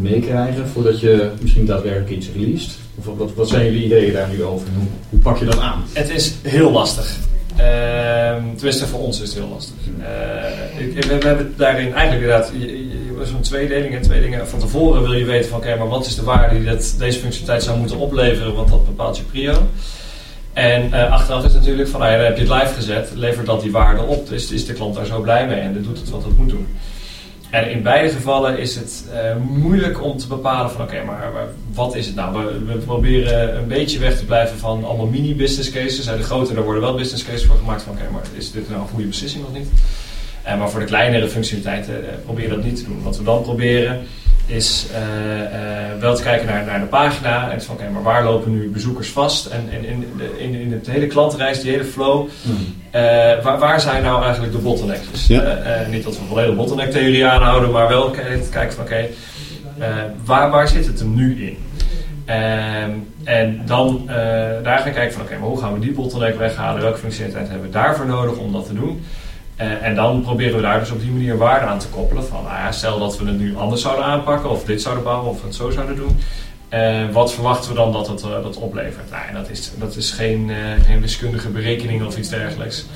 meekrijgen 0.00 0.68
voordat 0.68 1.00
je 1.00 1.30
misschien 1.40 1.66
daadwerkelijk 1.66 2.10
iets 2.10 2.28
released? 2.36 2.78
Of 2.94 3.04
wat, 3.16 3.34
wat 3.34 3.48
zijn 3.48 3.64
jullie 3.64 3.84
ideeën 3.84 4.12
daar 4.12 4.28
nu 4.28 4.42
over? 4.42 4.66
En 4.66 4.74
hoe, 4.74 4.88
hoe 5.08 5.18
pak 5.18 5.38
je 5.38 5.44
dat 5.44 5.58
aan? 5.58 5.84
Het 5.92 6.10
is 6.10 6.34
heel 6.42 6.70
lastig. 6.70 7.18
Ehm, 7.56 8.42
tenminste, 8.54 8.86
voor 8.86 9.00
ons 9.00 9.20
is 9.20 9.28
het 9.28 9.38
heel 9.38 9.48
lastig. 9.48 9.74
Uh, 9.98 10.86
ik, 10.86 11.04
we, 11.04 11.18
we, 11.18 11.26
hebben 11.26 11.54
daarin 11.56 11.94
eigenlijk 11.94 12.22
inderdaad 12.22 12.52
zo'n 13.22 13.40
tweedeling. 13.40 13.94
En 13.94 14.02
twee 14.02 14.20
dingen. 14.20 14.48
Van 14.48 14.58
tevoren 14.58 15.02
wil 15.02 15.12
je 15.12 15.24
weten 15.24 15.50
van 15.50 15.58
oké, 15.58 15.76
maar 15.76 15.88
wat 15.88 16.06
is 16.06 16.14
de 16.14 16.22
waarde 16.22 16.58
die 16.58 16.64
dat, 16.64 16.94
deze 16.98 17.18
functionaliteit 17.18 17.62
zou 17.62 17.78
moeten 17.78 17.96
opleveren, 17.96 18.54
want 18.54 18.68
dat 18.68 18.86
bepaalt 18.86 19.16
je 19.16 19.22
prio. 19.22 19.68
En 20.52 20.88
uh, 20.88 21.12
achteraf 21.12 21.44
is 21.44 21.52
natuurlijk 21.52 21.88
van, 21.88 22.00
nou 22.00 22.12
ja, 22.12 22.18
dan 22.18 22.26
heb 22.26 22.36
je 22.36 22.42
het 22.42 22.62
live 22.62 22.74
gezet, 22.74 23.10
levert 23.14 23.46
dat 23.46 23.62
die 23.62 23.72
waarde 23.72 24.02
op. 24.02 24.28
Dus 24.28 24.50
is 24.50 24.66
de 24.66 24.72
klant 24.72 24.94
daar 24.94 25.06
zo 25.06 25.20
blij 25.20 25.46
mee 25.46 25.60
en 25.60 25.82
doet 25.82 25.98
het 25.98 26.10
wat 26.10 26.24
het 26.24 26.38
moet 26.38 26.48
doen. 26.48 26.66
En 27.50 27.70
in 27.70 27.82
beide 27.82 28.08
gevallen 28.08 28.58
is 28.58 28.74
het 28.74 29.04
uh, 29.12 29.36
moeilijk 29.36 30.02
om 30.02 30.16
te 30.18 30.26
bepalen 30.26 30.70
van 30.70 30.82
oké, 30.82 31.02
maar, 31.04 31.30
maar, 31.32 31.46
wat 31.74 31.94
is 31.94 32.06
het 32.06 32.14
nou? 32.14 32.44
We, 32.44 32.64
we, 32.64 32.78
proberen 32.78 33.56
een 33.56 33.66
beetje 33.66 33.98
weg 33.98 34.18
te 34.18 34.24
blijven 34.24 34.58
van 34.58 34.84
allemaal 34.84 35.06
mini-business 35.06 35.70
cases. 35.70 36.04
De 36.04 36.22
grote, 36.22 36.54
daar 36.54 36.64
worden 36.64 36.82
wel 36.82 36.94
business 36.94 37.24
cases 37.24 37.44
voor 37.44 37.56
gemaakt 37.56 37.82
van 37.82 37.92
oké, 37.92 38.10
maar 38.12 38.22
is 38.32 38.52
dit 38.52 38.68
nou 38.68 38.80
een 38.80 38.88
goede 38.88 39.06
beslissing 39.06 39.44
of 39.44 39.52
niet? 39.52 39.68
Uh, 40.46 40.58
maar 40.58 40.70
voor 40.70 40.80
de 40.80 40.86
kleinere 40.86 41.28
functionaliteiten 41.28 42.00
uh, 42.00 42.08
probeer 42.24 42.48
dat 42.48 42.64
niet 42.64 42.76
te 42.76 42.84
doen. 42.84 43.02
Wat 43.02 43.16
we 43.16 43.24
dan 43.24 43.42
proberen 43.42 44.00
is 44.46 44.86
wel 46.00 46.14
te 46.14 46.22
kijken 46.22 46.46
naar, 46.46 46.64
naar 46.64 46.80
de 46.80 46.86
pagina 46.86 47.50
en 47.50 47.62
van 47.62 47.74
oké, 47.74 47.90
maar 47.90 48.02
waar 48.02 48.24
lopen 48.24 48.50
nu 48.50 48.70
bezoekers 48.70 49.08
vast? 49.08 49.46
En, 49.46 49.68
en 49.72 49.84
in, 49.84 50.20
in, 50.38 50.54
in 50.54 50.72
het 50.72 50.86
hele 50.86 51.06
klantreis, 51.06 51.60
die 51.60 51.70
hele 51.70 51.84
flow, 51.84 52.28
mm. 52.42 52.56
waar, 53.42 53.58
waar, 53.58 53.80
zijn 53.80 54.02
nou 54.02 54.22
eigenlijk 54.22 54.52
de 54.52 54.58
bottlenecks? 54.58 55.26
Ja. 55.26 55.86
niet 55.90 56.04
dat 56.04 56.18
we 56.18 56.24
volledig 56.28 56.56
bottleneck-theorie 56.56 57.26
aanhouden, 57.26 57.70
maar 57.70 57.88
wel 57.88 58.10
kijken 58.50 58.72
van 58.72 58.84
oké, 58.84 59.06
waar, 60.24 60.50
waar 60.50 60.68
zit 60.68 60.86
het 60.86 60.98
hem 60.98 61.14
nu 61.14 61.46
in? 61.46 61.56
Um, 62.28 63.06
en 63.24 63.62
dan 63.66 64.02
uh, 64.02 64.14
daar 64.62 64.78
gaan 64.78 64.92
kijken 64.92 65.12
van 65.12 65.22
oké, 65.22 65.38
maar 65.38 65.48
hoe 65.48 65.60
gaan 65.60 65.72
we 65.72 65.78
die 65.78 65.92
bottleneck 65.92 66.38
weghalen? 66.38 66.82
Welke 66.82 66.98
functionaliteit 66.98 67.48
hebben 67.48 67.66
we 67.66 67.72
daarvoor 67.72 68.06
nodig 68.06 68.36
om 68.36 68.52
dat 68.52 68.66
te 68.66 68.74
doen? 68.74 69.04
Uh, 69.60 69.86
en 69.86 69.94
dan 69.94 70.22
proberen 70.22 70.56
we 70.56 70.62
daar 70.62 70.78
dus 70.78 70.90
op 70.90 71.00
die 71.00 71.10
manier 71.10 71.36
waarde 71.36 71.66
aan 71.66 71.78
te 71.78 71.88
koppelen. 71.88 72.24
Van 72.24 72.42
nou 72.42 72.54
ja, 72.54 72.72
stel 72.72 72.98
dat 72.98 73.18
we 73.18 73.26
het 73.26 73.38
nu 73.38 73.56
anders 73.56 73.82
zouden 73.82 74.04
aanpakken, 74.04 74.50
of 74.50 74.64
dit 74.64 74.82
zouden 74.82 75.04
bouwen, 75.04 75.30
of 75.30 75.42
het 75.42 75.54
zo 75.54 75.70
zouden 75.70 75.96
doen. 75.96 76.18
Uh, 76.70 77.12
wat 77.12 77.32
verwachten 77.32 77.70
we 77.70 77.76
dan 77.76 77.92
dat 77.92 78.08
het 78.08 78.20
dat 78.20 78.56
oplevert? 78.56 79.10
Nou, 79.10 79.22
en 79.28 79.34
dat 79.34 79.50
is, 79.50 79.70
dat 79.78 79.96
is 79.96 80.10
geen, 80.10 80.50
geen 80.86 81.00
wiskundige 81.00 81.48
berekening 81.48 82.06
of 82.06 82.16
iets 82.16 82.28
dergelijks. 82.28 82.86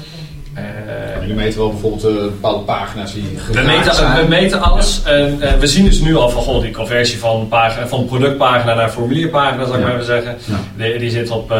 Uh, 0.54 1.20
jullie 1.20 1.34
meten 1.34 1.58
wel 1.58 1.70
bijvoorbeeld 1.70 2.30
bepaalde 2.30 2.64
pagina's 2.64 3.12
die 3.12 3.38
we 3.52 3.60
meten. 3.60 4.14
We 4.16 4.26
meten 4.28 4.60
alles. 4.60 5.02
En, 5.02 5.38
we 5.60 5.66
zien 5.66 5.84
dus 5.84 6.00
nu 6.00 6.16
al 6.16 6.30
van 6.30 6.42
goh, 6.42 6.62
die 6.62 6.72
conversie 6.72 7.18
van, 7.18 7.48
pagina, 7.48 7.86
van 7.86 8.04
productpagina 8.04 8.74
naar 8.74 8.88
formulierpagina, 8.88 9.64
zou 9.64 9.78
ik 9.78 9.84
maar 9.84 9.92
even 9.92 10.04
zeggen. 10.04 10.36
Die, 10.76 10.98
die, 10.98 11.10
zit 11.10 11.30
op 11.30 11.50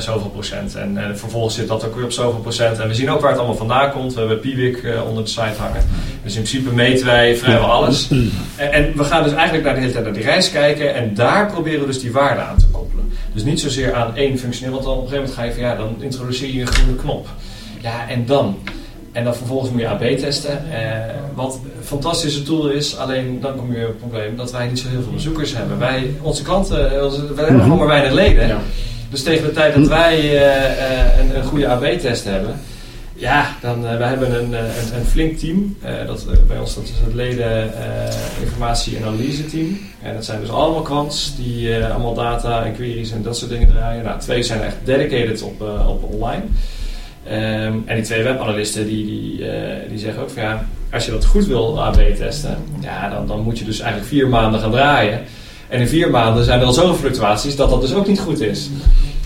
zoveel 0.00 0.30
procent. 0.30 0.74
En 0.74 1.18
vervolgens 1.18 1.54
zit 1.54 1.68
dat 1.68 1.84
ook 1.84 1.94
weer 1.94 2.04
op 2.04 2.12
zoveel 2.12 2.40
procent. 2.40 2.78
En 2.78 2.88
we 2.88 2.94
zien 2.94 3.10
ook 3.10 3.20
waar 3.20 3.30
het 3.30 3.38
allemaal 3.38 3.56
vandaan 3.56 3.90
komt. 3.90 4.14
We 4.14 4.18
hebben 4.18 4.40
Piwik 4.40 4.84
onder 5.08 5.24
de 5.24 5.30
site 5.30 5.58
hangen. 5.58 5.82
Dus 6.22 6.36
in 6.36 6.42
principe 6.42 6.74
meten 6.74 7.06
wij 7.06 7.36
vrijwel 7.36 7.70
alles. 7.70 8.08
En, 8.10 8.72
en, 8.72 8.92
we 8.96 9.04
gaan 9.04 9.22
dus 9.22 9.32
eigenlijk 9.32 9.64
naar 9.64 9.74
de 9.74 9.80
hele 9.80 9.92
tijd 9.92 10.04
naar 10.04 10.12
die 10.12 10.22
reis 10.22 10.50
kijken. 10.50 10.94
En 10.94 11.14
daar 11.14 11.52
proberen 11.52 11.80
we 11.80 11.86
dus 11.86 12.00
die 12.00 12.12
waarde 12.12 12.40
aan 12.40 12.58
te 12.58 12.66
koppelen. 12.66 13.12
Dus 13.32 13.44
niet 13.44 13.60
zozeer 13.60 13.94
aan 13.94 14.16
één 14.16 14.38
functioneel. 14.38 14.72
Want 14.72 14.84
dan 14.84 14.96
op 14.96 15.02
een 15.02 15.08
gegeven 15.08 15.34
moment 15.34 15.54
ga 15.56 15.62
je 15.62 15.70
van 15.70 15.70
ja, 15.70 15.76
dan 15.76 16.02
introduceer 16.02 16.54
je 16.54 16.60
een 16.60 16.66
groene 16.66 16.96
knop. 16.96 17.28
Ja, 17.80 18.08
en 18.08 18.26
dan? 18.26 18.58
En 19.16 19.24
dan 19.24 19.34
vervolgens 19.34 19.70
moet 19.70 19.80
je 19.80 19.88
AB 19.88 20.02
testen. 20.02 20.72
Eh, 20.72 21.14
wat 21.34 21.54
een 21.54 21.84
fantastische 21.84 22.42
tool 22.42 22.68
is, 22.68 22.96
alleen 22.96 23.40
dan 23.40 23.56
kom 23.56 23.72
je 23.72 23.82
op 23.82 23.86
het 23.86 23.98
probleem 23.98 24.36
dat 24.36 24.52
wij 24.52 24.66
niet 24.66 24.78
zo 24.78 24.88
heel 24.88 25.02
veel 25.02 25.12
bezoekers 25.12 25.56
hebben. 25.56 25.78
Wij, 25.78 26.14
onze 26.22 26.42
klanten, 26.42 26.78
wij 27.34 27.44
hebben 27.44 27.62
gewoon 27.62 27.78
maar 27.78 27.86
weinig 27.86 28.12
leden. 28.12 28.48
Ja. 28.48 28.58
Dus 29.10 29.22
tegen 29.22 29.44
de 29.44 29.52
tijd 29.52 29.74
dat 29.74 29.88
wij 29.88 30.34
uh, 30.34 31.18
een, 31.18 31.36
een, 31.36 31.44
goede 31.44 31.68
AB-test 31.68 32.24
hebben, 32.24 32.60
ja, 33.14 33.56
dan 33.60 33.84
uh, 33.84 33.96
wij 33.96 34.08
hebben 34.08 34.34
een, 34.34 34.52
een, 34.52 34.96
een 34.98 35.04
flink 35.04 35.38
team. 35.38 35.76
dat, 36.06 36.26
bij 36.46 36.58
ons 36.58 36.74
dat 36.74 36.84
is 36.84 36.90
het 37.04 37.14
leden 37.14 37.70
informatie- 38.42 38.96
en 38.96 39.04
analyse 39.04 39.46
team. 39.46 39.78
En 40.02 40.14
dat 40.14 40.24
zijn 40.24 40.40
dus 40.40 40.50
allemaal 40.50 40.82
kwants 40.82 41.36
die 41.36 41.84
allemaal 41.84 42.14
data 42.14 42.64
en 42.64 42.74
queries 42.74 43.12
en 43.12 43.22
dat 43.22 43.36
soort 43.36 43.50
dingen 43.50 43.68
draaien. 43.68 44.04
Nou, 44.04 44.20
twee 44.20 44.42
zijn 44.42 44.62
echt 44.62 44.76
dedicated 44.84 45.42
op, 45.42 45.60
op 45.88 46.12
online. 46.12 46.42
Um, 47.30 47.82
en 47.86 47.94
die 47.94 48.04
twee 48.04 48.22
webanalisten 48.22 48.86
die, 48.86 49.06
die, 49.06 49.44
die 49.88 49.98
zeggen 49.98 50.22
ook 50.22 50.30
van 50.30 50.42
ja, 50.42 50.66
als 50.92 51.04
je 51.04 51.10
dat 51.10 51.24
goed 51.24 51.46
wil 51.46 51.82
AB 51.82 52.00
testen, 52.16 52.56
ja, 52.80 53.10
dan, 53.10 53.26
dan 53.26 53.40
moet 53.40 53.58
je 53.58 53.64
dus 53.64 53.80
eigenlijk 53.80 54.10
vier 54.10 54.28
maanden 54.28 54.60
gaan 54.60 54.70
draaien. 54.70 55.20
En 55.68 55.80
in 55.80 55.88
vier 55.88 56.10
maanden 56.10 56.44
zijn 56.44 56.60
er 56.60 56.66
al 56.66 56.72
zoveel 56.72 56.94
fluctuaties 56.94 57.56
dat 57.56 57.70
dat 57.70 57.80
dus 57.80 57.94
ook 57.94 58.06
niet 58.06 58.20
goed 58.20 58.40
is. 58.40 58.70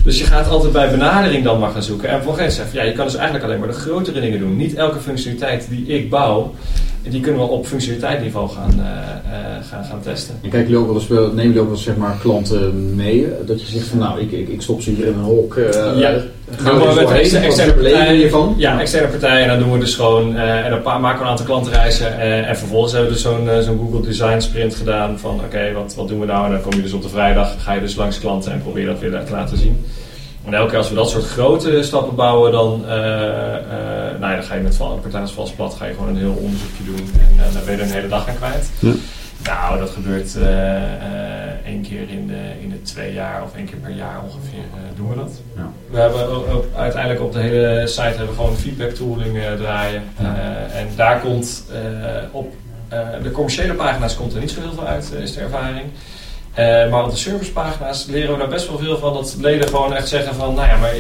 Dus 0.05 0.19
je 0.19 0.25
gaat 0.25 0.49
altijd 0.49 0.73
bij 0.73 0.91
benadering 0.91 1.45
dan 1.45 1.59
maar 1.59 1.71
gaan 1.71 1.83
zoeken. 1.83 2.09
En 2.09 2.23
voor 2.23 2.35
geen 2.35 2.51
ja, 2.73 2.83
je 2.83 2.93
kan 2.93 3.05
dus 3.05 3.15
eigenlijk 3.15 3.45
alleen 3.45 3.59
maar 3.59 3.69
de 3.69 3.75
grotere 3.75 4.21
dingen 4.21 4.39
doen. 4.39 4.57
Niet 4.57 4.75
elke 4.75 5.01
functionaliteit 5.01 5.67
die 5.69 5.87
ik 5.87 6.11
bouw, 6.11 6.55
die 7.03 7.21
kunnen 7.21 7.41
we 7.41 7.47
op 7.47 7.67
functionaliteitsniveau 7.67 8.49
gaan, 8.49 8.75
uh, 8.77 8.85
uh, 8.85 9.67
gaan, 9.71 9.85
gaan 9.85 10.01
testen. 10.03 10.35
En 10.43 10.51
kijk, 10.51 10.69
jullie 10.69 10.79
ook 10.79 10.87
wel 10.87 10.95
eens, 10.95 11.09
nemen 11.09 11.43
jullie 11.43 11.61
ook 11.61 11.69
wel 11.69 11.77
zeg 11.77 11.97
maar, 11.97 12.17
klanten 12.21 12.95
mee? 12.95 13.29
Dat 13.47 13.61
je 13.61 13.67
zegt 13.67 13.87
van 13.87 13.99
nou, 13.99 14.21
ik, 14.21 14.33
ik, 14.33 14.49
ik 14.49 14.63
stop 14.63 14.83
ze 14.83 14.91
hier 14.91 15.07
in 15.07 15.13
een 15.13 15.21
hok. 15.21 15.55
Uh, 15.55 15.99
ja, 15.99 16.13
gaan 16.57 16.79
we 16.79 16.93
met 16.95 17.11
externe, 17.11 17.47
externe 17.47 17.73
partijen 17.73 18.15
hiervan? 18.15 18.55
Ja, 18.57 18.81
externe 18.81 19.09
partijen. 19.09 19.43
En 19.43 19.49
dan 19.49 19.59
doen 19.59 19.73
we 19.73 19.79
dus 19.79 19.95
gewoon, 19.95 20.37
en 20.37 20.71
dan 20.71 21.01
maken 21.01 21.19
we 21.19 21.25
een 21.25 21.31
aantal 21.31 21.47
klantenreizen. 21.47 22.19
en 22.47 22.57
vervolgens 22.57 22.93
hebben 22.93 23.11
we 23.11 23.17
dus 23.17 23.25
zo'n 23.25 23.49
zo'n 23.63 23.79
Google 23.79 24.07
Design 24.07 24.41
Sprint 24.41 24.75
gedaan. 24.75 25.19
Van 25.19 25.41
oké, 25.45 25.73
wat, 25.73 25.95
wat 25.95 26.09
doen 26.09 26.21
we 26.21 26.27
nou? 26.27 26.45
En 26.45 26.53
dan 26.53 26.61
kom 26.61 26.75
je 26.75 26.83
dus 26.83 26.93
op 26.93 27.03
de 27.03 27.09
vrijdag, 27.09 27.63
ga 27.63 27.73
je 27.73 27.81
dus 27.81 27.95
langs 27.95 28.21
klanten 28.21 28.53
en 28.53 28.63
probeer 28.63 28.87
dat 28.87 29.01
weer 29.01 29.25
te 29.25 29.33
laten 29.33 29.59
zien. 29.59 29.85
En 30.45 30.55
elke 30.55 30.69
keer 30.69 30.79
als 30.79 30.89
we 30.89 30.95
dat 30.95 31.11
soort 31.11 31.25
grote 31.25 31.83
stappen 31.83 32.15
bouwen, 32.15 32.53
dan, 32.53 32.83
uh, 32.85 32.91
uh, 32.91 32.97
nou 34.19 34.31
ja, 34.31 34.35
dan 34.35 34.43
ga 34.43 34.55
je 34.55 34.61
met 34.61 34.79
partijs 34.79 35.31
vals 35.31 35.51
plat 35.51 35.75
ga 35.75 35.87
je 35.87 35.95
gewoon 35.95 36.09
een 36.09 36.17
heel 36.17 36.39
onderzoekje 36.41 36.85
doen 36.85 37.11
en 37.21 37.35
uh, 37.37 37.53
dan 37.53 37.65
ben 37.65 37.75
je 37.75 37.81
er 37.81 37.87
een 37.87 37.93
hele 37.93 38.09
dag 38.09 38.29
aan 38.29 38.37
kwijt. 38.37 38.71
Ja. 38.79 38.93
Nou, 39.45 39.79
dat 39.79 39.91
gebeurt 39.91 40.37
één 41.65 41.83
keer 41.83 42.09
in 42.09 42.27
de, 42.27 42.61
in 42.61 42.71
de 42.71 42.83
twee 42.83 43.13
jaar 43.13 43.43
of 43.43 43.55
één 43.57 43.65
keer 43.65 43.77
per 43.77 43.91
jaar 43.91 44.23
ongeveer 44.23 44.65
doen 44.97 45.09
we 45.09 45.15
dat. 45.15 45.41
Ja. 45.57 45.73
We 45.91 45.99
hebben 45.99 46.29
ook, 46.29 46.49
ook, 46.49 46.65
uiteindelijk 46.77 47.23
op 47.23 47.33
de 47.33 47.39
hele 47.39 47.87
site 47.87 48.03
hebben 48.03 48.29
we 48.29 48.35
gewoon 48.35 48.57
feedback 48.57 48.91
tooling 48.91 49.39
draaien. 49.59 50.03
Ja. 50.21 50.67
en 50.73 50.89
daar 50.97 51.21
komt 51.21 51.65
op 52.31 52.53
de 53.23 53.31
commerciële 53.31 53.75
pagina's 53.75 54.17
komt 54.17 54.35
er 54.35 54.41
niet 54.41 54.51
zo 54.51 54.61
heel 54.61 54.73
veel 54.73 54.87
uit, 54.87 55.13
is 55.23 55.35
de 55.35 55.41
ervaring. 55.41 55.91
Uh, 56.59 56.91
maar 56.91 57.05
op 57.05 57.11
de 57.11 57.17
servicepagina's 57.17 58.07
leren 58.07 58.33
we 58.33 58.39
daar 58.39 58.49
best 58.49 58.69
wel 58.69 58.79
veel 58.79 58.99
van. 58.99 59.13
Dat 59.13 59.37
leden 59.41 59.69
gewoon 59.69 59.95
echt 59.95 60.09
zeggen 60.09 60.35
van, 60.35 60.55
nou 60.55 60.69
ja, 60.69 60.77
maar 60.77 60.95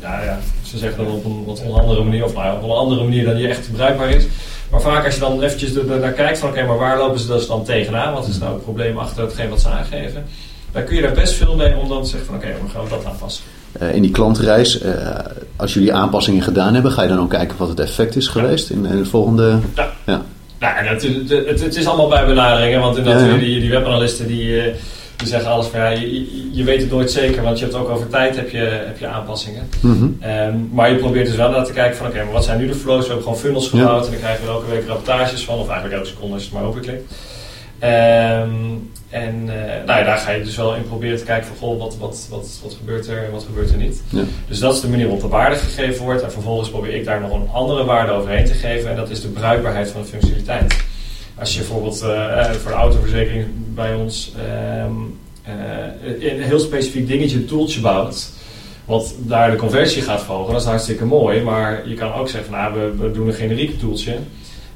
ja, 0.00 0.22
ja, 0.22 0.38
ze 0.62 0.78
zeggen 0.78 1.04
dat 1.04 1.14
op 1.14 1.24
een 1.24 1.44
wat 1.44 1.62
andere 1.74 2.04
manier, 2.04 2.24
of 2.24 2.34
nou, 2.34 2.56
op 2.56 2.62
een 2.62 2.70
andere 2.70 3.02
manier 3.02 3.24
dan 3.24 3.34
die 3.34 3.48
echt 3.48 3.72
bruikbaar 3.72 4.10
is. 4.10 4.24
Maar 4.70 4.80
vaak 4.80 5.04
als 5.04 5.14
je 5.14 5.20
dan 5.20 5.42
eventjes 5.42 5.72
naar 6.00 6.12
kijkt 6.12 6.38
van, 6.38 6.48
oké, 6.48 6.64
maar 6.64 6.78
waar 6.78 6.98
lopen 6.98 7.20
ze 7.20 7.26
dus 7.26 7.46
dan 7.46 7.64
tegenaan? 7.64 8.14
Wat 8.14 8.28
is 8.28 8.38
nou 8.38 8.52
het 8.52 8.62
probleem 8.62 8.98
achter 8.98 9.22
hetgeen 9.22 9.48
wat 9.48 9.60
ze 9.60 9.68
aangeven? 9.68 10.24
Dan 10.72 10.84
kun 10.84 10.96
je 10.96 11.02
daar 11.02 11.12
best 11.12 11.34
veel 11.34 11.56
mee 11.56 11.76
om 11.76 11.88
dan 11.88 12.02
te 12.02 12.08
zeggen 12.08 12.26
van, 12.26 12.36
oké, 12.36 12.46
okay, 12.46 12.58
dan 12.58 12.70
gaan 12.70 12.84
we 12.84 12.90
dat 12.90 13.04
aanpassen. 13.04 13.44
Uh, 13.82 13.94
in 13.94 14.02
die 14.02 14.10
klantreis, 14.10 14.82
uh, 14.82 15.18
als 15.56 15.74
jullie 15.74 15.94
aanpassingen 15.94 16.42
gedaan 16.42 16.74
hebben, 16.74 16.92
ga 16.92 17.02
je 17.02 17.08
dan 17.08 17.20
ook 17.20 17.30
kijken 17.30 17.56
wat 17.58 17.68
het 17.68 17.80
effect 17.80 18.16
is 18.16 18.28
geweest 18.28 18.70
in, 18.70 18.86
in 18.86 18.98
het 18.98 19.08
volgende... 19.08 19.58
Ja. 19.74 19.92
ja. 20.06 20.22
Nou, 20.60 20.74
het, 20.74 21.02
het, 21.28 21.60
het, 21.60 21.76
is 21.76 21.86
allemaal 21.86 22.08
bij 22.08 22.26
benaderingen, 22.26 22.80
want 22.80 22.96
inderdaad, 22.96 23.22
ja, 23.22 23.32
ja. 23.32 23.38
die, 23.38 23.60
die 23.60 23.70
webanalisten 23.70 24.26
die, 24.26 24.62
die 25.16 25.28
zeggen 25.28 25.50
alles 25.50 25.66
van 25.66 25.80
ja, 25.80 25.88
je, 25.88 26.50
je, 26.52 26.64
weet 26.64 26.80
het 26.80 26.90
nooit 26.90 27.10
zeker, 27.10 27.42
want 27.42 27.58
je 27.58 27.64
hebt 27.64 27.76
ook 27.76 27.88
over 27.88 28.08
tijd 28.08 28.36
heb 28.36 28.50
je, 28.50 28.82
heb 28.86 28.98
je 28.98 29.06
aanpassingen. 29.06 29.68
Mm 29.80 29.98
-hmm. 29.98 30.30
um, 30.30 30.70
maar 30.72 30.90
je 30.90 30.96
probeert 30.96 31.26
dus 31.26 31.36
wel 31.36 31.50
naar 31.50 31.64
te 31.64 31.72
kijken 31.72 31.96
van 31.96 32.06
oké, 32.06 32.14
okay, 32.14 32.26
maar 32.26 32.34
wat 32.34 32.44
zijn 32.44 32.58
nu 32.58 32.66
de 32.66 32.74
flows? 32.74 33.00
We 33.00 33.06
hebben 33.06 33.22
gewoon 33.22 33.38
funnels 33.38 33.68
gebouwd 33.68 34.04
en 34.04 34.10
dan 34.10 34.20
krijgen 34.20 34.44
we 34.44 34.50
elke 34.50 34.70
week 34.70 34.86
rapportages 34.86 35.44
van, 35.44 35.58
of 35.58 35.68
eigenlijk 35.68 35.96
elke 35.96 36.08
seconde 36.08 36.34
als 36.34 36.42
je 36.42 36.48
het 36.50 36.58
maar 36.58 36.68
openklikt. 36.68 37.12
Um, 37.82 38.90
en 39.10 39.34
uh, 39.46 39.54
nou 39.86 39.98
ja, 39.98 40.02
daar 40.02 40.18
ga 40.18 40.30
je 40.30 40.44
dus 40.44 40.56
wel 40.56 40.74
in 40.74 40.82
proberen 40.82 41.18
te 41.18 41.24
kijken 41.24 41.46
van 41.46 41.56
goh, 41.56 41.78
wat, 41.78 41.96
wat, 41.96 42.26
wat, 42.30 42.60
wat 42.62 42.74
gebeurt 42.74 43.08
er 43.08 43.24
en 43.24 43.30
wat 43.30 43.44
gebeurt 43.44 43.70
er 43.70 43.76
niet. 43.76 44.02
Ja. 44.08 44.22
Dus 44.48 44.58
dat 44.58 44.74
is 44.74 44.80
de 44.80 44.88
manier 44.88 45.04
waarop 45.04 45.22
de 45.22 45.28
waarde 45.28 45.56
gegeven 45.56 46.04
wordt. 46.04 46.22
En 46.22 46.32
vervolgens 46.32 46.70
probeer 46.70 46.94
ik 46.94 47.04
daar 47.04 47.20
nog 47.20 47.32
een 47.32 47.48
andere 47.52 47.84
waarde 47.84 48.12
overheen 48.12 48.44
te 48.44 48.54
geven. 48.54 48.90
En 48.90 48.96
dat 48.96 49.10
is 49.10 49.20
de 49.20 49.28
bruikbaarheid 49.28 49.90
van 49.90 50.00
de 50.00 50.06
functionaliteit. 50.06 50.76
Als 51.38 51.52
je 51.52 51.58
bijvoorbeeld 51.58 52.02
uh, 52.02 52.50
voor 52.50 52.70
de 52.70 52.76
autoverzekering 52.76 53.46
bij 53.74 53.94
ons 53.94 54.32
um, 54.84 55.18
uh, 55.48 56.30
een 56.30 56.42
heel 56.42 56.58
specifiek 56.58 57.08
dingetje, 57.08 57.36
een 57.36 57.46
toeltje 57.46 57.80
bouwt, 57.80 58.32
wat 58.84 59.14
daar 59.18 59.50
de 59.50 59.56
conversie 59.56 60.02
gaat 60.02 60.22
volgen, 60.22 60.52
dat 60.52 60.62
is 60.62 60.68
hartstikke 60.68 61.04
mooi. 61.04 61.42
Maar 61.42 61.88
je 61.88 61.94
kan 61.94 62.12
ook 62.12 62.28
zeggen, 62.28 62.52
nou, 62.52 62.74
we, 62.74 62.96
we 62.96 63.10
doen 63.10 63.26
een 63.26 63.34
generieke 63.34 63.76
toeltje. 63.76 64.16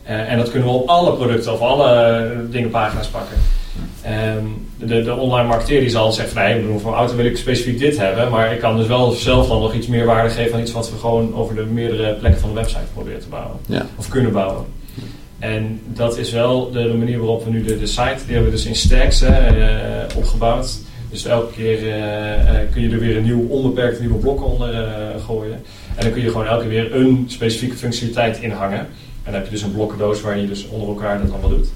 En 0.03 0.39
dat 0.39 0.51
kunnen 0.51 0.69
we 0.69 0.75
op 0.75 0.89
alle 0.89 1.13
producten 1.13 1.53
of 1.53 1.61
alle 1.61 2.31
dingenpagina's 2.51 3.07
pakken. 3.07 3.37
Um, 4.37 4.67
de, 4.79 5.03
de, 5.03 5.15
online 5.15 5.49
marketeer 5.49 5.81
die 5.81 5.91
zal 5.91 6.13
zeggen, 6.13 6.43
nee, 6.43 6.61
bedoel, 6.61 6.79
voor 6.79 6.95
auto 6.95 7.17
wil 7.17 7.25
ik 7.25 7.37
specifiek 7.37 7.79
dit 7.79 7.99
hebben. 7.99 8.31
Maar 8.31 8.53
ik 8.53 8.61
kan 8.61 8.77
dus 8.77 8.87
wel 8.87 9.11
zelf 9.11 9.49
dan 9.49 9.61
nog 9.61 9.75
iets 9.75 9.87
meer 9.87 10.05
waarde 10.05 10.31
geven 10.31 10.55
aan 10.55 10.61
iets 10.61 10.73
wat 10.73 10.91
we 10.91 10.99
gewoon 10.99 11.35
over 11.35 11.55
de 11.55 11.65
meerdere 11.65 12.15
plekken 12.15 12.41
van 12.41 12.49
de 12.49 12.55
website 12.55 12.85
proberen 12.93 13.21
te 13.21 13.29
bouwen. 13.29 13.57
Ja. 13.67 13.87
Of 13.97 14.09
kunnen 14.09 14.33
bouwen. 14.33 14.65
En 15.39 15.81
dat 15.87 16.19
is 16.19 16.33
wel 16.33 16.71
de, 16.71 16.83
de, 16.83 16.95
manier 16.95 17.19
waarop 17.19 17.45
we 17.45 17.51
nu 17.51 17.63
de, 17.63 17.79
de 17.79 17.87
site, 17.87 18.17
die 18.25 18.35
hebben 18.35 18.45
we 18.45 18.57
dus 18.57 18.67
in 18.67 18.75
stacks 18.75 19.21
hè, 19.21 19.59
uh, 19.59 20.17
opgebouwd. 20.17 20.79
Dus 21.11 21.25
elke 21.25 21.53
keer 21.53 21.83
uh, 21.83 21.93
kun 22.71 22.83
je 22.83 22.91
er 22.91 22.99
weer 22.99 23.17
een 23.17 23.23
nieuw 23.23 23.47
onbeperkt 23.49 24.01
nieuwe 24.01 24.19
blok 24.19 24.45
onder 24.45 24.75
gooien. 25.27 25.63
En 25.95 26.03
dan 26.03 26.13
kun 26.13 26.23
je 26.23 26.29
gewoon 26.29 26.47
elke 26.47 26.61
keer 26.61 26.71
weer 26.71 26.95
een 26.95 27.25
specifieke 27.29 27.77
functionaliteit 27.77 28.39
inhangen. 28.39 28.79
En 28.79 29.33
dan 29.33 29.35
heb 29.35 29.45
je 29.45 29.51
dus 29.51 29.63
een 29.63 29.73
blokkendoos 29.73 30.21
waar 30.21 30.39
je 30.39 30.47
dus 30.47 30.69
onder 30.69 30.89
elkaar 30.89 31.23
dat 31.23 31.31
allemaal 31.31 31.51
doet. 31.51 31.69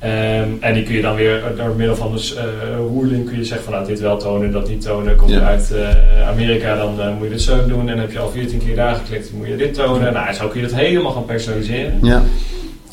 Ehm, 0.00 0.48
en 0.60 0.74
die 0.74 0.82
kun 0.82 0.94
je 0.94 1.02
dan 1.02 1.14
weer 1.14 1.42
door 1.56 1.74
middel 1.76 1.96
van 1.96 2.12
dus, 2.12 2.34
uh, 2.34 2.40
roerling 2.76 3.26
kun 3.26 3.36
je 3.38 3.44
zeggen 3.44 3.64
van 3.64 3.74
nou, 3.74 3.86
dit 3.86 4.00
wel 4.00 4.16
tonen, 4.16 4.52
dat 4.52 4.68
niet 4.68 4.82
tonen. 4.82 5.16
Kom 5.16 5.28
je 5.28 5.34
Ja. 5.34 5.40
uit 5.40 5.72
eh, 5.72 6.28
Amerika, 6.28 6.76
dan 6.76 7.00
eh, 7.00 7.14
moet 7.14 7.24
je 7.24 7.30
dit 7.30 7.42
zo 7.42 7.66
doen. 7.66 7.88
En 7.88 7.98
heb 7.98 8.12
je 8.12 8.18
al 8.18 8.30
14 8.30 8.58
keer 8.58 8.76
daar 8.76 8.94
geklikt, 8.94 9.28
dan 9.30 9.38
moet 9.38 9.48
je 9.48 9.56
dit 9.56 9.74
tonen. 9.74 10.12
Nou, 10.12 10.32
zo 10.34 10.48
kun 10.48 10.60
je 10.60 10.66
dat 10.66 10.76
helemaal 10.76 11.12
gaan 11.12 11.24
personaliseren. 11.24 11.98
Ja, 12.02 12.22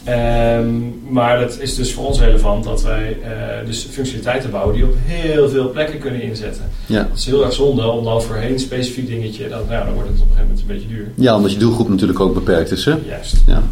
Ehm, 0.03 0.67
maar 1.09 1.39
dat 1.39 1.57
is 1.61 1.75
dus 1.75 1.93
voor 1.93 2.05
ons 2.05 2.19
relevant 2.19 2.63
dat 2.63 2.83
wij 2.83 3.17
eh, 3.23 3.29
dus 3.65 3.87
functionaliteiten 3.91 4.51
bouwen 4.51 4.75
die 4.75 4.83
op 4.85 4.93
heel 5.05 5.49
veel 5.49 5.71
plekken 5.71 5.99
kunnen 5.99 6.21
inzetten. 6.21 6.63
ja. 6.85 6.97
Het 7.09 7.17
is 7.17 7.25
heel 7.25 7.43
erg 7.43 7.53
zonde 7.53 7.87
om 7.87 8.03
dan 8.03 8.21
voor 8.21 8.35
één 8.35 8.59
specifiek 8.59 9.07
dingetje, 9.07 9.47
dan, 9.49 9.59
nou, 9.69 9.85
dan 9.85 9.93
wordt 9.93 10.09
het 10.09 10.21
op 10.21 10.29
een 10.29 10.35
gegeven 10.35 10.41
moment 10.47 10.59
een 10.59 10.67
beetje 10.67 10.87
duur. 10.87 11.07
ja, 11.15 11.35
omdat 11.35 11.51
je 11.51 11.57
doelgroep 11.57 11.89
natuurlijk 11.89 12.19
ook 12.19 12.33
beperkt 12.33 12.71
is. 12.71 12.85
Hè? 12.85 12.93
Juist. 13.07 13.35
Ja. 13.45 13.63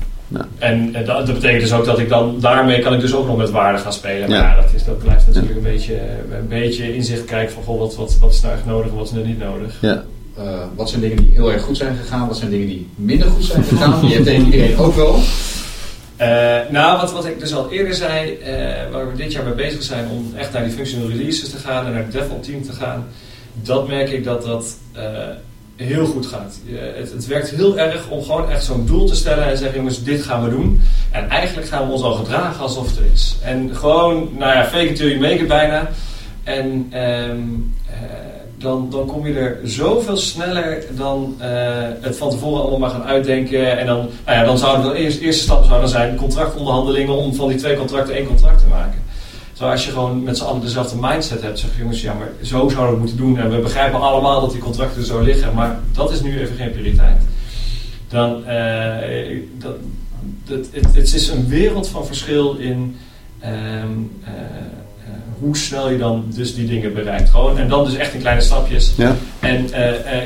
En 0.58 0.96
eh, 0.96 1.06
dat, 1.06 1.26
dat 1.26 1.36
betekent 1.36 1.62
dus 1.62 1.74
ook 1.74 1.86
dat 1.86 2.00
ik 2.00 2.10
dan 2.10 2.38
daarmee 2.40 2.80
kan 2.80 2.94
ik 2.94 3.00
dus 3.00 3.14
ook 3.14 3.28
nog 3.28 3.38
met 3.38 3.50
waarde 3.52 3.78
gaan 3.78 3.94
spelen. 3.94 4.30
Maar 4.30 4.38
Ja. 4.38 4.50
ja, 4.50 4.62
dat, 4.62 4.74
is, 4.76 4.84
dat 4.84 5.00
blijft 5.00 5.28
natuurlijk 5.28 5.56
een, 5.56 5.62
beetje, 5.62 5.94
eh, 5.94 6.38
een 6.40 6.48
beetje 6.48 6.96
inzicht 6.96 7.26
krijgen 7.26 7.54
van 7.54 7.64
goh, 7.64 7.80
wat, 7.80 7.96
wat, 7.96 8.18
wat 8.20 8.34
is 8.34 8.42
nou 8.42 8.54
echt 8.54 8.66
nodig 8.66 8.92
en 8.92 8.98
wat 8.98 9.06
is 9.06 9.12
nou 9.12 9.26
niet 9.26 9.40
nodig. 9.40 9.78
Ja. 9.82 10.04
Eh, 10.38 10.44
wat 10.76 10.90
zijn 10.90 11.02
dingen 11.02 11.18
die 11.18 11.32
heel 11.34 11.52
erg 11.52 11.62
goed 11.62 11.78
zijn 11.78 11.96
gegaan? 11.96 12.28
Wat 12.28 12.38
zijn 12.38 12.52
dingen 12.52 12.68
die 12.68 12.90
minder 12.96 13.28
goed 13.28 13.44
zijn 13.44 13.64
gegaan? 13.64 14.08
Je 14.08 14.16
hebt 14.16 14.30
iedereen 14.30 14.78
ook 14.78 14.96
wel. 14.96 15.20
Eh, 16.16 16.58
nou, 16.70 17.00
wat, 17.02 17.12
wat 17.12 17.26
ik 17.26 17.40
dus 17.40 17.54
al 17.54 17.72
eerder 17.72 17.94
zei, 17.94 18.34
eh, 18.34 18.92
waar 18.92 19.12
we 19.12 19.18
dit 19.18 19.32
jaar 19.32 19.44
mee 19.44 19.54
bezig 19.54 19.84
zijn 19.84 20.10
om 20.10 20.34
echt 20.36 20.54
naar 20.54 20.64
die 20.64 20.74
functional 20.74 21.10
releases 21.10 21.50
te 21.50 21.58
gaan 21.58 21.86
en 21.86 21.92
naar 21.92 22.04
het 22.04 22.12
DevOps 22.12 22.48
team 22.48 22.64
te 22.64 22.72
gaan, 22.72 23.08
dat 23.54 23.88
merk 23.88 24.10
ik 24.10 24.24
dat 24.24 24.44
dat 24.44 24.78
eh, 24.92 25.04
heel 25.76 26.06
goed 26.06 26.26
gaat. 26.26 26.60
Het, 26.70 27.12
het 27.12 27.28
werkt 27.28 27.50
heel 27.50 27.78
erg 27.78 28.10
om 28.10 28.24
gewoon 28.24 28.50
echt 28.50 28.64
zo'n 28.64 28.86
doel 28.86 29.06
te 29.06 29.16
stellen 29.16 29.46
en 29.46 29.58
zeggen, 29.58 29.78
jongens, 29.78 30.04
dit 30.04 30.24
gaan 30.24 30.44
we 30.44 30.50
doen. 30.50 30.82
En 31.12 31.30
eigenlijk 31.30 31.68
gaan 31.68 31.86
we 31.86 31.94
ons 31.94 32.02
al 32.02 32.14
gedragen 32.14 32.62
alsof 32.62 32.88
het 32.88 32.98
er 32.98 33.06
is. 33.14 33.36
En 33.42 33.76
gewoon, 33.76 34.30
nou 34.38 34.54
ja, 34.54 34.66
fake 34.66 34.90
it 34.90 34.96
till 34.96 35.08
you 35.08 35.20
make 35.20 35.42
it 35.42 35.48
bijna. 35.48 35.90
En 36.44 36.88
ehm, 36.92 37.40
eh, 37.86 38.26
dan, 38.58 38.88
dan 38.90 39.06
kom 39.06 39.28
je 39.28 39.34
er 39.34 39.60
zoveel 39.64 40.18
sneller 40.18 40.84
dan 40.92 41.36
eh, 41.40 41.48
het 42.02 42.18
van 42.18 42.30
tevoren 42.30 42.62
allemaal 42.62 42.80
maar 42.80 42.90
gaan 42.90 43.04
uitdenken. 43.04 43.78
En 43.78 43.86
dan, 43.86 44.10
nou 44.26 44.38
ja, 44.38 44.44
dan 44.44 44.58
zouden 44.58 44.92
de 44.92 44.98
eerste, 44.98 45.22
eerste 45.22 45.44
stap 45.44 45.66
zou 45.66 45.80
dan 45.80 45.90
zijn 45.90 46.16
contractonderhandelingen 46.16 47.16
om 47.16 47.36
van 47.36 47.48
die 47.48 47.58
twee 47.58 47.78
contracten 47.78 48.16
één 48.16 48.28
contract 48.28 48.60
te 48.60 48.68
maken. 48.68 49.04
Zo 49.58 49.65
als 49.70 49.86
je 49.86 49.91
gewoon 49.91 50.24
met 50.24 50.38
z'n 50.38 50.44
allen 50.44 50.62
dezelfde 50.62 50.98
mindset 51.00 51.41
hebt, 51.41 51.60
zeg 51.60 51.70
je 51.74 51.80
jongens, 51.80 52.02
ja 52.02 52.13
maar 52.13 52.32
zo 52.41 52.70
zouden 52.70 52.76
we 52.78 52.89
het 52.89 53.00
moeten 53.00 53.18
doen. 53.18 53.39
En 53.39 53.52
we 53.52 53.58
begrijpen 53.58 54.02
allemaal 54.02 54.41
dat 54.41 54.52
die 54.52 54.62
contracten 54.62 55.06
zo 55.06 55.22
liggen, 55.22 55.54
maar 55.54 55.80
dat 55.91 56.12
is 56.12 56.22
nu 56.22 56.39
even 56.39 56.56
geen 56.56 56.72
prioriteit. 56.72 57.22
Dan, 58.08 58.46
eh, 58.46 59.38
dat, 59.58 59.76
dat, 60.46 60.68
het, 60.72 60.96
het 60.96 61.13
is 61.13 61.28
een 61.28 61.48
wereld 61.48 61.88
van 61.88 62.06
verschil 62.06 62.56
in 62.56 62.98
ehm, 63.39 63.54
eh, 63.54 64.32
eh, 64.32 65.12
hoe 65.39 65.58
snel 65.58 65.89
je 65.89 65.98
dan 65.98 66.26
dus 66.36 66.56
die 66.56 66.68
dingen 66.68 66.94
bereikt. 66.94 67.30
Gewoon, 67.30 67.58
en 67.58 67.68
dan 67.68 67.86
dus 67.86 67.96
echt 67.96 68.13
in 68.13 68.20
kleine 68.20 68.41
stapjes. 68.41 68.94
Ja. 68.98 69.15
En 69.39 69.68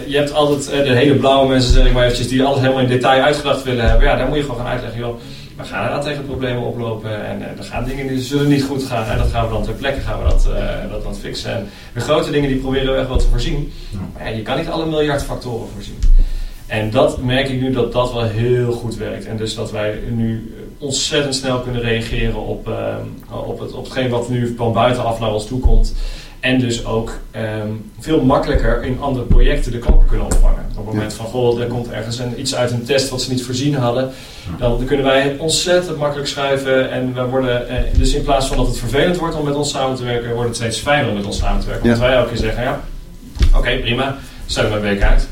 je 0.08 0.18
hebt 0.18 0.34
altijd 0.34 0.66
de 0.66 0.96
hele 0.96 1.16
blauwe 1.16 1.48
mensen, 1.48 1.74
zeg 1.74 1.86
ik 1.86 1.94
maar 1.94 2.04
eventjes, 2.04 2.28
die 2.28 2.44
alles 2.44 2.60
helemaal 2.60 2.82
in 2.82 2.88
detail 2.88 3.22
uitgedacht 3.22 3.64
willen 3.64 3.90
hebben. 3.90 4.08
Ja, 4.08 4.16
daar 4.16 4.28
moet 4.28 4.38
je 4.38 4.44
gewoon 4.44 4.58
gaan 4.58 4.72
uitleggen, 4.72 5.00
joh. 5.00 5.20
We 5.60 5.66
gaan 5.66 5.82
inderdaad 5.82 6.06
tegen 6.06 6.26
problemen 6.26 6.64
oplopen 6.64 7.26
en 7.26 7.42
eh, 7.42 7.58
er 7.58 7.64
gaan 7.64 7.84
dingen 7.84 8.08
die 8.08 8.22
zullen 8.22 8.48
niet 8.48 8.64
goed 8.64 8.84
gaan. 8.84 9.06
En 9.06 9.18
dat 9.18 9.30
gaan 9.30 9.46
we 9.46 9.54
dan 9.54 9.64
ter 9.64 9.74
plekke 9.74 10.00
gaan 10.00 10.24
we 10.24 10.30
dat, 10.30 10.50
eh, 10.56 11.04
dat 11.04 11.18
fixen. 11.18 11.56
En 11.56 11.68
de 11.94 12.00
grote 12.00 12.32
dingen 12.32 12.50
die 12.50 12.58
proberen 12.58 12.94
we 12.94 13.00
echt 13.00 13.08
wel 13.08 13.18
te 13.18 13.28
voorzien. 13.28 13.72
Maar 14.14 14.30
ja, 14.30 14.36
je 14.36 14.42
kan 14.42 14.58
niet 14.58 14.70
alle 14.70 14.86
miljard 14.86 15.24
factoren 15.24 15.68
voorzien. 15.74 16.00
En 16.68 16.90
dat 16.90 17.24
merk 17.24 17.50
ik 17.50 17.62
nu 17.62 17.72
dat 17.72 17.92
dat 17.92 18.14
wel 18.14 18.24
heel 18.24 18.72
goed 18.72 18.96
werkt. 18.96 19.26
En 19.26 19.38
dus 19.38 19.56
dat 19.56 19.72
wij 19.72 20.00
nu 20.10 20.54
ontzettend 20.78 21.36
snel 21.36 21.60
kunnen 21.60 21.82
reageren 21.82 22.36
op, 22.36 22.72
op, 23.30 23.60
het, 23.60 23.72
op 23.74 23.84
hetgeen 23.84 24.10
wat 24.10 24.30
nu 24.30 24.54
van 24.58 24.74
buitenaf 24.74 25.20
naar 25.20 25.34
ons 25.34 25.48
toe 25.48 25.60
komt. 25.60 25.96
En 26.40 26.60
dus 26.60 26.86
ook 26.86 27.14
ehm, 27.32 27.72
veel 28.00 28.22
makkelijker 28.22 28.84
in 28.84 29.02
andere 29.02 29.26
projecten 29.26 29.72
de 29.72 29.78
klappen 29.80 30.08
kunnen 30.08 30.26
opvangen. 30.26 30.66
Op 30.70 30.86
het 30.86 30.86
moment 30.86 31.14
van, 31.14 31.26
goh, 31.26 31.62
er 31.62 31.68
komt 31.68 31.90
ergens 31.90 32.20
een, 32.20 32.40
iets 32.40 32.56
uit 32.56 32.72
een 32.72 32.84
test 32.84 33.10
wat 33.10 33.22
ze 33.22 33.32
niet 33.32 33.44
voorzien 33.44 33.76
hadden. 33.76 34.12
Dan 34.58 34.86
kunnen 34.86 35.06
wij 35.06 35.22
het 35.22 35.40
ontzettend 35.40 35.98
makkelijk 35.98 36.28
schuiven. 36.28 36.92
En 36.92 37.14
we 37.14 37.26
worden, 37.26 37.70
eh, 37.70 37.98
dus 37.98 38.14
in 38.14 38.24
plaats 38.24 38.48
van 38.48 38.58
dat 38.58 38.68
het 38.68 38.78
vervelend 38.78 39.18
wordt 39.18 39.36
om 39.36 39.46
met 39.46 39.56
ons 39.56 39.70
samen 39.70 39.96
te 39.96 40.04
werken, 40.04 40.34
wordt 40.34 40.48
het 40.48 40.58
steeds 40.58 40.80
fijner 40.80 41.10
om 41.10 41.16
met 41.16 41.26
ons 41.26 41.38
samen 41.38 41.62
te 41.62 41.68
werken. 41.68 41.90
Ja. 41.90 41.90
Want 41.90 42.08
wij 42.08 42.16
elke 42.16 42.30
keer 42.30 42.38
zeggen, 42.38 42.64
ja, 42.64 42.82
oké, 43.56 43.78
prima, 43.78 44.18
maar 44.56 44.72
een 44.72 44.82
week 44.82 45.02
uit. 45.02 45.28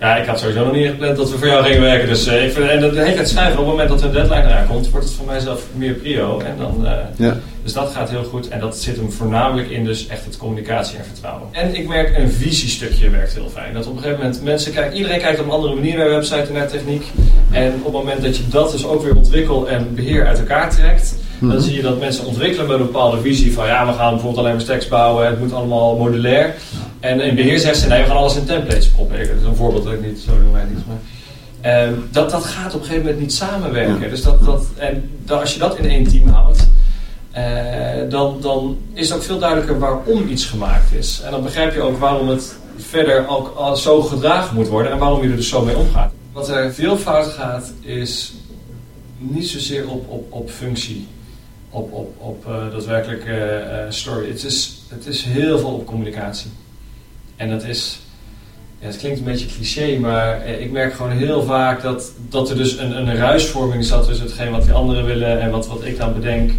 Ja, 0.00 0.16
ik 0.16 0.26
had 0.26 0.38
sowieso 0.38 0.64
nog 0.64 0.72
niet 0.72 0.86
gepland 0.86 1.16
dat 1.16 1.30
we 1.30 1.38
voor 1.38 1.46
jou 1.46 1.64
gingen 1.64 1.80
werken. 1.80 2.08
Dus 2.08 2.26
eh, 2.26 2.44
ik 2.44 2.52
vind, 2.52 2.68
en 2.68 2.80
dat 2.80 2.92
de 2.92 3.00
hele 3.00 3.14
tijd 3.14 3.28
schuiven. 3.28 3.52
Op 3.60 3.66
het 3.66 3.74
moment 3.76 3.88
dat 3.88 4.00
er 4.00 4.06
een 4.06 4.12
deadline 4.12 4.42
eraan 4.48 4.66
komt, 4.66 4.90
wordt 4.90 5.06
het 5.06 5.14
voor 5.14 5.26
mijzelf 5.26 5.62
meer 5.74 5.92
prio. 5.92 6.40
En 6.40 6.54
dan, 6.58 6.86
eh, 6.86 6.92
Ja. 7.16 7.36
dus 7.62 7.72
dat 7.72 7.90
gaat 7.94 8.10
heel 8.10 8.22
goed. 8.24 8.48
En 8.48 8.60
dat 8.60 8.76
zit 8.78 8.96
hem 8.96 9.12
voornamelijk 9.12 9.70
in 9.70 9.84
dus 9.84 10.06
echt 10.06 10.24
het 10.24 10.36
communicatie 10.36 10.98
en 10.98 11.04
vertrouwen. 11.04 11.48
En 11.52 11.74
ik 11.74 11.88
merk 11.88 12.16
een 12.18 12.30
visiestukje 12.30 13.10
werkt 13.10 13.34
heel 13.34 13.48
fijn. 13.54 13.74
Dat 13.74 13.86
op 13.86 13.92
een 13.96 14.02
gegeven 14.02 14.20
moment 14.22 14.42
mensen 14.42 14.72
kijken, 14.72 14.96
iedereen 14.96 15.20
kijkt 15.20 15.40
op 15.40 15.46
een 15.46 15.52
andere 15.52 15.74
manier 15.74 15.96
naar 15.96 16.08
website 16.08 16.36
en 16.46 16.52
naar 16.52 16.68
techniek. 16.68 17.04
En 17.50 17.68
op 17.78 17.84
het 17.84 17.92
moment 17.92 18.22
dat 18.22 18.36
je 18.36 18.42
dat 18.48 18.70
dus 18.72 18.86
ook 18.86 19.02
weer 19.02 19.16
ontwikkel 19.16 19.68
en 19.68 19.94
beheer 19.94 20.26
uit 20.26 20.38
elkaar 20.38 20.70
trekt, 20.70 21.14
dan 21.40 21.48
Mhm. 21.48 21.60
zie 21.60 21.76
je 21.76 21.82
dat 21.82 22.00
mensen 22.00 22.26
ontwikkelen 22.26 22.66
met 22.66 22.78
een 22.78 22.86
bepaalde 22.86 23.20
visie 23.20 23.52
van 23.52 23.66
ja, 23.66 23.86
we 23.86 23.92
gaan 23.92 24.10
bijvoorbeeld 24.10 24.38
alleen 24.38 24.52
maar 24.52 24.62
stacks 24.62 24.88
bouwen, 24.88 25.26
het 25.26 25.38
moet 25.40 25.52
allemaal 25.52 25.96
modulair. 25.96 26.54
En 27.00 27.20
in 27.20 27.34
beheer 27.34 27.58
zeggen 27.58 27.80
ze 27.80 27.88
nee, 27.88 28.00
we 28.00 28.06
gaan 28.06 28.16
alles 28.16 28.36
in 28.36 28.44
templates 28.44 28.88
proppen. 28.88 29.18
Dat 29.18 29.36
is 29.36 29.44
een 29.44 29.56
voorbeeld 29.56 29.84
dat 29.84 29.92
ik 29.92 30.06
niet, 30.06 30.18
zo 30.18 30.32
wij 30.52 30.64
niet. 30.64 30.86
Maar, 30.86 30.96
ehm, 31.60 31.94
dat, 32.10 32.30
dat 32.30 32.44
gaat 32.44 32.74
op 32.74 32.80
een 32.80 32.86
gegeven 32.86 33.04
moment 33.04 33.20
niet 33.20 33.32
samenwerken. 33.32 34.00
Ja. 34.00 34.08
Dus 34.08 34.22
dat, 34.22 34.44
dat, 34.44 34.64
en 34.76 35.10
dat, 35.24 35.40
als 35.40 35.52
je 35.52 35.58
dat 35.58 35.78
in 35.78 35.88
één 35.88 36.08
team 36.08 36.28
houdt, 36.28 36.68
eh, 37.30 37.42
dan, 38.08 38.38
dan 38.40 38.78
is 38.92 39.08
het 39.08 39.18
ook 39.18 39.24
veel 39.24 39.38
duidelijker 39.38 39.78
waarom 39.78 40.28
iets 40.28 40.44
gemaakt 40.44 40.92
is. 40.92 41.20
En 41.24 41.30
dan 41.30 41.42
begrijp 41.42 41.74
je 41.74 41.80
ook 41.80 41.98
waarom 41.98 42.28
het 42.28 42.56
verder 42.76 43.28
ook 43.28 43.54
al 43.56 43.76
zo 43.76 44.02
gedragen 44.02 44.54
moet 44.54 44.68
worden 44.68 44.92
en 44.92 44.98
waarom 44.98 45.22
je 45.22 45.28
er 45.28 45.36
dus 45.36 45.48
zo 45.48 45.64
mee 45.64 45.76
omgaat. 45.76 46.12
Wat 46.32 46.48
er 46.48 46.74
veel 46.74 46.96
fout 46.96 47.26
gaat, 47.26 47.72
is 47.80 48.34
niet 49.18 49.48
zozeer 49.48 49.88
op, 49.88 50.10
op, 50.10 50.32
op 50.32 50.50
functie, 50.50 51.06
op, 51.70 51.92
op, 51.92 52.14
op 52.18 52.44
daadwerkelijk 52.72 53.24
eh, 53.24 53.78
story. 53.88 54.28
Het 54.28 54.44
is, 54.44 54.80
het 54.88 55.06
is 55.06 55.22
heel 55.22 55.58
veel 55.58 55.72
op 55.72 55.86
communicatie. 55.86 56.50
En 57.38 57.50
dat 57.50 57.64
is, 57.64 57.98
ja, 58.80 58.86
het 58.86 58.96
klinkt 58.96 59.18
een 59.18 59.24
beetje 59.24 59.46
cliché, 59.56 59.98
maar 59.98 60.40
eh, 60.40 60.60
ik 60.60 60.70
merk 60.70 60.94
gewoon 60.94 61.12
heel 61.12 61.42
vaak 61.42 61.82
dat, 61.82 62.12
dat 62.28 62.50
er 62.50 62.56
dus 62.56 62.78
een, 62.78 62.96
een 62.98 63.16
ruisvorming 63.16 63.84
zat 63.84 64.06
tussen 64.06 64.26
hetgeen 64.26 64.50
wat 64.50 64.62
die 64.64 64.72
anderen 64.72 65.04
willen 65.04 65.40
en 65.40 65.50
wat, 65.50 65.66
wat 65.66 65.84
ik 65.84 65.98
dan 65.98 66.14
bedenk. 66.14 66.50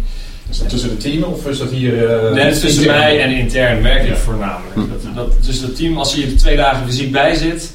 Is 0.50 0.58
dat 0.58 0.68
tussen 0.68 0.88
de 0.90 0.96
team 0.96 1.22
of 1.22 1.46
is 1.46 1.58
dat 1.58 1.70
hier... 1.70 2.10
eh, 2.10 2.32
Nee, 2.32 2.44
het 2.44 2.60
tussen 2.60 2.82
intern? 2.82 2.98
mij 2.98 3.20
en 3.22 3.30
intern 3.30 3.82
merk 3.82 4.02
ik 4.02 4.08
Ja. 4.08 4.16
voornamelijk. 4.16 4.74
Dat, 4.74 5.14
dat, 5.14 5.44
dus 5.44 5.60
het 5.60 5.76
team, 5.76 5.98
als 5.98 6.14
je 6.14 6.26
er 6.26 6.36
twee 6.36 6.56
dagen 6.56 6.86
fysiek 6.86 7.12
bij 7.12 7.34
zit, 7.34 7.72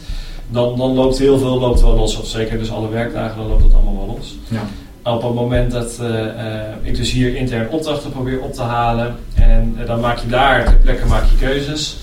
dan, 0.50 0.78
dan 0.78 0.94
loopt 0.94 1.18
heel 1.18 1.38
veel 1.38 1.60
loopt 1.60 1.82
wel 1.82 1.96
los. 1.96 2.18
Of 2.18 2.28
zeker 2.28 2.58
dus 2.58 2.72
alle 2.72 2.90
werkdagen, 2.90 3.38
dan 3.38 3.48
loopt 3.48 3.62
dat 3.62 3.74
allemaal 3.74 4.06
wel 4.06 4.16
los. 4.18 4.36
Ja. 4.48 4.68
Op 5.12 5.22
het 5.24 5.34
moment 5.34 5.72
dat 5.72 6.00
eh, 6.02 6.26
ik 6.82 6.96
dus 6.96 7.12
hier 7.12 7.36
intern 7.36 7.70
opdrachten 7.70 8.12
probeer 8.12 8.42
op 8.42 8.54
te 8.54 8.62
halen, 8.62 9.16
en 9.36 9.78
dan 9.86 10.00
maak 10.00 10.18
je 10.18 10.28
daar 10.28 10.64
ter 10.66 10.76
plekke 10.76 11.06
maak 11.06 11.24
je 11.24 11.46
keuzes. 11.46 11.98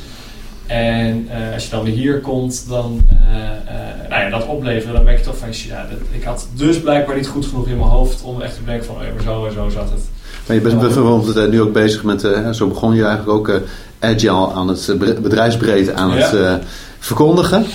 En 0.67 1.29
eh, 1.31 1.55
als 1.55 1.65
je 1.65 1.71
dan 1.71 1.85
weer 1.85 1.95
hier 1.95 2.21
komt, 2.21 2.65
dan 2.69 3.01
eh, 3.11 3.17
eh, 3.45 4.09
nou 4.11 4.23
ja, 4.23 4.31
dat 4.31 4.47
opleveren, 4.47 4.95
dan 4.95 5.05
merk 5.05 5.19
je 5.19 5.25
toch 5.25 5.37
van, 5.37 5.49
ja, 5.53 5.87
dat, 5.91 5.99
ik 6.11 6.23
had 6.25 6.47
dus 6.55 6.81
blijkbaar 6.81 7.17
niet 7.17 7.27
goed 7.29 7.47
genoeg 7.47 7.67
in 7.69 7.77
mijn 7.77 7.89
hoofd 7.89 8.23
om 8.23 8.41
echt 8.43 8.55
te 8.55 8.65
denken 8.65 8.87
van, 8.87 8.95
oh 8.95 9.01
maar 9.01 9.23
zo 9.25 9.47
en 9.47 9.53
zo 9.53 9.69
zat 9.69 9.91
het. 9.91 10.01
Maar 10.47 10.57
je 10.57 10.63
bent 10.63 10.81
bijvoorbeeld 10.81 11.51
nu 11.51 11.61
ook 11.61 11.73
bezig 11.73 12.03
met, 12.03 12.29
zo 12.53 12.67
begon 12.69 12.95
je 12.95 13.05
eigenlijk 13.05 13.39
ook 13.39 13.61
agile 14.01 14.53
aan 14.53 14.69
het 14.69 14.95
bre- 14.99 15.21
bedrijfsbreed 15.21 15.93
aan 15.93 16.11
het 16.11 16.31
Ja. 16.31 16.61
verkondigen. 16.99 17.67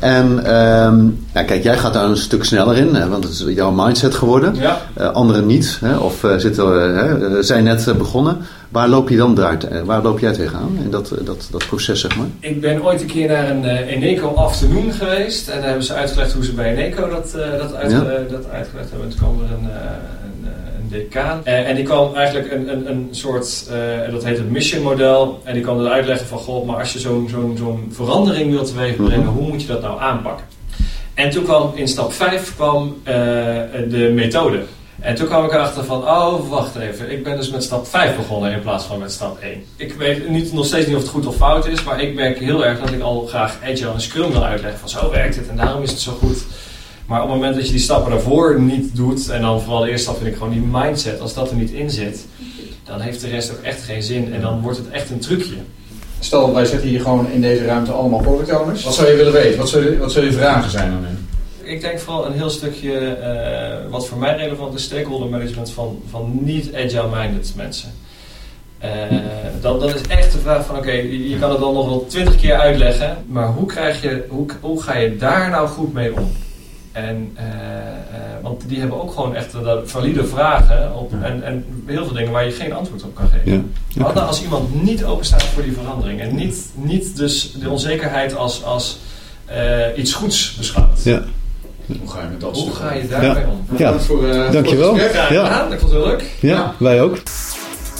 En 0.00 0.44
ehm, 0.44 1.04
ja, 1.34 1.42
kijk, 1.42 1.62
jij 1.62 1.78
gaat 1.78 1.92
daar 1.94 2.04
een 2.04 2.16
stuk 2.16 2.44
sneller 2.44 2.76
in, 2.76 2.94
hè, 2.94 3.08
want 3.08 3.24
het 3.24 3.32
is 3.32 3.44
jouw 3.48 3.70
mindset 3.70 4.14
geworden. 4.14 4.54
Ja. 4.54 4.80
Eh, 4.94 5.10
anderen 5.10 5.46
niet, 5.46 5.78
hè, 5.80 5.96
of 5.96 6.24
eh, 6.24 6.36
zitten, 6.36 6.94
eh, 6.96 7.02
hè, 7.02 7.42
zijn 7.42 7.64
net 7.64 7.98
begonnen. 7.98 8.36
Waar 8.68 8.88
loop 8.88 9.08
je 9.08 9.16
dan 9.16 9.42
eh, 9.42 9.82
waar 9.84 10.02
loop 10.02 10.18
jij 10.18 10.32
tegenaan 10.32 10.78
in 10.84 10.90
dat, 10.90 11.12
dat, 11.24 11.48
dat 11.50 11.66
proces, 11.66 12.00
zeg 12.00 12.16
maar? 12.16 12.26
Ik 12.40 12.60
ben 12.60 12.84
ooit 12.84 13.00
een 13.00 13.06
keer 13.06 13.28
naar 13.28 13.50
een 13.50 13.64
Eneco 13.64 14.28
afternoon 14.28 14.92
geweest. 14.92 15.48
En 15.48 15.56
daar 15.56 15.66
hebben 15.66 15.84
ze 15.84 15.94
uitgelegd 15.94 16.32
hoe 16.32 16.44
ze 16.44 16.52
bij 16.52 16.76
Eneco 16.76 17.08
dat, 17.08 17.36
dat, 17.58 17.74
uit, 17.74 17.90
Ja. 17.90 18.00
dat 18.30 18.50
uitgelegd 18.52 18.90
hebben. 18.90 19.08
Toen 19.08 19.18
kwam 19.18 19.38
er 19.42 19.50
een, 19.58 19.70
eh, 19.70 19.80
een, 20.24 20.44
eh, 20.44 20.75
een 20.75 20.75
decaan. 20.88 21.40
Eh, 21.44 21.68
en 21.68 21.74
die 21.74 21.84
kwam 21.84 22.14
eigenlijk 22.14 22.52
een, 22.52 22.68
een, 22.72 22.90
een 22.90 23.08
soort, 23.10 23.66
eh, 23.70 24.12
dat 24.12 24.24
heet 24.24 24.36
het 24.36 24.50
mission 24.50 24.82
model. 24.82 25.40
En 25.44 25.52
die 25.54 25.62
kwam 25.62 25.80
er 25.84 25.90
uitleggen 25.90 26.26
van, 26.26 26.38
goh, 26.38 26.66
maar 26.66 26.76
als 26.78 26.92
je 26.92 26.98
zo'n 26.98 27.28
zo'n 27.30 27.54
zo'n 27.58 27.88
verandering 27.92 28.50
wilt 28.50 28.66
teweegbrengen, 28.66 29.20
Mhm. 29.26 29.28
hoe 29.36 29.48
moet 29.48 29.60
je 29.62 29.68
dat 29.68 29.82
nou 29.82 30.00
aanpakken? 30.00 30.46
En 31.14 31.30
toen 31.30 31.44
kwam 31.44 31.72
in 31.74 31.88
stap 31.88 32.12
5 32.12 32.54
kwam 32.54 32.96
eh, 33.02 33.14
de 33.88 34.10
methode. 34.14 34.62
En 35.00 35.14
toen 35.14 35.26
kwam 35.26 35.44
ik 35.44 35.52
erachter 35.52 35.84
van, 35.84 36.02
oh 36.02 36.48
wacht 36.50 36.76
even, 36.76 37.10
ik 37.10 37.24
ben 37.24 37.36
dus 37.36 37.50
met 37.50 37.62
stap 37.62 37.86
5 37.86 38.16
begonnen 38.16 38.52
in 38.52 38.60
plaats 38.60 38.84
van 38.84 38.98
met 38.98 39.12
stap 39.12 39.38
1. 39.42 39.64
Ik 39.76 39.92
weet 39.92 40.28
niet, 40.28 40.52
nog 40.52 40.66
steeds 40.66 40.86
niet 40.86 40.96
of 40.96 41.02
het 41.02 41.10
goed 41.10 41.26
of 41.26 41.36
fout 41.36 41.66
is, 41.66 41.82
maar 41.82 42.02
ik 42.02 42.14
merk 42.14 42.38
heel 42.38 42.64
erg 42.66 42.80
dat 42.80 42.92
ik 42.92 43.00
al 43.00 43.26
graag 43.26 43.58
Agile 43.64 43.92
en 43.92 44.00
Scrum 44.00 44.30
wil 44.32 44.44
uitleggen. 44.44 44.80
Van 44.80 44.88
zo 44.88 45.10
werkt 45.10 45.36
het 45.36 45.48
en 45.48 45.56
daarom 45.56 45.82
is 45.82 45.90
het 45.90 46.00
zo 46.00 46.12
goed. 46.12 46.44
Maar 47.06 47.22
op 47.22 47.28
het 47.28 47.36
moment 47.36 47.54
dat 47.54 47.66
je 47.66 47.72
die 47.72 47.80
stappen 47.80 48.10
daarvoor 48.10 48.60
niet 48.60 48.96
doet, 48.96 49.28
en 49.28 49.40
dan 49.40 49.60
vooral 49.60 49.80
de 49.80 49.90
eerste 49.90 50.02
stap 50.02 50.16
vind 50.16 50.28
ik 50.28 50.36
gewoon 50.36 50.52
die 50.52 50.64
mindset, 50.70 51.20
als 51.20 51.34
dat 51.34 51.50
er 51.50 51.56
niet 51.56 51.70
in 51.70 51.90
zit, 51.90 52.26
dan 52.84 53.00
heeft 53.00 53.20
de 53.20 53.28
rest 53.28 53.50
ook 53.50 53.62
echt 53.62 53.82
geen 53.82 54.02
zin 54.02 54.34
en 54.34 54.40
dan 54.40 54.60
wordt 54.60 54.78
het 54.78 54.88
echt 54.88 55.10
een 55.10 55.18
trucje. 55.18 55.56
Stel, 56.18 56.54
wij 56.54 56.64
zitten 56.64 56.88
hier 56.88 57.00
gewoon 57.00 57.30
in 57.30 57.40
deze 57.40 57.64
ruimte 57.64 57.92
allemaal 57.92 58.20
product 58.20 58.60
owners. 58.60 58.84
Wat 58.84 58.94
zou 58.94 59.08
je 59.08 59.16
willen 59.16 59.32
weten? 59.32 59.58
Wat 59.58 59.68
zullen, 59.68 59.98
wat 59.98 60.12
zullen 60.12 60.30
je 60.30 60.36
vragen 60.36 60.70
zijn 60.70 60.92
aan 60.92 61.04
hen? 61.04 61.28
Ik 61.62 61.80
denk 61.80 61.98
vooral 61.98 62.26
een 62.26 62.32
heel 62.32 62.50
stukje, 62.50 63.18
uh, 63.20 63.90
wat 63.90 64.06
voor 64.06 64.18
mij 64.18 64.36
relevant 64.36 64.74
is, 64.74 64.82
stakeholder 64.82 65.28
management 65.28 65.70
van, 65.70 66.02
van 66.10 66.38
niet 66.40 66.74
agile-minded 66.74 67.52
mensen. 67.56 67.90
Uh, 68.84 68.90
dat, 69.60 69.80
dat 69.80 69.94
is 69.94 70.00
echt 70.00 70.32
de 70.32 70.38
vraag 70.38 70.66
van, 70.66 70.76
oké, 70.76 70.86
okay, 70.86 71.06
je 71.06 71.38
kan 71.38 71.50
het 71.50 71.60
dan 71.60 71.74
nog 71.74 71.88
wel 71.88 72.06
twintig 72.06 72.36
keer 72.36 72.54
uitleggen, 72.54 73.16
maar 73.26 73.46
hoe, 73.46 73.66
krijg 73.66 74.02
je, 74.02 74.24
hoe, 74.28 74.46
hoe 74.60 74.82
ga 74.82 74.96
je 74.96 75.16
daar 75.16 75.50
nou 75.50 75.68
goed 75.68 75.92
mee 75.92 76.12
om? 76.14 76.32
En, 76.96 77.36
uh, 77.36 77.42
want 78.42 78.68
die 78.68 78.78
hebben 78.78 79.02
ook 79.02 79.12
gewoon 79.12 79.34
echt 79.34 79.54
valide 79.84 80.26
vragen 80.26 80.94
op, 80.94 81.12
en, 81.22 81.42
en 81.42 81.64
heel 81.86 82.04
veel 82.04 82.14
dingen 82.14 82.32
waar 82.32 82.44
je 82.44 82.50
geen 82.50 82.72
antwoord 82.72 83.02
op 83.02 83.14
kan 83.14 83.28
geven. 83.28 83.72
Ja. 83.88 84.04
Okay. 84.06 84.22
Als 84.22 84.42
iemand 84.42 84.82
niet 84.82 85.04
openstaat 85.04 85.42
voor 85.44 85.62
die 85.62 85.72
verandering 85.72 86.20
en 86.20 86.34
niet, 86.34 86.64
niet 86.74 87.16
dus 87.16 87.52
de 87.52 87.70
onzekerheid 87.70 88.36
als, 88.36 88.64
als 88.64 88.98
iets 89.96 90.12
goeds 90.12 90.54
beschouwt. 90.54 91.02
Ja. 91.04 91.22
Hoe 91.86 92.10
ga 92.10 92.20
je 92.20 92.28
met 92.28 92.40
dat 92.40 92.56
Hoe 92.56 92.74
ga 92.74 92.92
je 92.92 93.08
daarmee 93.08 93.44
ja. 93.44 93.50
om? 93.50 93.76
Ja. 93.76 93.98
Voor, 93.98 94.22
uh, 94.22 94.50
Dankjewel. 94.50 94.96
Ja, 94.96 95.32
ja. 95.32 95.66
ik 95.70 95.78
vond 95.78 95.92
het 95.92 96.00
heel 96.00 96.10
leuk. 96.10 96.36
Ja, 96.40 96.48
ja, 96.48 96.74
wij 96.78 97.02
ook. 97.02 97.22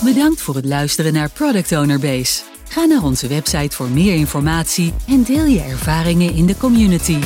Bedankt 0.04 0.40
voor 0.40 0.54
het 0.54 0.64
luisteren 0.64 1.12
naar 1.12 1.30
Product 1.30 1.72
Owner 1.72 1.98
Base. 1.98 2.42
Ga 2.68 2.84
naar 2.84 3.02
onze 3.02 3.28
website 3.28 3.76
voor 3.76 3.88
meer 3.88 4.14
informatie 4.14 4.92
en 5.08 5.22
deel 5.22 5.44
je 5.44 5.60
ervaringen 5.60 6.34
in 6.34 6.46
de 6.46 6.56
community. 6.56 7.16